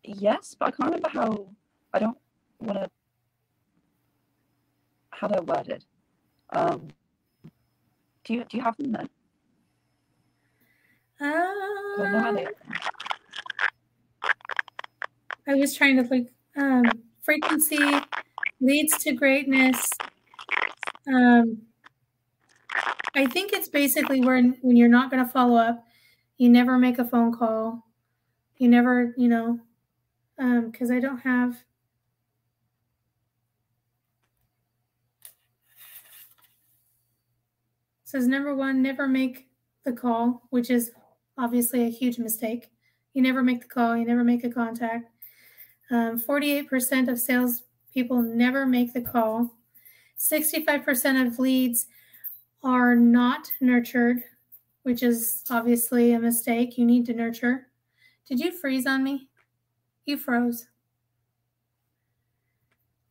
Yes, 0.05 0.55
but 0.59 0.68
I 0.68 0.70
can't 0.72 0.87
remember 0.91 1.09
how. 1.11 1.49
I 1.93 1.99
don't 1.99 2.18
want 2.61 2.80
to. 2.80 2.91
How 5.11 5.28
they're 5.28 5.43
worded. 5.43 5.85
Um. 6.51 6.89
Do 8.24 8.35
you 8.35 8.45
do 8.45 8.57
you 8.57 8.62
have 8.62 8.76
them 8.76 8.93
then? 8.93 9.09
'Cause 11.18 12.07
I 12.07 12.11
know 12.12 12.20
how 12.20 12.32
they. 12.32 12.47
Uh, 12.47 12.51
I 15.49 15.55
was 15.55 15.74
trying 15.76 15.97
to 16.03 16.09
like 16.11 16.32
um, 16.57 16.85
frequency 17.22 17.78
leads 18.61 18.99
to 19.05 19.12
greatness. 19.12 19.91
Um, 21.07 21.59
I 23.17 23.27
think 23.27 23.53
it's 23.53 23.69
basically 23.69 24.21
when 24.21 24.57
when 24.62 24.77
you're 24.77 24.89
not 24.89 25.11
going 25.11 25.25
to 25.25 25.31
follow 25.31 25.57
up, 25.57 25.85
you 26.37 26.49
never 26.49 26.79
make 26.79 26.99
a 26.99 27.05
phone 27.05 27.33
call, 27.33 27.87
you 28.59 28.69
never, 28.69 29.15
you 29.17 29.29
know, 29.29 29.61
because 30.37 30.91
I 30.91 30.99
don't 30.99 31.19
have. 31.19 31.57
Says 38.05 38.27
number 38.27 38.55
one, 38.55 38.83
never 38.83 39.09
make 39.09 39.49
the 39.85 39.93
call, 39.93 40.43
which 40.51 40.71
is 40.71 40.93
obviously 41.39 41.83
a 41.83 41.91
huge 41.91 42.19
mistake. 42.19 42.71
You 43.12 43.23
never 43.23 43.43
make 43.43 43.62
the 43.62 43.69
call, 43.69 43.97
you 43.97 44.05
never 44.05 44.25
make 44.25 44.45
a 44.45 44.51
contact. 44.51 45.11
Um, 45.91 46.21
48% 46.21 47.09
of 47.09 47.19
salespeople 47.19 48.23
never 48.23 48.67
make 48.67 48.93
the 48.93 49.01
call. 49.01 49.55
65% 50.19 51.27
of 51.27 51.39
leads 51.39 51.87
are 52.65 52.97
not 52.97 53.53
nurtured. 53.61 54.23
which 54.83 55.03
is 55.03 55.45
obviously 55.51 56.12
a 56.12 56.19
mistake. 56.19 56.77
You 56.77 56.85
need 56.85 57.07
to 57.07 57.15
nurture. 57.15 57.69
Did 58.29 58.39
you 58.41 58.53
freeze 58.53 58.87
on 58.87 59.03
me? 59.03 59.29
You 60.05 60.19
froze. 60.19 60.67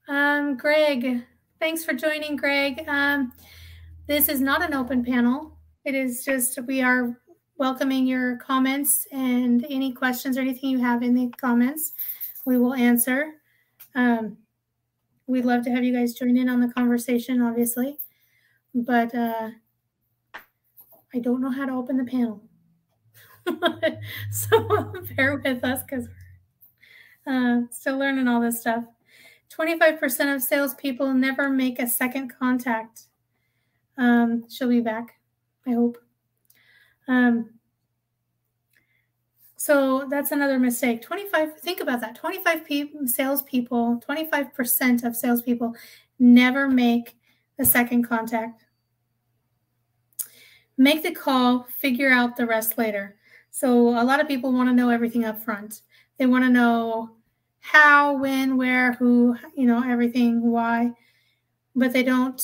Um, 0.07 0.55
Greg, 0.55 1.23
thanks 1.59 1.83
for 1.83 1.93
joining, 1.93 2.35
Greg. 2.35 2.83
Um, 2.87 3.33
this 4.05 4.29
is 4.29 4.39
not 4.41 4.61
an 4.61 4.75
open 4.75 5.03
panel. 5.03 5.57
It 5.83 5.95
is 5.95 6.23
just 6.23 6.59
we 6.67 6.81
are 6.81 7.19
welcoming 7.57 8.05
your 8.05 8.37
comments 8.37 9.07
and 9.11 9.65
any 9.69 9.91
questions 9.93 10.37
or 10.37 10.41
anything 10.41 10.69
you 10.69 10.79
have 10.79 11.01
in 11.01 11.15
the 11.15 11.29
comments, 11.39 11.93
we 12.45 12.57
will 12.57 12.73
answer. 12.73 13.33
Um, 13.95 14.37
we'd 15.27 15.45
love 15.45 15.63
to 15.63 15.71
have 15.71 15.83
you 15.83 15.93
guys 15.93 16.13
join 16.13 16.35
in 16.37 16.49
on 16.49 16.59
the 16.59 16.73
conversation, 16.73 17.41
obviously, 17.41 17.99
but 18.73 19.13
uh, 19.13 19.49
I 21.13 21.19
don't 21.19 21.41
know 21.41 21.51
how 21.51 21.65
to 21.65 21.73
open 21.73 21.97
the 21.97 22.05
panel. 22.05 22.41
so 24.31 24.93
bear 25.15 25.41
with 25.43 25.63
us 25.63 25.81
because 25.83 26.07
we're 27.25 27.63
uh, 27.63 27.67
still 27.71 27.97
learning 27.97 28.27
all 28.27 28.41
this 28.41 28.61
stuff. 28.61 28.83
25% 29.55 30.35
of 30.35 30.41
salespeople 30.41 31.13
never 31.13 31.49
make 31.49 31.79
a 31.79 31.87
second 31.87 32.33
contact. 32.37 33.03
Um, 33.97 34.45
she'll 34.49 34.69
be 34.69 34.81
back, 34.81 35.19
I 35.67 35.71
hope. 35.71 35.97
Um, 37.07 37.51
so 39.55 40.07
that's 40.09 40.31
another 40.31 40.59
mistake. 40.59 41.01
25, 41.01 41.59
think 41.59 41.79
about 41.79 42.01
that. 42.01 42.15
25 42.15 42.65
people, 42.65 43.07
salespeople, 43.07 44.01
25% 44.07 45.05
of 45.05 45.15
salespeople 45.15 45.73
never 46.19 46.67
make 46.67 47.15
the 47.57 47.65
second 47.65 48.03
contact. 48.03 48.62
Make 50.77 51.03
the 51.03 51.11
call, 51.11 51.67
figure 51.77 52.09
out 52.09 52.35
the 52.35 52.45
rest 52.45 52.77
later. 52.77 53.15
So 53.51 53.89
a 53.89 54.03
lot 54.03 54.19
of 54.19 54.27
people 54.27 54.51
want 54.51 54.69
to 54.69 54.75
know 54.75 54.89
everything 54.89 55.25
up 55.25 55.41
front. 55.43 55.81
They 56.17 56.25
want 56.25 56.43
to 56.43 56.49
know 56.49 57.11
how, 57.59 58.17
when, 58.17 58.57
where, 58.57 58.93
who, 58.93 59.37
you 59.55 59.65
know, 59.65 59.83
everything, 59.83 60.41
why, 60.41 60.91
but 61.75 61.93
they 61.93 62.03
don't 62.03 62.41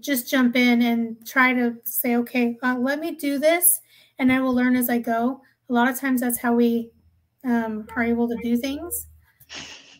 just 0.00 0.28
jump 0.28 0.56
in 0.56 0.82
and 0.82 1.24
try 1.26 1.52
to 1.52 1.76
say, 1.84 2.16
okay, 2.16 2.58
uh, 2.62 2.76
let 2.76 2.98
me 2.98 3.12
do 3.12 3.38
this 3.38 3.80
and 4.18 4.32
I 4.32 4.40
will 4.40 4.54
learn 4.54 4.76
as 4.76 4.90
I 4.90 4.98
go. 4.98 5.40
A 5.70 5.72
lot 5.72 5.88
of 5.88 5.98
times 5.98 6.20
that's 6.20 6.38
how 6.38 6.54
we 6.54 6.90
um, 7.44 7.86
are 7.94 8.02
able 8.02 8.28
to 8.28 8.36
do 8.42 8.56
things. 8.56 9.06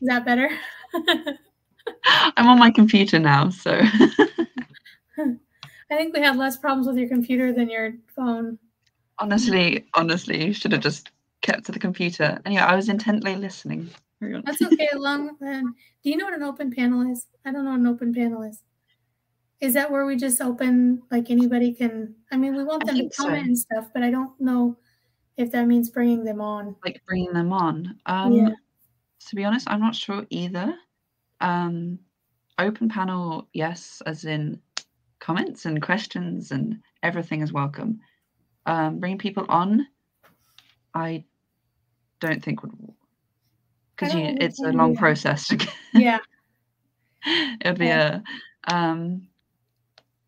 Is 0.00 0.08
that 0.08 0.24
better? 0.24 0.50
I'm 2.36 2.46
on 2.46 2.58
my 2.58 2.70
computer 2.70 3.18
now, 3.18 3.50
so. 3.50 3.80
I 5.90 5.96
think 5.96 6.14
we 6.14 6.20
had 6.20 6.36
less 6.36 6.56
problems 6.56 6.86
with 6.86 6.96
your 6.96 7.08
computer 7.08 7.52
than 7.52 7.70
your 7.70 7.94
phone. 8.14 8.58
Honestly, 9.18 9.86
honestly, 9.94 10.46
you 10.46 10.52
should 10.52 10.72
have 10.72 10.82
just 10.82 11.10
kept 11.40 11.64
to 11.66 11.72
the 11.72 11.78
computer. 11.78 12.40
Anyway, 12.44 12.62
I 12.62 12.76
was 12.76 12.88
intently 12.88 13.36
listening. 13.36 13.90
That's 14.20 14.62
okay. 14.62 14.88
Long. 14.94 15.30
Um, 15.42 15.74
do 16.02 16.10
you 16.10 16.16
know 16.16 16.26
what 16.26 16.34
an 16.34 16.42
open 16.42 16.70
panel 16.70 17.10
is? 17.10 17.26
I 17.44 17.52
don't 17.52 17.64
know 17.64 17.70
what 17.70 17.80
an 17.80 17.86
open 17.86 18.12
panel 18.12 18.42
is. 18.42 18.62
Is 19.60 19.74
that 19.74 19.90
where 19.90 20.06
we 20.06 20.16
just 20.16 20.40
open 20.40 21.02
like 21.10 21.30
anybody 21.30 21.72
can? 21.72 22.14
I 22.30 22.36
mean, 22.36 22.54
we 22.54 22.64
want 22.64 22.84
them 22.84 22.96
to 22.96 23.08
comment 23.16 23.44
so. 23.44 23.48
and 23.48 23.58
stuff, 23.58 23.88
but 23.92 24.02
I 24.02 24.10
don't 24.10 24.38
know 24.40 24.76
if 25.36 25.50
that 25.52 25.66
means 25.66 25.90
bringing 25.90 26.24
them 26.24 26.40
on. 26.40 26.76
Like 26.84 27.00
bringing 27.06 27.32
them 27.32 27.52
on. 27.52 27.98
Um, 28.06 28.32
yeah. 28.32 28.50
To 29.28 29.36
be 29.36 29.44
honest, 29.44 29.68
I'm 29.70 29.80
not 29.80 29.94
sure 29.94 30.26
either. 30.30 30.74
Um, 31.40 31.98
open 32.58 32.88
panel, 32.88 33.48
yes, 33.52 34.02
as 34.06 34.24
in 34.24 34.60
comments 35.20 35.64
and 35.66 35.82
questions 35.82 36.50
and 36.50 36.82
everything 37.02 37.42
is 37.42 37.52
welcome. 37.52 38.00
Um, 38.66 38.98
bringing 38.98 39.18
people 39.18 39.46
on, 39.48 39.86
I 40.94 41.24
don't 42.20 42.42
think 42.42 42.62
would 42.62 42.72
because 43.96 44.12
it's 44.14 44.60
a 44.60 44.72
long 44.72 44.96
process. 44.96 45.52
yeah, 45.94 46.18
it 47.26 47.66
would 47.66 47.78
be 47.78 47.86
yeah. 47.86 48.20
a 48.68 48.74
um, 48.74 49.28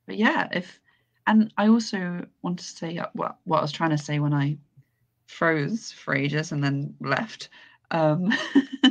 but 0.07 0.17
yeah, 0.17 0.49
if 0.53 0.81
and 1.27 1.53
I 1.57 1.69
also 1.69 2.27
want 2.43 2.59
to 2.59 2.65
say 2.65 2.99
uh, 2.99 3.07
what 3.13 3.37
what 3.45 3.59
I 3.59 3.63
was 3.63 3.73
trying 3.73 3.91
to 3.91 3.99
say 3.99 4.19
when 4.19 4.35
I 4.35 4.59
froze 5.27 5.93
for 5.93 6.15
ages 6.15 6.53
and 6.53 6.65
then 6.65 6.95
left, 7.01 7.51
um, 7.91 8.33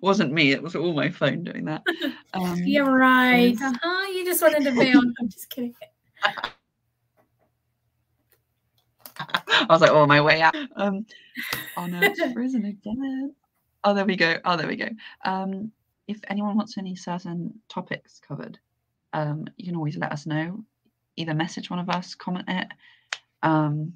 wasn't 0.00 0.32
me. 0.32 0.52
It 0.52 0.62
was 0.62 0.76
all 0.76 0.92
my 0.92 1.10
phone 1.10 1.44
doing 1.44 1.64
that. 1.66 1.82
Um, 2.34 2.58
You're 2.64 2.84
right. 2.84 3.56
Uh-huh. 3.58 4.02
You 4.12 4.22
just 4.22 4.42
wanted 4.42 4.62
to 4.64 4.72
bail. 4.72 5.00
I'm 5.20 5.28
just 5.28 5.48
kidding. 5.48 5.74
I 9.18 9.66
was 9.70 9.80
like, 9.80 9.90
oh, 9.90 10.06
my 10.06 10.20
way 10.20 10.42
out. 10.42 10.54
Um, 10.76 11.06
oh 11.76 11.86
no, 11.86 12.00
it's 12.02 12.20
frozen 12.32 12.66
again. 12.66 13.34
Oh, 13.84 13.94
there 13.94 14.04
we 14.04 14.16
go. 14.16 14.38
Oh, 14.44 14.56
there 14.56 14.66
we 14.66 14.76
go. 14.76 14.88
Um, 15.24 15.72
if 16.08 16.20
anyone 16.28 16.56
wants 16.56 16.76
any 16.76 16.94
certain 16.94 17.58
topics 17.68 18.20
covered, 18.26 18.58
um, 19.12 19.46
you 19.56 19.66
can 19.66 19.76
always 19.76 19.96
let 19.96 20.12
us 20.12 20.26
know. 20.26 20.62
Either 21.16 21.34
message 21.34 21.70
one 21.70 21.78
of 21.78 21.88
us, 21.88 22.14
comment 22.14 22.44
it. 22.48 22.68
Um, 23.42 23.94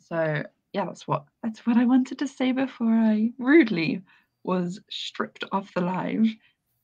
so 0.00 0.42
yeah, 0.72 0.84
that's 0.86 1.06
what 1.06 1.24
that's 1.42 1.66
what 1.66 1.76
I 1.76 1.84
wanted 1.84 2.18
to 2.18 2.26
say 2.26 2.52
before 2.52 2.92
I 2.92 3.32
rudely 3.38 4.02
was 4.44 4.80
stripped 4.90 5.44
off 5.52 5.72
the 5.74 5.80
live, 5.80 6.26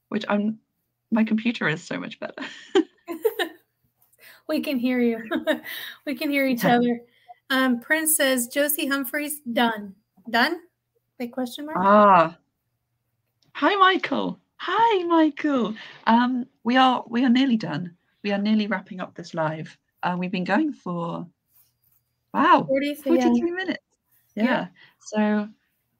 which 0.08 0.24
I'm 0.28 0.58
my 1.10 1.24
computer 1.24 1.68
is 1.68 1.82
so 1.82 1.98
much 1.98 2.20
better. 2.20 2.34
we 4.48 4.60
can 4.60 4.78
hear 4.78 5.00
you. 5.00 5.24
we 6.06 6.14
can 6.14 6.30
hear 6.30 6.46
each 6.46 6.64
other. 6.64 7.00
Um, 7.50 7.80
Prince 7.80 8.16
says 8.16 8.48
Josie 8.48 8.86
Humphreys 8.86 9.40
done. 9.52 9.94
Done? 10.28 10.60
Big 11.18 11.32
question 11.32 11.66
mark. 11.66 11.78
Ah. 11.80 12.38
Hi, 13.54 13.74
Michael. 13.76 14.38
Hi, 14.56 15.04
Michael. 15.04 15.74
Um, 16.06 16.46
we 16.64 16.76
are 16.76 17.04
we 17.08 17.24
are 17.24 17.30
nearly 17.30 17.56
done. 17.56 17.96
We 18.22 18.32
are 18.32 18.38
nearly 18.38 18.66
wrapping 18.66 19.00
up 19.00 19.14
this 19.14 19.34
live. 19.34 19.76
Uh, 20.02 20.16
we've 20.18 20.30
been 20.30 20.44
going 20.44 20.72
for 20.72 21.26
wow 22.34 22.64
40, 22.68 22.94
43 22.96 23.18
yeah. 23.18 23.54
minutes. 23.54 23.82
Yeah. 24.34 24.44
yeah. 24.44 24.66
So, 25.00 25.48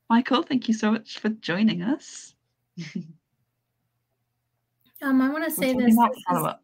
Michael, 0.09 0.43
thank 0.43 0.69
you 0.69 0.75
so 0.75 0.91
much 0.91 1.19
for 1.19 1.29
joining 1.29 1.83
us. 1.83 2.35
um, 5.03 5.21
I 5.21 5.29
want 5.31 5.45
to 5.45 5.51
say 5.51 5.75
this. 5.75 5.95
follow 6.29 6.47
up. 6.49 6.63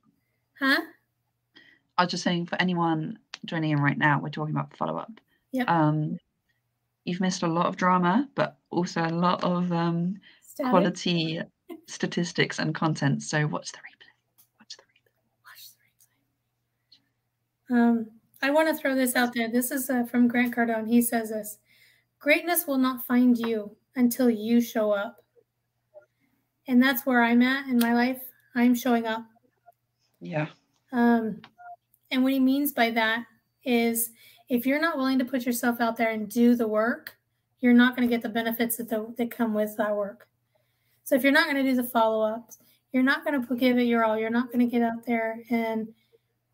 Huh? 0.59 0.81
I 1.99 2.05
was 2.05 2.11
just 2.11 2.25
saying 2.25 2.47
for 2.47 2.61
anyone 2.61 3.19
joining 3.45 3.73
in 3.73 3.81
right 3.81 3.99
now, 3.99 4.19
we're 4.21 4.31
talking 4.31 4.55
about 4.55 4.75
follow 4.77 4.97
up. 4.97 5.13
Yeah. 5.53 5.65
Um, 5.65 6.19
you've 7.05 7.21
missed 7.21 7.43
a 7.43 7.47
lot 7.47 7.67
of 7.67 7.77
drama, 7.77 8.29
but 8.35 8.57
also 8.71 9.03
a 9.03 9.11
lot 9.11 9.45
of 9.45 9.71
um, 9.73 10.17
quality 10.59 11.41
statistics 11.87 12.59
and 12.59 12.75
content. 12.75 13.23
So 13.23 13.47
watch 13.47 13.73
the 13.73 13.79
replay. 13.79 14.13
Watch 14.59 14.77
the 14.77 14.83
replay. 14.85 15.13
Watch 15.45 15.69
the 17.69 17.75
replay. 17.75 17.81
Um, 17.81 18.07
I 18.43 18.51
want 18.51 18.69
to 18.69 18.75
throw 18.75 18.95
this 18.95 19.17
out 19.17 19.35
there. 19.35 19.51
This 19.51 19.71
is 19.71 19.91
uh, 19.91 20.05
from 20.05 20.29
Grant 20.29 20.55
Cardone. 20.55 20.89
He 20.89 21.03
says 21.03 21.29
this 21.29 21.59
Greatness 22.25 22.67
will 22.67 22.79
not 22.79 23.05
find 23.05 23.37
you 23.37 23.77
until 23.97 24.31
you 24.31 24.59
show 24.59 24.91
up. 24.91 25.23
And 26.67 26.83
that's 26.83 27.05
where 27.05 27.23
I'm 27.23 27.43
at 27.43 27.69
in 27.69 27.79
my 27.79 27.93
life. 27.93 28.23
I'm 28.55 28.75
showing 28.75 29.07
up. 29.07 29.27
Yeah. 30.23 30.47
Um, 30.91 31.43
and 32.11 32.23
what 32.23 32.33
he 32.33 32.41
means 32.41 32.73
by 32.73 32.89
that 32.93 33.27
is 33.63 34.13
if 34.49 34.65
you're 34.65 34.81
not 34.81 34.97
willing 34.97 35.19
to 35.19 35.27
put 35.27 35.45
yourself 35.45 35.83
out 35.83 35.99
there 35.99 36.13
and 36.13 36.27
do 36.27 36.55
the 36.55 36.67
work, 36.67 37.15
you're 37.61 37.75
not 37.75 37.95
going 37.95 38.09
to 38.09 38.15
get 38.15 38.23
the 38.23 38.31
benefits 38.31 38.79
that, 38.79 38.89
the, 38.89 39.13
that 39.19 39.31
come 39.31 39.53
with 39.53 39.77
that 39.77 39.95
work. 39.95 40.27
So 41.03 41.17
if 41.17 41.23
you're 41.23 41.31
not 41.31 41.45
going 41.45 41.63
to 41.63 41.71
do 41.71 41.77
the 41.77 41.85
follow 41.85 42.25
ups, 42.25 42.57
you're 42.95 43.03
not 43.03 43.27
going 43.27 43.47
to 43.47 43.55
give 43.55 43.77
it 43.77 43.83
your 43.83 44.03
all. 44.03 44.17
You're 44.17 44.31
not 44.31 44.51
going 44.51 44.61
to 44.61 44.73
get 44.73 44.81
out 44.81 45.05
there 45.07 45.43
and 45.51 45.89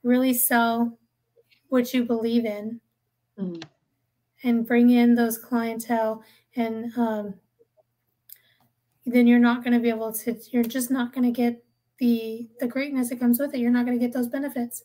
really 0.02 0.34
sell 0.34 0.98
what 1.68 1.94
you 1.94 2.02
believe 2.02 2.44
in 2.44 2.80
mm. 3.38 3.62
And 4.42 4.66
bring 4.66 4.90
in 4.90 5.14
those 5.14 5.38
clientele. 5.38 6.22
And 6.56 6.96
um, 6.96 7.34
then 9.06 9.26
you're 9.26 9.38
not 9.38 9.62
going 9.62 9.74
to 9.74 9.80
be 9.80 9.88
able 9.88 10.12
to, 10.12 10.36
you're 10.50 10.64
just 10.64 10.90
not 10.90 11.12
going 11.12 11.24
to 11.24 11.32
get 11.32 11.62
the 11.98 12.48
the 12.58 12.66
greatness 12.66 13.10
that 13.10 13.20
comes 13.20 13.38
with 13.38 13.54
it. 13.54 13.60
You're 13.60 13.70
not 13.70 13.86
going 13.86 13.98
to 13.98 14.04
get 14.04 14.12
those 14.12 14.28
benefits. 14.28 14.82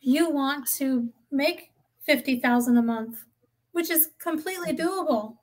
You 0.00 0.30
want 0.30 0.66
to 0.78 1.10
make 1.30 1.72
50,000 2.04 2.76
a 2.76 2.82
month, 2.82 3.24
which 3.72 3.90
is 3.90 4.10
completely 4.18 4.72
doable 4.72 5.36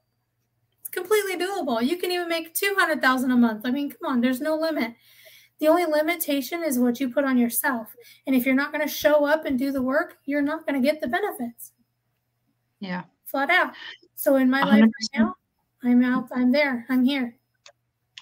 It's 0.81 0.89
completely 0.89 1.37
doable. 1.37 1.85
You 1.85 1.97
can 1.97 2.11
even 2.11 2.29
make 2.29 2.53
200,000 2.53 3.31
a 3.31 3.37
month. 3.37 3.65
I 3.65 3.71
mean, 3.71 3.91
come 3.91 4.11
on, 4.11 4.21
there's 4.21 4.41
no 4.41 4.55
limit. 4.55 4.95
The 5.59 5.67
only 5.67 5.85
limitation 5.85 6.63
is 6.63 6.79
what 6.79 6.99
you 6.99 7.09
put 7.09 7.25
on 7.25 7.37
yourself. 7.37 7.95
And 8.25 8.35
if 8.35 8.45
you're 8.45 8.55
not 8.55 8.73
going 8.73 8.85
to 8.85 8.93
show 8.93 9.25
up 9.25 9.45
and 9.45 9.57
do 9.57 9.71
the 9.71 9.81
work, 9.81 10.17
you're 10.25 10.41
not 10.41 10.65
going 10.65 10.81
to 10.81 10.85
get 10.85 10.99
the 10.99 11.07
benefits. 11.07 11.73
Yeah. 12.79 13.03
Flat 13.33 13.49
out. 13.49 13.73
So 14.15 14.35
in 14.35 14.47
my 14.47 14.61
100%. 14.61 14.65
life 14.65 14.81
right 14.81 15.19
now, 15.19 15.35
I'm 15.83 16.03
out, 16.03 16.29
I'm 16.35 16.51
there, 16.51 16.85
I'm 16.87 17.03
here. 17.03 17.35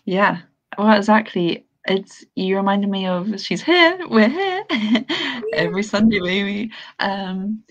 Yeah. 0.05 0.39
Well, 0.78 0.97
exactly. 0.97 1.66
it's 1.86 2.24
you 2.36 2.55
reminded 2.55 2.89
me 2.89 3.07
of 3.07 3.38
she's 3.41 3.62
here, 3.62 3.99
we're 4.09 4.30
here 4.30 4.64
every 5.53 5.84
Sunday, 5.84 6.22
baby. 6.22 6.72
Um, 6.99 7.62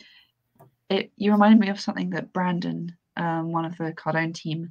it 0.91 1.11
you 1.17 1.33
reminded 1.33 1.59
me 1.61 1.71
of 1.71 1.81
something 1.81 2.11
that 2.11 2.31
Brandon, 2.35 2.95
um, 3.17 3.53
one 3.53 3.65
of 3.65 3.75
the 3.79 3.95
Cardone 3.95 4.35
team, 4.35 4.71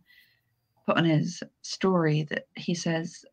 put 0.85 0.97
on 0.97 1.05
his 1.05 1.41
story 1.63 2.27
that 2.29 2.45
he 2.55 2.75
says, 2.75 3.25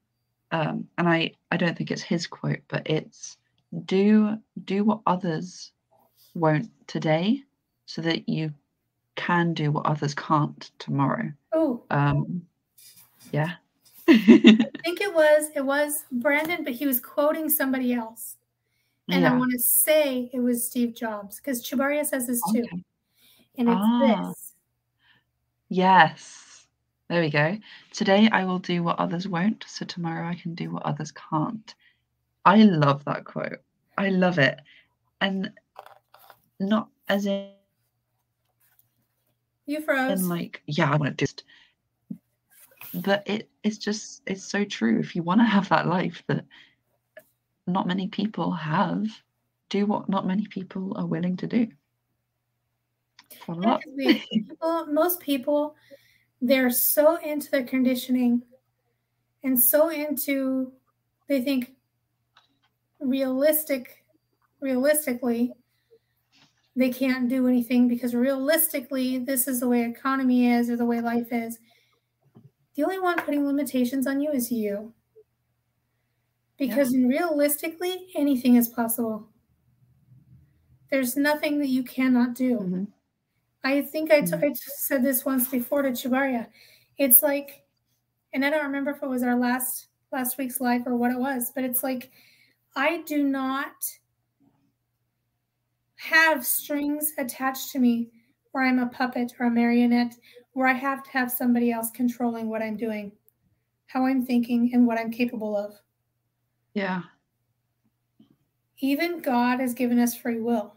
um, 0.51 0.89
and 0.97 1.07
I 1.07 1.33
I 1.51 1.59
don't 1.59 1.77
think 1.77 1.91
it's 1.91 2.01
his 2.01 2.27
quote, 2.27 2.61
but 2.69 2.89
it's 2.89 3.37
do 3.85 4.39
do 4.65 4.83
what 4.83 5.01
others 5.07 5.73
won't 6.35 6.71
today, 6.87 7.43
so 7.85 8.01
that 8.01 8.29
you 8.31 8.55
can 9.17 9.55
do 9.55 9.73
what 9.73 9.87
others 9.87 10.15
can't 10.15 10.71
tomorrow. 10.79 11.33
Oh, 11.53 11.83
Um, 11.91 12.47
yeah. 13.33 13.55
I 14.09 14.15
think 14.85 15.01
it 15.01 15.13
was 15.13 15.51
it 15.57 15.65
was 15.65 16.05
Brandon, 16.13 16.63
but 16.63 16.75
he 16.75 16.87
was 16.87 17.01
quoting 17.01 17.49
somebody 17.49 17.93
else. 17.93 18.37
And 19.09 19.27
I 19.27 19.37
want 19.37 19.53
to 19.53 19.59
say 19.59 20.31
it 20.33 20.41
was 20.41 20.67
Steve 20.67 20.95
Jobs 20.95 21.37
because 21.37 21.63
Chubaria 21.65 22.05
says 22.05 22.27
this 22.27 22.43
too. 22.53 22.61
Okay. 22.65 22.83
And 23.59 23.69
it's 23.69 23.79
Ah. 23.81 24.29
this. 24.29 24.53
Yes. 25.69 26.67
There 27.09 27.21
we 27.21 27.31
go. 27.31 27.57
Today 27.93 28.29
I 28.33 28.45
will 28.45 28.59
do 28.59 28.83
what 28.83 28.99
others 28.99 29.29
won't, 29.29 29.65
so 29.69 29.85
tomorrow 29.85 30.27
I 30.29 30.35
can 30.35 30.55
do 30.55 30.71
what 30.73 30.83
others 30.85 31.13
can't. 31.13 31.73
I 32.45 32.63
love 32.65 33.05
that 33.05 33.25
quote. 33.25 33.61
I 33.97 34.09
love 34.09 34.39
it. 34.39 34.59
And 35.21 35.53
not 36.59 36.89
as 37.09 37.27
in, 37.27 37.51
You 39.67 39.81
froze. 39.81 40.21
And 40.21 40.29
like, 40.29 40.63
yeah, 40.67 40.91
I 40.91 40.97
want 40.97 41.19
to 41.19 41.27
just. 41.27 41.45
But 42.95 43.25
it 43.27 43.49
it's 43.63 43.79
just 43.79 44.23
it's 44.27 44.45
so 44.45 44.65
true. 44.65 44.99
If 45.01 45.15
you 45.15 45.23
want 45.23 45.41
to 45.41 45.45
have 45.45 45.69
that 45.69 45.87
life 45.87 46.23
that 46.29 46.45
not 47.67 47.87
many 47.87 48.09
people 48.09 48.53
have, 48.53 49.07
do 49.69 49.87
what 49.87 50.09
not 50.09 50.27
many 50.27 50.47
people 50.47 50.97
are 50.97 51.07
willing 51.07 51.37
to 51.39 51.47
do. 51.47 51.69
Follow 53.45 53.69
up. 53.69 53.81
people, 53.99 54.87
most 54.87 55.21
people, 55.21 55.75
they're 56.41 56.71
so 56.71 57.17
into 57.17 57.51
their 57.51 57.65
conditioning 57.65 58.43
and 59.43 59.59
so 59.59 59.91
into, 59.91 60.73
they 61.29 61.41
think 61.41 61.75
realistic, 63.01 64.05
realistically, 64.61 65.53
they 66.77 66.91
can't 66.91 67.29
do 67.29 67.49
anything 67.49 67.89
because 67.89 68.15
realistically, 68.15 69.19
this 69.19 69.49
is 69.49 69.61
the 69.61 69.69
way 69.69 69.83
economy 69.85 70.49
is 70.51 70.71
or 70.71 70.77
the 70.77 70.85
way 70.85 71.01
life 71.01 71.33
is. 71.33 71.59
The 72.77 72.85
only 72.85 73.01
one 73.01 73.19
putting 73.21 73.45
limitations 73.45 74.07
on 74.07 74.21
you 74.21 74.31
is 74.31 74.53
you. 74.53 74.95
Because 76.59 76.95
realistically, 76.95 78.09
anything 78.15 78.57
is 78.57 78.69
possible. 78.69 79.29
There's 80.91 81.17
nothing 81.17 81.59
that 81.59 81.69
you 81.69 81.83
cannot 81.83 82.35
do. 82.35 82.59
Mhm. 82.59 82.93
I 83.65 83.83
think 83.83 84.11
I, 84.13 84.23
t- 84.23 84.33
Mm. 84.33 84.45
I 84.45 84.49
t- 84.51 84.55
said 84.57 85.03
this 85.03 85.25
once 85.25 85.49
before 85.49 85.83
to 85.83 85.91
Chibaria. 85.91 86.49
It's 86.99 87.23
like, 87.23 87.65
and 88.33 88.45
I 88.45 88.51
don't 88.51 88.67
remember 88.67 88.93
if 88.93 89.03
it 89.03 89.09
was 89.09 89.23
our 89.23 89.37
last 89.39 89.89
last 90.13 90.39
week's 90.39 90.61
live 90.61 90.87
or 90.87 90.97
what 90.97 91.13
it 91.13 91.19
was, 91.19 91.53
but 91.55 91.65
it's 91.65 91.83
like 91.83 92.13
I 92.77 93.03
do 93.03 93.25
not 93.25 93.75
have 95.97 96.45
strings 96.47 97.13
attached 97.19 97.73
to 97.73 97.79
me 97.79 98.11
where 98.53 98.65
I'm 98.65 98.79
a 98.79 98.87
puppet 98.87 99.33
or 99.39 99.47
a 99.47 99.51
marionette, 99.51 100.15
where 100.53 100.67
I 100.69 100.73
have 100.73 101.03
to 101.05 101.11
have 101.11 101.31
somebody 101.31 101.73
else 101.73 101.91
controlling 101.91 102.49
what 102.49 102.63
I'm 102.63 102.77
doing, 102.77 103.13
how 103.87 104.07
I'm 104.07 104.25
thinking, 104.25 104.71
and 104.73 104.87
what 104.87 104.99
I'm 104.99 105.11
capable 105.11 105.57
of. 105.57 105.75
Yeah. 106.75 107.03
even 108.79 109.21
God 109.23 109.61
has 109.61 109.73
given 109.73 109.99
us 109.99 110.15
free 110.15 110.39
will. 110.39 110.75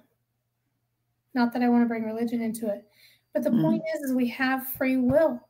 Not 1.34 1.52
that 1.52 1.62
I 1.62 1.68
want 1.68 1.84
to 1.84 1.88
bring 1.88 2.06
religion 2.06 2.42
into 2.42 2.70
it, 2.70 2.88
but 3.34 3.44
the 3.44 3.50
Mm. 3.50 3.62
point 3.62 3.84
is, 3.94 4.02
is 4.10 4.16
we 4.16 4.28
have 4.30 4.68
free 4.68 4.96
will. 4.96 5.46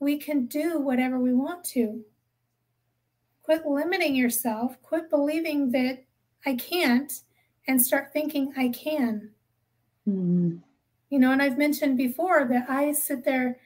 We 0.00 0.18
can 0.18 0.44
do 0.44 0.78
whatever 0.78 1.18
we 1.18 1.32
want 1.32 1.64
to. 1.66 2.04
Quit 3.42 3.66
limiting 3.66 4.14
yourself. 4.14 4.80
Quit 4.82 5.08
believing 5.08 5.70
that 5.70 6.04
I 6.44 6.56
can't, 6.56 7.10
and 7.66 7.80
start 7.80 8.12
thinking 8.12 8.52
I 8.56 8.68
can. 8.68 9.30
Mm. 10.08 10.60
You 11.10 11.18
know, 11.18 11.32
and 11.32 11.40
I've 11.40 11.58
mentioned 11.58 11.96
before 11.96 12.46
that 12.46 12.68
I 12.68 12.92
sit 12.92 13.24
there. 13.24 13.58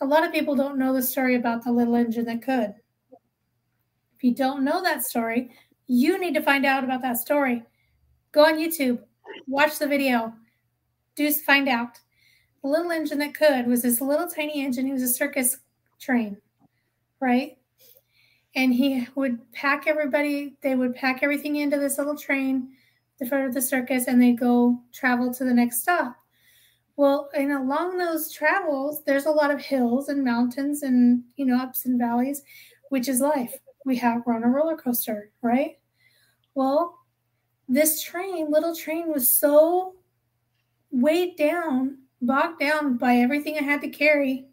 A 0.00 0.06
lot 0.06 0.24
of 0.24 0.32
people 0.32 0.54
don't 0.54 0.78
know 0.78 0.92
the 0.92 1.02
story 1.02 1.36
about 1.36 1.64
the 1.64 1.72
little 1.72 1.94
engine 1.94 2.26
that 2.26 2.42
could. 2.42 2.74
If 4.16 4.24
you 4.24 4.34
don't 4.34 4.64
know 4.64 4.82
that 4.82 5.04
story, 5.04 5.50
you 5.86 6.18
need 6.18 6.34
to 6.34 6.42
find 6.42 6.66
out 6.66 6.84
about 6.84 7.02
that 7.02 7.18
story. 7.18 7.62
Go 8.32 8.44
on 8.44 8.58
YouTube, 8.58 9.00
watch 9.46 9.78
the 9.78 9.86
video, 9.86 10.34
do 11.14 11.30
find 11.32 11.68
out. 11.68 11.98
The 12.62 12.68
little 12.68 12.90
engine 12.90 13.18
that 13.18 13.34
could 13.34 13.66
was 13.66 13.82
this 13.82 14.00
little 14.00 14.28
tiny 14.28 14.64
engine. 14.64 14.86
He 14.86 14.92
was 14.92 15.02
a 15.02 15.08
circus 15.08 15.58
train, 16.00 16.36
right? 17.20 17.56
And 18.54 18.74
he 18.74 19.06
would 19.14 19.52
pack 19.52 19.86
everybody, 19.86 20.56
they 20.62 20.74
would 20.74 20.94
pack 20.94 21.22
everything 21.22 21.56
into 21.56 21.78
this 21.78 21.98
little 21.98 22.16
train 22.16 22.70
for 23.28 23.50
the 23.50 23.62
circus 23.62 24.06
and 24.06 24.20
they'd 24.20 24.38
go 24.38 24.80
travel 24.92 25.32
to 25.34 25.44
the 25.44 25.54
next 25.54 25.82
stop. 25.82 26.16
Well, 26.96 27.28
and 27.34 27.52
along 27.52 27.98
those 27.98 28.32
travels, 28.32 29.02
there's 29.04 29.26
a 29.26 29.30
lot 29.30 29.50
of 29.50 29.60
hills 29.60 30.08
and 30.08 30.24
mountains 30.24 30.82
and, 30.82 31.22
you 31.36 31.44
know, 31.44 31.58
ups 31.58 31.84
and 31.84 31.98
valleys, 31.98 32.42
which 32.88 33.08
is 33.08 33.20
life. 33.20 33.52
We 33.84 33.96
have 33.96 34.22
we're 34.26 34.34
on 34.34 34.44
a 34.44 34.48
roller 34.48 34.76
coaster, 34.76 35.30
right? 35.42 35.78
Well, 36.54 36.98
this 37.68 38.02
train, 38.02 38.50
little 38.50 38.74
train, 38.74 39.12
was 39.12 39.28
so 39.28 39.94
weighed 40.90 41.36
down, 41.36 41.98
bogged 42.22 42.60
down 42.60 42.96
by 42.96 43.16
everything 43.16 43.58
I 43.58 43.62
had 43.62 43.82
to 43.82 43.88
carry, 43.88 44.46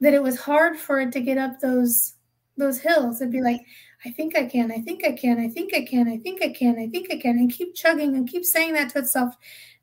that 0.00 0.14
it 0.14 0.22
was 0.22 0.40
hard 0.40 0.78
for 0.78 1.00
it 1.00 1.12
to 1.12 1.20
get 1.20 1.38
up 1.38 1.60
those 1.60 2.14
those 2.56 2.78
hills. 2.78 3.20
It'd 3.20 3.32
be 3.32 3.40
like, 3.40 3.60
I 4.04 4.10
think 4.10 4.36
I 4.36 4.46
can, 4.46 4.72
I 4.72 4.80
think 4.80 5.04
I 5.04 5.12
can, 5.12 5.38
I 5.38 5.48
think 5.48 5.74
I 5.74 5.84
can, 5.84 6.08
I 6.08 6.18
think 6.18 6.42
I 6.42 6.48
can, 6.52 6.78
I 6.78 6.88
think 6.88 7.12
I 7.12 7.18
can, 7.18 7.38
and 7.38 7.52
keep 7.52 7.74
chugging 7.74 8.16
and 8.16 8.28
keep 8.28 8.44
saying 8.44 8.72
that 8.74 8.90
to 8.90 8.98
itself 8.98 9.34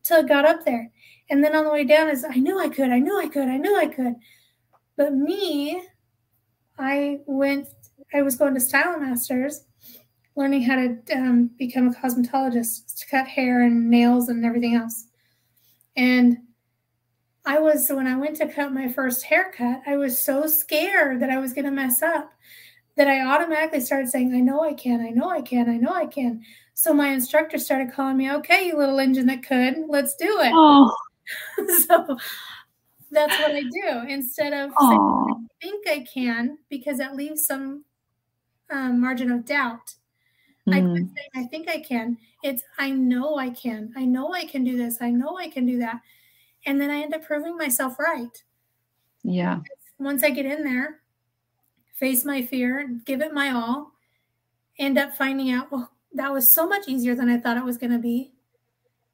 till 0.04 0.20
it 0.20 0.28
got 0.28 0.46
up 0.46 0.66
there. 0.66 0.92
And 1.30 1.44
then 1.44 1.56
on 1.56 1.64
the 1.64 1.72
way 1.72 1.86
down 1.86 2.10
is 2.10 2.26
I 2.26 2.36
knew 2.36 2.60
I 2.60 2.70
could, 2.70 2.90
I 2.90 3.00
knew 3.00 3.18
I 3.18 3.28
could, 3.28 3.48
I 3.48 3.58
knew 3.58 3.78
I 3.78 3.88
could. 3.88 4.16
But 4.98 5.14
me, 5.14 5.82
I 6.78 7.20
went, 7.26 7.68
I 8.14 8.22
was 8.22 8.36
going 8.36 8.54
to 8.56 8.60
Style 8.60 9.00
Masters, 9.00 9.66
learning 10.36 10.64
how 10.64 10.76
to 10.76 10.98
um, 11.14 11.52
become 11.58 11.88
a 11.88 11.94
cosmetologist 11.94 12.98
to 12.98 13.08
cut 13.08 13.28
hair 13.28 13.64
and 13.64 13.90
nails 13.90 14.30
and 14.30 14.46
everything 14.46 14.76
else. 14.76 15.08
And 15.96 16.38
I 17.46 17.60
was, 17.60 17.90
when 17.90 18.08
I 18.08 18.18
went 18.18 18.38
to 18.38 18.48
cut 18.48 18.74
my 18.74 18.92
first 18.92 19.24
haircut, 19.24 19.82
I 19.88 19.98
was 19.98 20.20
so 20.20 20.48
scared 20.48 21.22
that 21.22 21.30
I 21.30 21.40
was 21.40 21.54
going 21.54 21.66
to 21.66 21.72
mess 21.72 22.02
up 22.02 22.32
that 23.00 23.08
I 23.08 23.26
automatically 23.26 23.80
started 23.80 24.10
saying, 24.10 24.36
I 24.36 24.42
know 24.42 24.62
I 24.62 24.74
can, 24.74 25.00
I 25.00 25.10
know 25.12 25.30
I 25.30 25.42
can, 25.42 25.70
I 25.70 25.78
know 25.78 25.94
I 25.94 26.06
can. 26.06 26.44
So 26.74 26.94
my 26.94 27.08
instructor 27.08 27.58
started 27.58 27.94
calling 27.94 28.18
me, 28.18 28.30
okay, 28.30 28.68
you 28.68 28.78
little 28.78 29.00
engine 29.00 29.26
that 29.28 29.42
could, 29.42 29.86
let's 29.88 30.16
do 30.18 30.42
it. 30.42 30.52
Oh, 30.54 30.94
so 31.88 32.18
that's 33.10 33.40
what 33.40 33.52
I 33.52 33.62
do 33.62 34.06
instead 34.10 34.52
of 34.52 34.72
saying, 34.78 35.00
oh. 35.00 35.40
I 35.40 35.66
think 35.66 35.88
I 35.88 36.06
can, 36.14 36.58
because 36.70 36.98
that 36.98 37.16
leaves 37.16 37.48
some 37.48 37.86
um, 38.70 39.00
margin 39.00 39.32
of 39.32 39.46
doubt. 39.46 39.96
I 40.68 40.82
quit 40.82 40.92
Mm. 40.92 41.16
saying 41.16 41.30
I 41.36 41.44
think 41.46 41.70
I 41.70 41.80
can. 41.80 42.18
It's 42.44 42.64
I 42.78 42.92
know 42.92 43.38
I 43.38 43.50
can. 43.50 43.94
I 43.96 44.04
know 44.04 44.34
I 44.34 44.44
can 44.44 44.66
do 44.66 44.78
this. 44.78 45.02
I 45.02 45.10
know 45.10 45.38
I 45.38 45.48
can 45.48 45.66
do 45.66 45.80
that. 45.80 46.02
And 46.66 46.80
then 46.80 46.92
I 46.92 47.02
end 47.02 47.16
up 47.16 47.24
proving 47.24 47.58
myself 47.58 47.98
right. 47.98 48.44
Yeah. 49.24 49.62
Once 50.00 50.22
I 50.22 50.30
get 50.32 50.46
in 50.46 50.64
there, 50.66 51.00
face 52.00 52.24
my 52.26 52.42
fear, 52.42 52.88
give 53.06 53.22
it 53.22 53.34
my 53.34 53.52
all, 53.52 53.92
end 54.78 54.98
up 54.98 55.16
finding 55.16 55.52
out, 55.52 55.72
well, 55.72 55.92
that 56.14 56.32
was 56.32 56.50
so 56.50 56.68
much 56.68 56.88
easier 56.88 57.14
than 57.14 57.30
I 57.30 57.38
thought 57.38 57.58
it 57.58 57.64
was 57.64 57.78
going 57.78 57.92
to 57.92 58.00
be. 58.00 58.32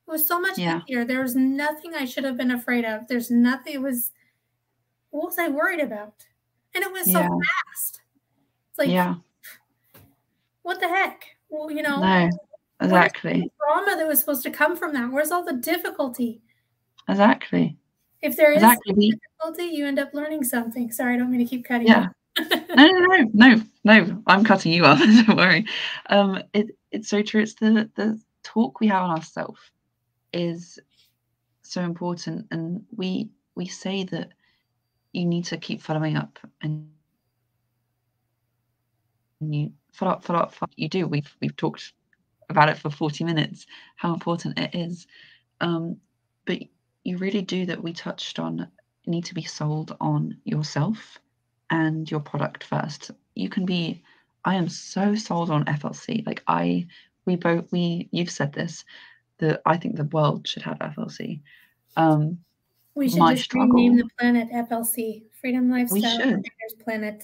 It 0.07 0.11
was 0.11 0.27
so 0.27 0.39
much 0.39 0.57
Yeah. 0.57 0.81
easier. 0.87 1.03
There 1.03 1.21
was 1.21 1.35
nothing 1.35 1.95
I 1.95 2.05
should 2.05 2.23
have 2.23 2.37
been 2.37 2.51
afraid 2.51 2.85
of. 2.85 3.07
There's 3.07 3.31
nothing. 3.31 3.73
It 3.73 3.81
was, 3.81 4.11
what 5.09 5.25
was 5.25 5.39
I 5.39 5.47
worried 5.49 5.79
about? 5.79 6.13
And 6.75 6.83
it 6.83 6.91
was 6.91 7.05
so 7.05 7.19
Yeah. 7.19 7.27
fast. 7.27 8.01
It's 8.69 8.79
like, 8.79 8.89
yeah. 8.89 9.15
what 10.61 10.79
the 10.79 10.87
heck? 10.87 11.25
Well, 11.49 11.71
you 11.71 11.81
know, 11.81 11.99
No. 12.01 12.29
Exactly. 12.81 13.49
trauma 13.57 13.95
that 13.95 14.07
was 14.07 14.19
supposed 14.19 14.43
to 14.43 14.51
come 14.51 14.75
from 14.75 14.93
that? 14.93 15.11
Where's 15.11 15.31
all 15.31 15.43
the 15.43 15.53
difficulty? 15.53 16.41
Exactly. 17.09 17.77
If 18.21 18.35
there 18.35 18.51
is 18.51 18.57
Exactly. 18.57 19.11
Difficulty, 19.11 19.75
you 19.75 19.85
end 19.85 19.97
up 19.99 20.13
learning 20.13 20.43
something. 20.43 20.91
Sorry, 20.91 21.15
I 21.15 21.17
don't 21.17 21.31
mean 21.31 21.39
to 21.39 21.45
keep 21.45 21.65
cutting 21.65 21.87
yeah. 21.87 22.03
you. 22.03 22.09
No, 22.75 22.87
no, 22.87 22.99
no, 23.07 23.27
no, 23.33 23.63
no. 23.83 24.23
I'm 24.27 24.43
cutting 24.43 24.73
you 24.73 24.85
off. 24.85 24.99
Don't 25.27 25.37
worry. 25.37 25.65
Um, 26.09 26.43
it, 26.53 26.77
it's 26.91 27.09
so 27.09 27.21
true. 27.21 27.41
It's 27.41 27.55
the 27.55 27.89
the 27.95 28.19
talk 28.43 28.79
we 28.79 28.87
have 28.87 29.03
on 29.03 29.11
ourselves 29.11 29.59
is 30.33 30.79
so 31.63 31.81
important, 31.81 32.47
and 32.51 32.83
we 32.95 33.29
we 33.55 33.67
say 33.67 34.03
that 34.05 34.33
you 35.13 35.25
need 35.25 35.45
to 35.45 35.57
keep 35.57 35.81
following 35.81 36.17
up 36.17 36.39
and 36.61 36.89
you 39.41 39.71
follow 39.93 40.11
up, 40.13 40.23
follow 40.23 40.39
up, 40.39 40.53
follow 40.53 40.67
up. 40.67 40.73
You 40.75 40.89
do. 40.89 41.07
We've 41.07 41.35
we've 41.41 41.55
talked 41.55 41.93
about 42.49 42.69
it 42.69 42.77
for 42.77 42.89
40 42.89 43.23
minutes, 43.23 43.65
how 43.95 44.13
important 44.13 44.59
it 44.59 44.75
is. 44.75 45.07
Um, 45.61 45.97
but 46.45 46.59
you 47.03 47.17
really 47.17 47.41
do 47.41 47.65
that 47.67 47.81
we 47.81 47.93
touched 47.93 48.39
on 48.39 48.67
need 49.07 49.25
to 49.25 49.33
be 49.35 49.43
sold 49.43 49.95
on 50.01 50.37
yourself 50.45 51.19
and 51.69 52.09
your 52.09 52.19
product 52.19 52.63
first. 52.63 53.11
You 53.35 53.49
can 53.49 53.65
be 53.65 54.03
I 54.43 54.55
am 54.55 54.69
so 54.69 55.15
sold 55.15 55.49
on 55.49 55.65
FLC. 55.65 56.25
Like 56.25 56.43
I 56.47 56.87
we 57.25 57.35
both 57.35 57.71
we 57.71 58.07
you've 58.11 58.29
said 58.29 58.53
this 58.53 58.85
that 59.39 59.61
I 59.65 59.77
think 59.77 59.95
the 59.95 60.05
world 60.05 60.47
should 60.47 60.63
have 60.63 60.79
FLC. 60.79 61.41
Um 61.97 62.39
We 62.93 63.09
should 63.09 63.27
just 63.35 63.53
rename 63.53 63.97
the 63.97 64.07
planet 64.19 64.49
FLC, 64.51 65.23
Freedom 65.41 65.69
Lifestyle 65.69 66.01
should. 66.19 66.45
Planet. 66.83 67.23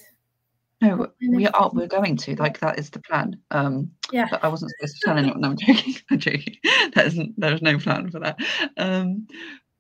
no, 0.82 1.12
we 1.30 1.48
are 1.48 1.70
we're 1.74 1.88
going 1.88 2.18
to 2.18 2.36
like 2.36 2.60
that 2.60 2.80
is 2.80 2.90
the 2.90 3.00
plan. 3.00 3.40
Um 3.52 3.92
Yeah. 4.12 4.28
but 4.30 4.44
I 4.44 4.48
wasn't 4.48 4.72
supposed 4.72 4.96
to 5.00 5.06
tell 5.06 5.18
anyone. 5.18 5.42
No, 5.42 5.50
I'm 5.50 5.58
joking. 5.58 5.96
I'm 6.12 6.20
joking. 6.20 6.56
That 6.96 7.06
isn't 7.08 7.40
there's 7.40 7.62
no 7.62 7.78
plan 7.78 8.10
for 8.10 8.20
that. 8.20 8.40
Um 8.78 9.28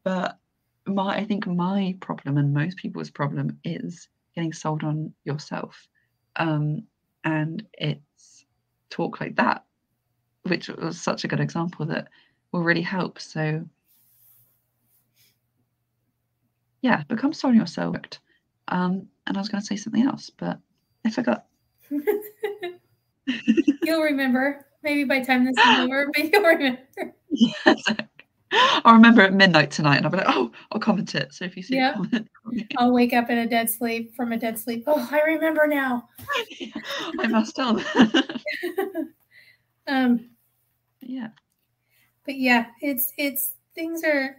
but 0.03 0.38
my 0.86 1.18
I 1.18 1.26
think 1.26 1.47
my 1.47 1.95
problem 2.01 2.38
and 2.38 2.53
most 2.53 2.78
people's 2.78 3.09
problem 3.09 3.59
is 3.64 4.07
getting 4.36 4.53
sold 4.53 4.84
on 4.84 5.13
yourself. 5.23 5.88
Um 6.36 6.84
and 7.23 7.63
it's 7.73 8.45
talk 8.89 9.21
like 9.21 9.36
that, 9.36 9.63
which 10.43 10.69
was 10.69 10.99
such 10.99 11.23
a 11.23 11.27
good 11.27 11.39
example 11.39 11.86
that 11.88 12.07
will 12.51 12.63
really 12.63 12.82
help. 12.82 13.19
So 13.19 13.63
yeah, 16.82 17.03
become 17.03 17.34
sold 17.34 17.53
on 17.53 17.59
yourself. 17.59 17.95
Um 18.67 19.07
and 19.27 19.38
I 19.38 19.39
was 19.39 19.49
gonna 19.49 19.61
say 19.61 19.75
something 19.75 20.05
else, 20.05 20.29
but 20.29 20.59
I 21.05 21.11
forgot. 21.11 21.45
you'll 23.84 24.01
remember. 24.01 24.65
Maybe 24.84 25.03
by 25.03 25.21
time 25.21 25.45
this 25.45 25.57
is 25.57 25.79
over, 25.79 26.09
but 26.13 26.32
you'll 26.32 26.43
remember. 26.43 26.79
Yes. 27.34 27.82
I'll 28.83 28.95
remember 28.95 29.21
at 29.21 29.33
midnight 29.33 29.71
tonight 29.71 29.97
and 29.97 30.05
I'll 30.05 30.11
be 30.11 30.17
like, 30.17 30.27
oh, 30.29 30.51
I'll 30.71 30.79
comment 30.79 31.15
it. 31.15 31.33
So 31.33 31.45
if 31.45 31.55
you 31.55 31.63
see 31.63 31.75
Yeah. 31.75 31.95
I'll 32.77 32.91
wake 32.91 33.13
up 33.13 33.29
in 33.29 33.37
a 33.37 33.47
dead 33.47 33.69
sleep 33.69 34.13
from 34.15 34.31
a 34.33 34.37
dead 34.37 34.59
sleep. 34.59 34.83
Oh, 34.87 35.07
I 35.11 35.21
remember 35.21 35.67
now. 35.67 36.09
I 37.19 37.27
must 37.27 37.55
tell. 37.55 37.81
Um, 39.87 40.29
yeah. 41.01 41.29
but 42.25 42.35
yeah, 42.37 42.67
it's 42.81 43.11
it's 43.17 43.53
things 43.73 44.03
are 44.03 44.37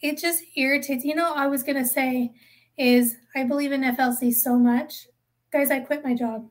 it 0.00 0.18
just 0.18 0.44
irritates. 0.56 1.04
You 1.04 1.14
know, 1.14 1.32
I 1.34 1.46
was 1.46 1.62
gonna 1.62 1.86
say 1.86 2.32
is 2.76 3.16
I 3.34 3.44
believe 3.44 3.72
in 3.72 3.82
FLC 3.82 4.32
so 4.32 4.58
much. 4.58 5.06
Guys, 5.52 5.70
I 5.70 5.80
quit 5.80 6.04
my 6.04 6.14
job. 6.14 6.48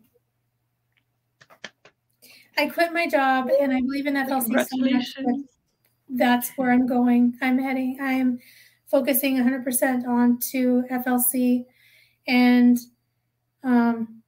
I 2.57 2.67
quit 2.67 2.93
my 2.93 3.07
job 3.07 3.49
and 3.59 3.73
I 3.73 3.81
believe 3.81 4.07
in 4.07 4.15
FLC 4.15 4.67
so 4.67 4.77
much. 4.77 5.15
that's 6.09 6.51
where 6.51 6.71
I'm 6.71 6.85
going. 6.85 7.37
I'm 7.41 7.57
heading, 7.57 7.97
I'm 8.01 8.39
focusing 8.87 9.37
100% 9.37 10.07
on 10.07 10.37
to 10.51 10.83
FLC 10.91 11.65
and 12.27 12.77
um, 13.63 14.21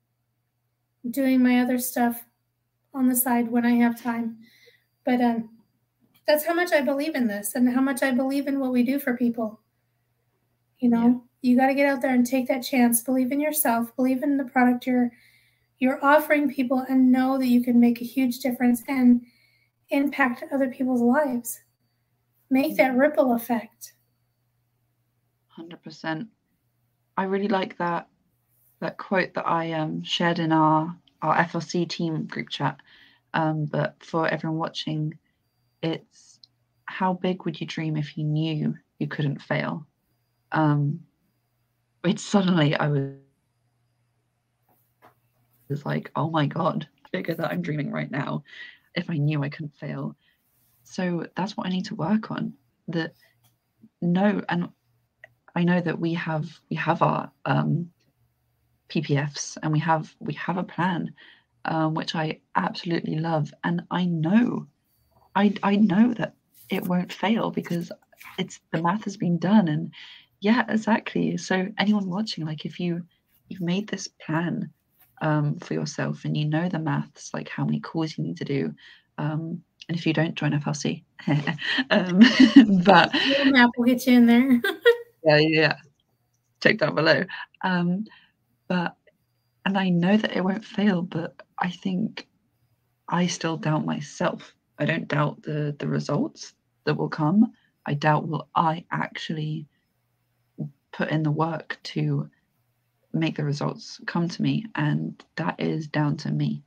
doing 1.10 1.44
my 1.44 1.60
other 1.60 1.78
stuff 1.78 2.24
on 2.94 3.10
the 3.10 3.16
side 3.16 3.52
when 3.52 3.66
I 3.66 3.74
have 3.74 4.02
time. 4.02 4.38
But 5.04 5.20
um, 5.20 5.50
that's 6.26 6.46
how 6.46 6.54
much 6.54 6.72
I 6.72 6.82
believe 6.82 7.16
in 7.16 7.28
this 7.28 7.56
and 7.56 7.74
how 7.74 7.82
much 7.82 8.02
I 8.04 8.12
believe 8.12 8.48
in 8.48 8.60
what 8.60 8.72
we 8.72 8.84
do 8.84 9.00
for 9.00 9.18
people. 9.18 9.60
You 10.80 10.90
know, 10.90 11.24
you 11.42 11.58
got 11.58 11.68
to 11.68 11.76
get 11.76 11.88
out 11.88 12.02
there 12.02 12.14
and 12.14 12.26
take 12.26 12.48
that 12.48 12.64
chance. 12.64 13.02
Believe 13.02 13.32
in 13.32 13.42
yourself. 13.42 13.94
Believe 13.96 14.24
in 14.24 14.38
the 14.38 14.46
product 14.46 14.88
you're 14.88 15.12
you're 15.84 16.04
offering 16.04 16.50
people, 16.50 16.86
and 16.88 17.12
know 17.12 17.38
that 17.38 17.48
you 17.48 17.62
can 17.62 17.78
make 17.78 18.00
a 18.00 18.06
huge 18.06 18.40
difference 18.40 18.82
and 18.88 19.22
impact 19.90 20.42
other 20.50 20.70
people's 20.70 21.02
lives. 21.02 21.60
Make 22.50 22.78
that 22.78 22.96
ripple 22.96 23.34
effect. 23.34 23.92
Hundred 25.50 25.84
percent. 25.84 26.30
I 27.18 27.24
really 27.24 27.50
like 27.50 27.78
that 27.80 28.08
that 28.80 28.98
quote 28.98 29.34
that 29.34 29.46
I 29.46 29.74
um 29.74 30.04
shared 30.04 30.40
in 30.40 30.54
our 30.54 30.96
our 31.22 31.36
FLC 31.44 31.90
team 31.90 32.28
group 32.28 32.48
chat. 32.48 32.80
Um, 33.34 33.66
but 33.66 33.96
for 34.00 34.26
everyone 34.30 34.60
watching, 34.60 35.20
it's 35.82 36.40
how 36.86 37.12
big 37.12 37.44
would 37.44 37.60
you 37.60 37.68
dream 37.68 37.98
if 37.98 38.18
you 38.18 38.24
knew 38.24 38.74
you 39.00 39.08
couldn't 39.08 39.42
fail? 39.42 39.86
Um, 40.54 41.02
which 42.04 42.20
suddenly 42.20 42.74
I 42.74 42.88
was 42.88 43.10
was 45.74 45.86
like, 45.86 46.12
oh 46.16 46.30
my 46.30 46.46
god, 46.46 46.88
bigger 47.12 47.34
that 47.34 47.52
I'm 47.52 47.64
dreaming 47.64 47.92
right 47.92 48.12
now. 48.12 48.44
If 48.96 49.10
I 49.10 49.18
knew 49.18 49.44
I 49.44 49.50
couldn't 49.50 49.76
fail, 49.76 50.16
so 50.84 51.26
that's 51.36 51.58
what 51.58 51.66
I 51.66 51.72
need 51.72 51.86
to 51.86 51.96
work 51.96 52.30
on. 52.30 52.54
That 52.90 53.14
no, 54.02 54.42
and 54.50 54.70
I 55.56 55.64
know 55.64 55.82
that 55.82 56.00
we 56.00 56.14
have 56.14 56.48
we 56.70 56.76
have 56.76 57.02
our 57.02 57.32
um, 57.46 57.90
PPFs 58.90 59.58
and 59.64 59.72
we 59.74 59.80
have 59.80 60.14
we 60.20 60.34
have 60.34 60.58
a 60.58 60.64
plan, 60.76 61.14
um, 61.66 61.96
which 61.96 62.14
I 62.14 62.40
absolutely 62.56 63.16
love, 63.16 63.52
and 63.64 63.82
I 63.90 64.06
know, 64.06 64.68
I 65.36 65.56
I 65.64 65.78
know 65.78 66.14
that 66.14 66.36
it 66.70 66.88
won't 66.88 67.12
fail 67.12 67.50
because 67.50 67.92
it's 68.38 68.60
the 68.72 68.82
math 68.82 69.06
has 69.06 69.18
been 69.18 69.40
done, 69.40 69.68
and 69.68 69.92
yeah, 70.40 70.66
exactly. 70.70 71.38
So 71.38 71.68
anyone 71.80 72.10
watching, 72.10 72.46
like 72.46 72.66
if 72.66 72.80
you 72.80 73.04
you've 73.50 73.62
made 73.62 73.88
this 73.88 74.08
plan 74.08 74.72
um, 75.24 75.56
for 75.56 75.74
yourself 75.74 76.26
and 76.26 76.36
you 76.36 76.46
know 76.46 76.68
the 76.68 76.78
maths, 76.78 77.34
like 77.34 77.48
how 77.48 77.64
many 77.64 77.80
calls 77.80 78.18
you 78.18 78.26
need 78.26 78.38
to 78.38 78.46
do. 78.46 78.74
Um, 79.18 79.64
and 79.88 79.98
if 79.98 80.06
you 80.06 80.14
don't 80.14 80.36
join 80.36 80.52
FLC, 80.52 81.04
um, 81.90 82.20
but 82.84 83.12
map 83.46 83.70
will 83.78 83.86
get 83.86 84.06
you 84.06 84.18
in 84.18 84.26
there. 84.28 84.62
yeah, 85.26 85.38
yeah, 85.38 85.76
check 86.62 86.78
down 86.78 86.94
below. 86.94 87.24
Um, 87.64 88.06
but 88.68 88.96
and 89.66 89.78
I 89.78 89.90
know 89.90 90.18
that 90.18 90.36
it 90.36 90.44
won't 90.44 90.66
fail, 90.66 91.02
but 91.02 91.42
I 91.58 91.70
think 91.70 92.28
I 93.08 93.28
still 93.28 93.56
doubt 93.56 93.86
myself. 93.86 94.54
I 94.78 94.86
don't 94.86 95.08
doubt 95.08 95.42
the 95.44 95.74
the 95.80 95.88
results 95.88 96.54
that 96.84 96.96
will 96.96 97.10
come. 97.10 97.54
I 97.86 97.94
doubt 97.94 98.28
will 98.28 98.50
I 98.56 98.84
actually 98.92 99.68
put 100.92 101.10
in 101.10 101.24
the 101.24 101.32
work 101.32 101.80
to 101.84 102.30
make 103.14 103.36
the 103.38 103.44
results 103.44 104.00
come 104.08 104.28
to 104.28 104.42
me, 104.42 104.66
and 104.76 105.24
that 105.36 105.60
is 105.60 105.88
down 105.88 106.18
to 106.18 106.32
me. 106.32 106.64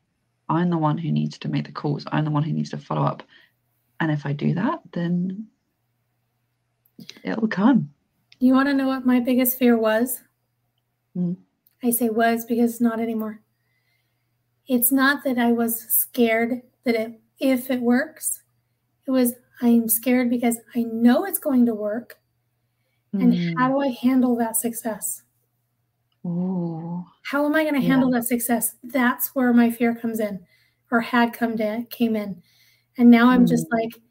I'm 0.49 0.71
the 0.71 0.79
one 0.79 0.97
who 0.99 1.11
needs 1.11 1.39
to 1.39 1.49
make 1.49 1.67
the 1.67 1.73
calls. 1.73 2.07
I'm 2.13 2.25
the 2.25 2.31
one 2.31 2.43
who 2.45 2.53
needs 2.53 2.71
to 2.71 2.79
follow 2.79 3.03
up. 3.03 3.23
And 3.99 4.11
if 4.13 4.25
I 4.27 4.33
do 4.33 4.55
that, 4.55 4.81
then 4.93 5.49
it'll 7.25 7.49
come. 7.49 7.91
you 8.39 8.53
want 8.53 8.69
to 8.69 8.75
know 8.75 8.87
what 8.87 9.07
my 9.07 9.19
biggest 9.21 9.59
fear 9.59 9.77
was? 9.77 10.21
Mm. 11.17 11.37
I 11.83 11.91
say 11.91 12.09
was 12.11 12.45
because 12.45 12.73
it's 12.73 12.81
not 12.81 13.01
anymore. 13.01 13.41
It's 14.69 14.93
not 14.93 15.25
that 15.25 15.39
I 15.39 15.53
was 15.53 15.81
scared 15.81 16.63
that 16.85 16.95
it 16.95 17.21
if 17.39 17.71
it 17.71 17.81
works. 17.81 18.43
It 19.07 19.11
was 19.11 19.35
I'm 19.63 19.89
scared 19.89 20.29
because 20.31 20.59
I 20.75 20.83
know 20.83 21.25
it's 21.25 21.39
going 21.39 21.67
to 21.67 21.75
work. 21.75 22.19
And 23.13 23.33
Mm. 23.33 23.55
how 23.59 23.69
do 23.69 23.81
I 23.81 23.89
handle 23.89 24.37
that 24.37 24.57
success? 24.57 25.23
Ooh. 26.27 27.05
How 27.23 27.47
am 27.47 27.55
I 27.55 27.63
going 27.63 27.75
to 27.75 27.81
Yeah. 27.81 27.89
handle 27.95 28.11
that 28.11 28.25
success? 28.25 28.75
That's 28.83 29.35
where 29.35 29.53
my 29.53 29.71
fear 29.71 29.95
comes 29.95 30.21
in 30.21 30.45
or 30.91 31.01
had 31.01 31.33
come 31.33 31.57
to 31.59 31.85
came 31.91 32.17
in. 32.17 32.43
And 32.99 33.11
now 33.11 33.29
I'm 33.29 33.47
just 33.47 33.67
Mm. 33.69 33.79
like 33.83 34.03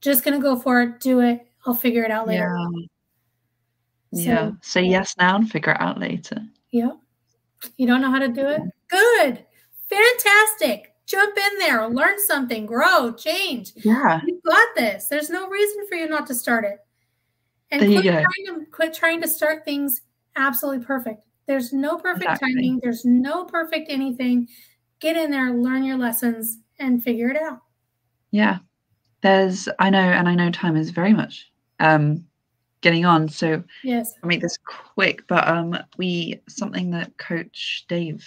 just 0.00 0.24
going 0.24 0.38
to 0.38 0.42
go 0.42 0.56
for 0.58 0.80
it, 0.82 1.00
do 1.00 1.20
it. 1.20 1.46
I'll 1.66 1.74
figure 1.74 2.04
it 2.04 2.10
out 2.10 2.26
later. 2.26 2.56
Yeah. 2.58 2.86
Yeah. 4.12 4.50
So- 4.50 4.56
Say 4.62 4.82
yes 4.84 5.14
now 5.18 5.36
and 5.36 5.50
figure 5.50 5.72
it 5.72 5.80
out 5.80 5.98
later. 5.98 6.42
Yeah. 6.70 6.92
You 7.76 7.86
don't 7.86 8.00
know 8.00 8.10
how 8.10 8.18
to 8.18 8.28
do 8.28 8.46
it? 8.46 8.62
Good. 8.88 9.44
Fantastic. 9.88 10.94
Jump 11.06 11.36
in 11.36 11.58
there, 11.58 11.88
learn 11.88 12.18
something, 12.20 12.66
grow, 12.66 13.12
change. 13.12 13.72
Yeah. 13.76 14.20
You 14.24 14.40
got 14.46 14.68
this. 14.76 15.06
There's 15.08 15.28
no 15.28 15.48
reason 15.48 15.86
for 15.88 15.96
you 15.96 16.08
not 16.08 16.26
to 16.28 16.34
start 16.34 16.64
it. 16.64 16.78
And 17.72 17.80
quit 17.82 18.04
trying, 18.04 18.24
to, 18.46 18.66
quit 18.70 18.94
trying 18.94 19.20
to 19.22 19.28
start 19.28 19.64
things 19.64 20.02
absolutely 20.36 20.84
perfect. 20.84 21.24
There's 21.50 21.72
no 21.72 21.96
perfect 21.96 22.30
Exactly. 22.30 22.52
timing. 22.54 22.78
There's 22.80 23.04
no 23.04 23.44
perfect 23.44 23.90
anything. 23.90 24.46
Get 25.00 25.16
in 25.16 25.32
there, 25.32 25.50
learn 25.52 25.82
your 25.82 25.96
lessons, 25.98 26.58
and 26.78 27.02
figure 27.02 27.28
it 27.28 27.36
out. 27.36 27.58
Yeah. 28.30 28.58
There's 29.20 29.68
I 29.80 29.90
know 29.90 29.98
and 29.98 30.28
I 30.28 30.36
know 30.36 30.52
time 30.52 30.76
is 30.76 30.90
very 30.90 31.12
much 31.12 31.50
um 31.80 32.24
getting 32.82 33.04
on. 33.04 33.28
So 33.28 33.64
Yes. 33.82 34.14
I'll 34.22 34.28
make 34.28 34.42
this 34.42 34.58
quick, 34.94 35.26
but 35.26 35.48
um 35.48 35.76
we 35.96 36.40
something 36.48 36.92
that 36.92 37.16
Coach 37.18 37.84
Dave 37.88 38.24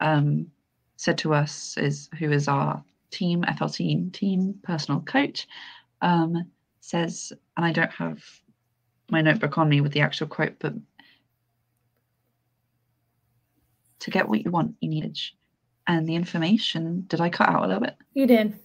um 0.00 0.50
said 0.96 1.18
to 1.18 1.34
us 1.34 1.76
is 1.76 2.08
who 2.18 2.32
is 2.32 2.48
our 2.48 2.82
team 3.10 3.42
FLC 3.42 4.10
team 4.14 4.58
personal 4.62 5.02
coach 5.02 5.46
um 6.00 6.50
says 6.80 7.34
and 7.58 7.66
I 7.66 7.72
don't 7.72 7.92
have 7.92 8.24
my 9.10 9.20
notebook 9.20 9.58
on 9.58 9.68
me 9.68 9.82
with 9.82 9.92
the 9.92 10.00
actual 10.00 10.26
quote, 10.26 10.54
but 10.58 10.72
to 14.00 14.10
get 14.10 14.28
what 14.28 14.44
you 14.44 14.50
want, 14.50 14.74
you 14.80 14.88
need 14.88 15.04
knowledge. 15.06 15.34
And 15.86 16.08
the 16.08 16.16
information, 16.16 17.04
did 17.06 17.20
I 17.20 17.30
cut 17.30 17.48
out 17.48 17.64
a 17.64 17.66
little 17.66 17.82
bit? 17.82 17.96
You 18.14 18.26
did. 18.26 18.58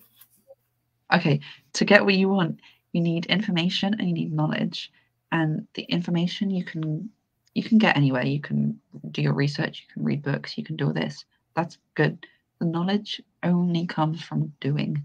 Okay, 1.14 1.40
to 1.74 1.86
get 1.86 2.04
what 2.04 2.16
you 2.16 2.30
want, 2.30 2.60
you 2.94 3.02
need 3.02 3.26
information 3.28 3.94
and 3.94 4.08
you 4.08 4.14
need 4.14 4.34
knowledge. 4.34 4.92
And 5.32 5.68
the 5.76 5.84
information 5.84 6.50
you 6.50 6.66
can 6.66 7.10
you 7.54 7.64
can 7.64 7.78
get 7.78 7.98
anywhere. 7.98 8.26
You 8.26 8.40
can 8.40 8.80
do 9.12 9.22
your 9.22 9.34
research, 9.34 9.82
you 9.82 9.94
can 9.94 10.06
read 10.06 10.24
books, 10.24 10.58
you 10.58 10.64
can 10.64 10.78
do 10.78 10.88
all 10.88 10.94
this. 10.94 11.26
That's 11.54 11.78
good. 11.96 12.26
The 12.60 12.66
knowledge 12.66 13.22
only 13.44 13.86
comes 13.86 14.22
from 14.22 14.54
doing. 14.62 15.04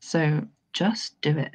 So 0.00 0.46
just 0.74 1.20
do 1.22 1.36
it. 1.38 1.54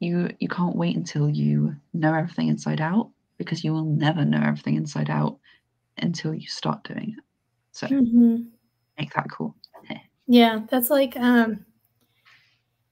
You 0.00 0.30
you 0.40 0.48
can't 0.48 0.76
wait 0.76 0.96
until 0.96 1.28
you 1.28 1.76
know 1.92 2.14
everything 2.14 2.48
inside 2.48 2.80
out 2.80 3.10
because 3.38 3.62
you 3.62 3.72
will 3.72 3.84
never 3.84 4.24
know 4.24 4.42
everything 4.42 4.76
inside 4.76 5.10
out 5.10 5.38
until 5.98 6.34
you 6.34 6.48
start 6.48 6.82
doing 6.84 7.14
it. 7.16 7.24
So 7.74 7.88
Mhm. 7.88 8.50
make 8.98 9.12
that 9.14 9.28
cool. 9.30 9.54
Yeah, 10.26 10.60
that's 10.70 10.90
like 10.90 11.16
um 11.16 11.66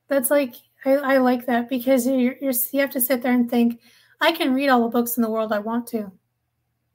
that's 0.08 0.30
like 0.30 0.54
I, 0.84 0.96
I 0.96 1.18
like 1.18 1.46
that 1.46 1.68
because 1.68 2.06
you're, 2.06 2.36
you're 2.40 2.52
you 2.72 2.80
have 2.80 2.90
to 2.90 3.00
sit 3.00 3.22
there 3.22 3.32
and 3.32 3.48
think 3.48 3.80
I 4.20 4.32
can 4.32 4.52
read 4.52 4.68
all 4.68 4.82
the 4.82 4.88
books 4.88 5.16
in 5.16 5.22
the 5.22 5.30
world 5.30 5.52
I 5.52 5.60
want 5.60 5.86
to, 5.88 6.10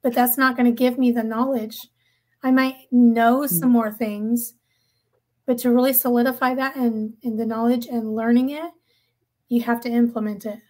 but 0.02 0.12
that's 0.14 0.36
not 0.36 0.54
going 0.56 0.66
to 0.66 0.78
give 0.78 0.98
me 0.98 1.10
the 1.10 1.24
knowledge. 1.24 1.78
I 2.42 2.50
might 2.50 2.86
know 2.92 3.46
some 3.46 3.72
more 3.72 3.90
things, 3.90 4.54
but 5.46 5.58
to 5.58 5.72
really 5.72 5.94
solidify 5.94 6.54
that 6.54 6.76
and 6.76 7.14
in 7.22 7.36
the 7.36 7.46
knowledge 7.46 7.86
and 7.86 8.14
learning 8.14 8.50
it, 8.50 8.70
you 9.48 9.62
have 9.62 9.80
to 9.80 9.88
implement 9.88 10.44
it. 10.46 10.60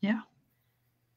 Yeah. 0.00 0.20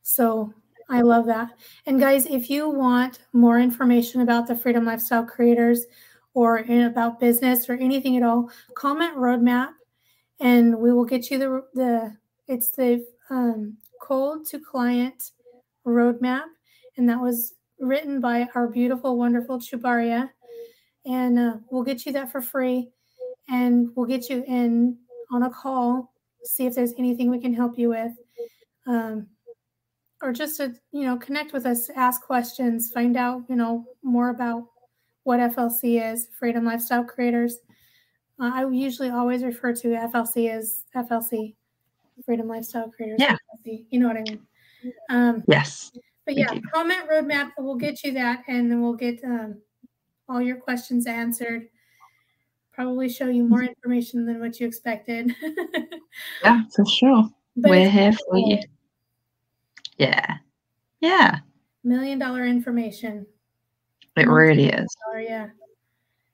So 0.02 0.52
I 0.90 1.02
love 1.02 1.26
that. 1.26 1.52
And 1.86 2.00
guys, 2.00 2.26
if 2.26 2.50
you 2.50 2.70
want 2.70 3.20
more 3.34 3.60
information 3.60 4.22
about 4.22 4.48
the 4.48 4.56
Freedom 4.56 4.86
Lifestyle 4.86 5.26
Creators 5.26 5.86
or 6.34 6.60
about 6.60 7.20
business 7.20 7.70
or 7.70 7.74
anything 7.74 8.16
at 8.16 8.24
all, 8.24 8.50
comment 8.76 9.16
roadmap 9.16 9.70
and 10.40 10.78
we 10.78 10.94
will 10.94 11.06
get 11.06 11.30
you 11.32 11.40
the 11.40 11.64
the 11.74 12.16
it's 12.48 12.70
the 12.72 13.06
um, 13.30 13.78
cold 14.02 14.46
to 14.48 14.60
client 14.60 15.32
roadmap. 15.86 16.46
And 16.96 17.10
that 17.10 17.20
was 17.20 17.54
written 17.80 18.22
by 18.22 18.48
our 18.56 18.68
beautiful 18.68 19.18
wonderful 19.18 19.60
chubaria. 19.60 20.30
And 21.06 21.38
uh, 21.38 21.54
we'll 21.70 21.84
get 21.84 22.06
you 22.06 22.12
that 22.14 22.32
for 22.32 22.42
free 22.42 22.90
and 23.50 23.90
we'll 23.96 24.06
get 24.06 24.30
you 24.30 24.44
in 24.48 24.98
on 25.32 25.44
a 25.44 25.50
call 25.50 26.12
see 26.48 26.66
if 26.66 26.76
there's 26.76 26.94
anything 26.98 27.30
we 27.30 27.40
can 27.40 27.54
help 27.54 27.78
you 27.78 27.90
with. 27.90 28.14
Um, 28.86 29.28
or 30.22 30.32
just 30.34 30.58
to 30.58 30.74
you 30.92 31.04
know 31.04 31.18
connect 31.18 31.54
with 31.54 31.66
us 31.66 31.90
ask 31.96 32.22
questions 32.22 32.92
find 32.92 33.16
out 33.18 33.44
you 33.50 33.56
know 33.56 33.86
more 34.04 34.30
about 34.30 34.64
what 35.24 35.40
flc 35.40 35.80
is 35.84 36.28
freedom 36.40 36.66
lifestyle 36.66 37.04
creators 37.04 37.60
uh, 38.40 38.52
I 38.54 38.70
usually 38.70 39.10
always 39.10 39.44
refer 39.44 39.74
to 39.74 39.88
FLC 39.88 40.50
as 40.52 40.84
FLC, 40.96 41.56
Freedom 42.24 42.48
Lifestyle 42.48 42.88
Creators. 42.90 43.18
Yeah. 43.20 43.36
FLC, 43.66 43.86
you 43.90 44.00
know 44.00 44.08
what 44.08 44.18
I 44.18 44.22
mean. 44.22 44.40
Um, 45.10 45.44
Yes. 45.48 45.92
but 46.24 46.38
yeah, 46.38 46.54
comment 46.72 47.10
roadmap. 47.12 47.54
We'll 47.58 47.76
get 47.78 48.04
you 48.04 48.12
that, 48.14 48.44
and 48.48 48.70
then 48.70 48.82
we'll 48.84 48.94
get 48.94 49.24
um, 49.24 49.60
all 50.30 50.40
your 50.40 50.58
questions 50.58 51.08
answered. 51.08 51.68
Probably 52.74 53.10
show 53.10 53.26
you 53.28 53.44
more 53.44 53.64
information 53.64 54.28
than 54.28 54.40
what 54.40 54.60
you 54.60 54.68
expected. 54.68 55.34
Yeah, 56.44 56.62
for 56.76 56.86
sure. 56.86 57.28
but 57.56 57.72
We're 57.72 57.90
here 57.90 58.12
for 58.12 58.38
you. 58.38 58.60
Yeah. 59.98 60.38
Yeah. 61.02 61.40
Million 61.84 62.20
dollar 62.20 62.46
information. 62.46 63.26
It 64.16 64.28
really 64.28 64.70
is. 64.70 64.88
Oh 65.14 65.18
yeah. 65.18 65.50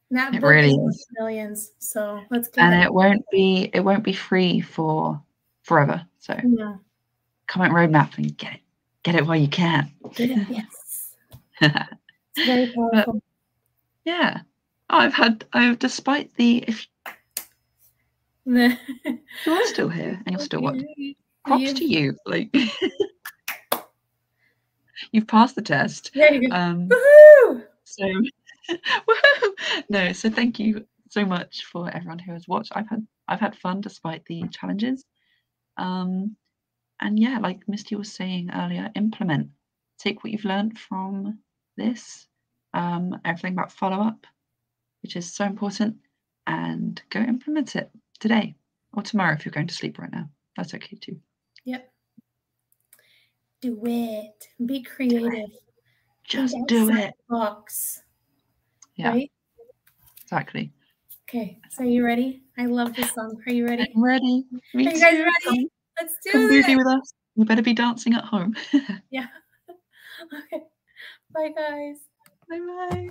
And 0.10 0.20
that 0.20 0.36
It 0.36 0.42
really 0.42 0.72
is 0.72 1.08
millions. 1.20 1.72
So 1.80 2.22
let's 2.30 2.48
get 2.48 2.64
And 2.64 2.74
it. 2.82 2.86
it 2.86 2.94
won't 2.94 3.24
be 3.32 3.70
it 3.74 3.82
won't 3.82 4.04
be 4.04 4.14
free 4.14 4.62
for 4.62 5.22
forever. 5.64 6.06
So 6.20 6.40
Yeah. 6.44 6.76
comment 7.48 7.74
roadmap 7.74 8.18
and 8.18 8.36
get 8.38 8.54
it. 8.54 8.60
Get 9.04 9.16
it 9.16 9.26
while 9.26 9.36
you 9.38 9.48
can. 9.50 9.92
Get 10.16 10.30
it. 10.32 10.48
Yes. 10.50 11.16
It's 11.62 12.46
very 12.48 12.72
powerful. 12.76 13.22
yeah. 14.06 14.42
I've 14.90 15.14
had 15.14 15.46
I've 15.54 15.80
despite 15.80 16.34
the 16.36 16.64
if 16.68 16.88
you 18.46 18.76
are 19.48 19.66
still 19.66 19.88
here 19.90 20.22
and 20.26 20.36
you're 20.36 20.40
still 20.46 20.62
watching, 20.62 21.16
props 21.46 21.74
to 21.74 21.86
you. 21.86 22.16
Like 22.26 22.54
you've 25.12 25.28
passed 25.28 25.56
the 25.56 25.62
test. 25.62 26.12
There 26.14 26.34
you. 26.34 26.50
Um 26.52 26.90
Woohoo! 26.90 27.66
so 27.84 28.04
woohoo! 28.70 29.54
no, 29.90 30.14
so 30.14 30.30
thank 30.30 30.60
you 30.60 30.86
so 31.10 31.26
much 31.26 31.66
for 31.66 31.90
everyone 31.90 32.20
who 32.20 32.34
has 32.34 32.48
watched. 32.48 32.72
I've 32.76 32.90
had 32.90 33.06
I've 33.28 33.40
had 33.40 33.56
fun 33.56 33.82
despite 33.82 34.26
the 34.26 34.44
challenges. 34.50 35.06
Um 35.78 36.36
and 37.00 37.20
yeah, 37.20 37.40
like 37.40 37.68
Misty 37.68 37.96
was 37.96 38.12
saying 38.12 38.52
earlier, 38.54 38.90
implement. 38.96 39.50
Take 40.00 40.24
what 40.24 40.32
you've 40.32 40.46
learned 40.46 40.80
from 40.80 41.40
this, 41.76 42.28
um, 42.74 43.20
everything 43.26 43.54
about 43.54 43.72
follow 43.72 44.02
up, 44.02 44.26
which 45.02 45.16
is 45.16 45.34
so 45.34 45.46
important, 45.46 45.98
and 46.48 47.02
go 47.10 47.20
implement 47.20 47.76
it 47.76 47.90
today 48.20 48.56
or 48.94 49.04
tomorrow 49.04 49.34
if 49.34 49.46
you're 49.46 49.52
going 49.52 49.68
to 49.68 49.74
sleep 49.74 50.00
right 50.00 50.12
now. 50.12 50.30
That's 50.56 50.74
okay 50.74 50.98
too. 51.00 51.20
Yep. 51.66 51.93
Do 53.64 53.80
it. 53.86 54.50
Be 54.66 54.84
creative. 54.84 55.50
Just 56.26 56.54
do 56.68 56.90
it. 56.90 57.14
Box. 57.30 58.04
Yeah. 58.96 59.12
Right? 59.12 59.32
Exactly. 60.22 60.74
Okay. 61.30 61.60
So 61.70 61.84
you 61.84 62.04
ready? 62.04 62.44
I 62.58 62.66
love 62.66 62.94
this 62.94 63.14
song. 63.14 63.42
Are 63.48 63.54
you 63.54 63.66
ready? 63.66 63.90
I'm 63.96 64.04
ready. 64.04 64.44
Me 64.74 64.86
Are 64.86 64.92
you 64.92 65.00
guys 65.00 65.14
too. 65.14 65.24
ready? 65.24 65.70
Let's 65.98 66.16
do 66.26 66.32
come 66.34 66.50
boogie 66.50 66.76
with 66.76 66.88
us. 66.88 67.14
You 67.36 67.46
better 67.46 67.62
be 67.62 67.74
dancing 67.74 68.16
at 68.16 68.26
home. 68.26 68.54
Yeah. 69.10 69.28
okay. 70.34 70.64
Bye, 71.34 71.54
guys. 71.56 72.00
bye 72.50 72.60
bye. 72.60 73.08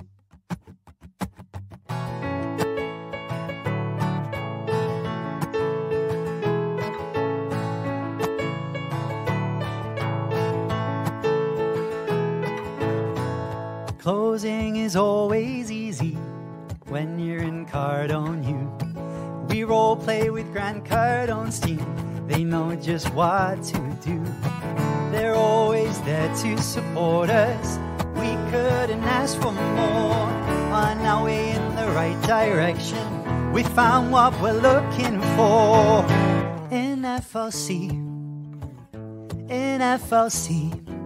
Closing 14.03 14.79
is 14.79 14.97
always 14.97 15.71
easy 15.71 16.15
when 16.89 17.21
you're 17.21 17.39
in 17.39 17.65
Cardone 17.65 18.43
U. 18.49 19.47
We 19.47 19.63
role 19.63 19.95
play 19.95 20.29
with 20.29 20.51
Grant 20.51 20.85
Cardone's 20.85 21.61
team. 21.61 21.87
They 22.27 22.43
know 22.43 22.75
just 22.75 23.15
what 23.15 23.63
to 23.63 23.79
do. 24.03 24.21
They're 25.13 25.37
always 25.37 26.01
there 26.01 26.35
to 26.35 26.59
support 26.59 27.31
us. 27.31 27.79
We 28.17 28.35
couldn't 28.51 29.05
ask 29.05 29.41
for 29.41 29.53
more. 29.53 30.27
On 30.75 30.99
our 30.99 31.25
way 31.25 31.53
in 31.53 31.77
the 31.77 31.87
right 31.93 32.21
direction, 32.27 33.53
we 33.53 33.63
found 33.63 34.11
what 34.11 34.33
we're 34.41 34.61
looking 34.61 35.21
for. 35.37 36.05
In 36.75 37.03
FLC, 37.03 37.93
in 39.49 39.81
FLC. 39.81 41.02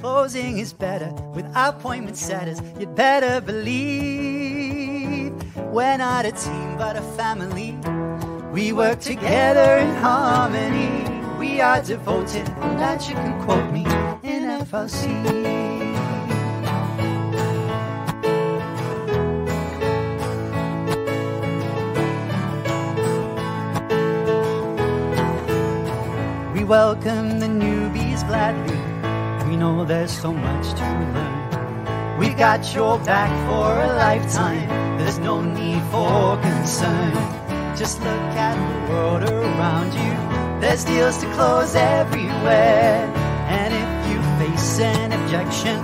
Closing 0.00 0.58
is 0.58 0.72
better 0.72 1.10
with 1.34 1.46
appointment 1.54 2.16
setters. 2.16 2.60
You'd 2.78 2.94
better 2.94 3.40
believe 3.40 5.32
we're 5.72 5.96
not 5.96 6.24
a 6.26 6.32
team 6.32 6.76
but 6.76 6.96
a 6.96 7.02
family. 7.16 7.76
We 8.52 8.72
work 8.72 9.00
together 9.00 9.76
in 9.78 9.94
harmony. 9.96 11.04
We 11.38 11.60
are 11.60 11.82
devoted, 11.82 12.48
and 12.48 12.78
that 12.78 13.08
you 13.08 13.14
can 13.14 13.42
quote 13.44 13.70
me 13.72 13.84
in 14.22 14.44
FLC. 14.64 15.06
We 26.54 26.64
welcome 26.64 27.38
the 27.40 27.46
newbies 27.46 28.26
gladly. 28.26 28.75
We 29.56 29.60
know 29.60 29.86
there's 29.86 30.10
so 30.10 30.34
much 30.34 30.66
to 30.74 30.84
learn. 30.84 32.18
We've 32.18 32.36
got 32.36 32.74
your 32.74 32.98
back 32.98 33.32
for 33.48 33.72
a 33.80 33.88
lifetime. 33.96 34.68
There's 34.98 35.18
no 35.18 35.40
need 35.40 35.80
for 35.90 36.36
concern. 36.42 37.14
Just 37.74 38.00
look 38.00 38.36
at 38.36 38.54
the 38.60 38.92
world 38.92 39.22
around 39.22 39.94
you. 39.94 40.60
There's 40.60 40.84
deals 40.84 41.16
to 41.22 41.26
close 41.32 41.74
everywhere. 41.74 43.08
And 43.48 43.72
if 43.72 43.90
you 44.10 44.18
face 44.38 44.78
an 44.78 45.12
objection, 45.12 45.78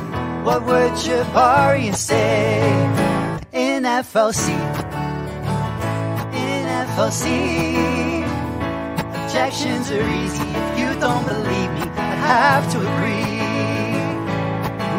what 0.45 0.66
would 0.66 0.93
Jabari 0.93 1.97
say? 1.97 2.61
In 3.55 3.85
FLC, 3.85 4.51
in 6.45 6.64
FLC. 6.93 7.25
Objections 9.25 9.91
are 9.91 10.09
easy 10.23 10.49
if 10.61 10.79
you 10.79 11.01
don't 11.01 11.27
believe 11.27 11.70
me. 11.73 11.89
I 11.97 12.16
have 12.53 12.70
to 12.73 12.79
agree. 12.79 13.41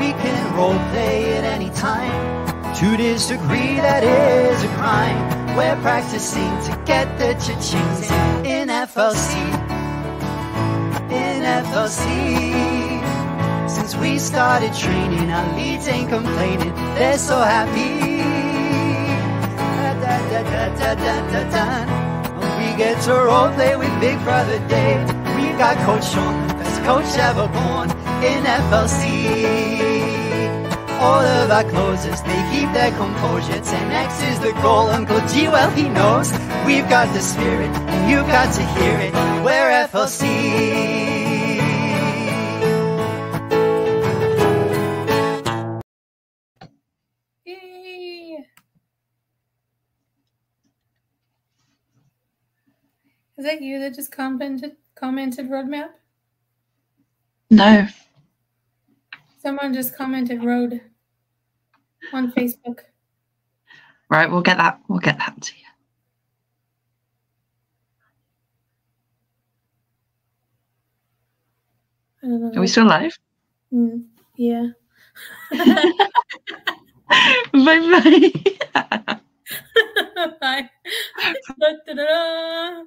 We 0.03 0.11
can 0.11 0.53
role 0.53 0.77
play 0.91 1.37
at 1.37 1.45
any 1.45 1.69
time. 1.69 2.11
To 2.75 2.97
disagree, 2.97 3.75
that 3.87 4.03
is 4.03 4.61
a 4.61 4.67
crime. 4.75 5.55
We're 5.55 5.79
practicing 5.81 6.51
to 6.67 6.71
get 6.85 7.07
the 7.17 7.31
cha-chings 7.43 8.11
in 8.45 8.67
FLC. 8.67 9.31
In 11.09 11.43
FLC. 11.63 12.03
Since 13.69 13.95
we 13.95 14.19
started 14.19 14.73
training, 14.73 15.31
our 15.31 15.47
leads 15.55 15.87
ain't 15.87 16.09
complaining. 16.09 16.75
They're 16.95 17.17
so 17.17 17.37
happy. 17.39 18.19
Da, 20.03 20.43
da, 20.99 21.47
da, 21.49 21.75
we 22.57 22.77
get 22.77 23.01
to 23.03 23.13
role 23.13 23.53
play 23.53 23.77
with 23.77 23.93
Big 24.01 24.21
Brother 24.25 24.59
Dave, 24.67 25.07
we 25.37 25.45
got 25.57 25.77
Coach 25.85 26.11
Sean, 26.11 26.47
best 26.59 26.83
coach 26.83 27.17
ever 27.17 27.47
born 27.47 28.02
in 28.23 28.43
FLC. 28.45 29.03
All 30.99 31.19
of 31.19 31.51
our 31.51 31.65
closers, 31.65 32.21
they 32.21 32.41
keep 32.51 32.71
their 32.71 32.91
composure. 32.91 33.59
10x 33.59 34.31
is 34.31 34.39
the 34.39 34.53
goal, 34.61 34.87
Uncle 34.89 35.19
G, 35.27 35.49
well, 35.49 35.69
he 35.71 35.89
knows. 35.89 36.31
We've 36.65 36.87
got 36.87 37.13
the 37.13 37.21
spirit, 37.21 37.69
and 37.69 38.11
you've 38.11 38.27
got 38.27 38.53
to 38.55 38.63
hear 38.75 38.99
it. 38.99 39.13
We're 39.43 39.87
FLC. 39.89 40.23
Yay! 47.45 48.45
Is 53.37 53.45
that 53.45 53.61
you 53.61 53.79
that 53.79 53.95
just 53.95 54.11
commented 54.13 54.77
commented 54.95 55.49
roadmap? 55.49 55.89
No. 57.49 57.87
Someone 59.43 59.73
just 59.73 59.95
commented 59.97 60.43
road 60.43 60.79
on 62.13 62.31
Facebook. 62.31 62.79
Right, 64.09 64.31
we'll 64.31 64.41
get 64.41 64.57
that. 64.57 64.79
We'll 64.87 64.99
get 64.99 65.17
that 65.17 65.41
to 65.41 65.53
you. 65.57 65.63
I 72.23 72.27
don't 72.27 72.41
know. 72.41 72.51
Are 72.57 72.61
we 72.61 72.67
still 72.67 72.85
live? 72.85 73.17
Mm, 73.73 74.05
yeah. 74.37 74.67
bye 75.51 75.91
bye. 77.53 78.31
Bye. 80.39 80.69
Da-da-da. 81.59 82.83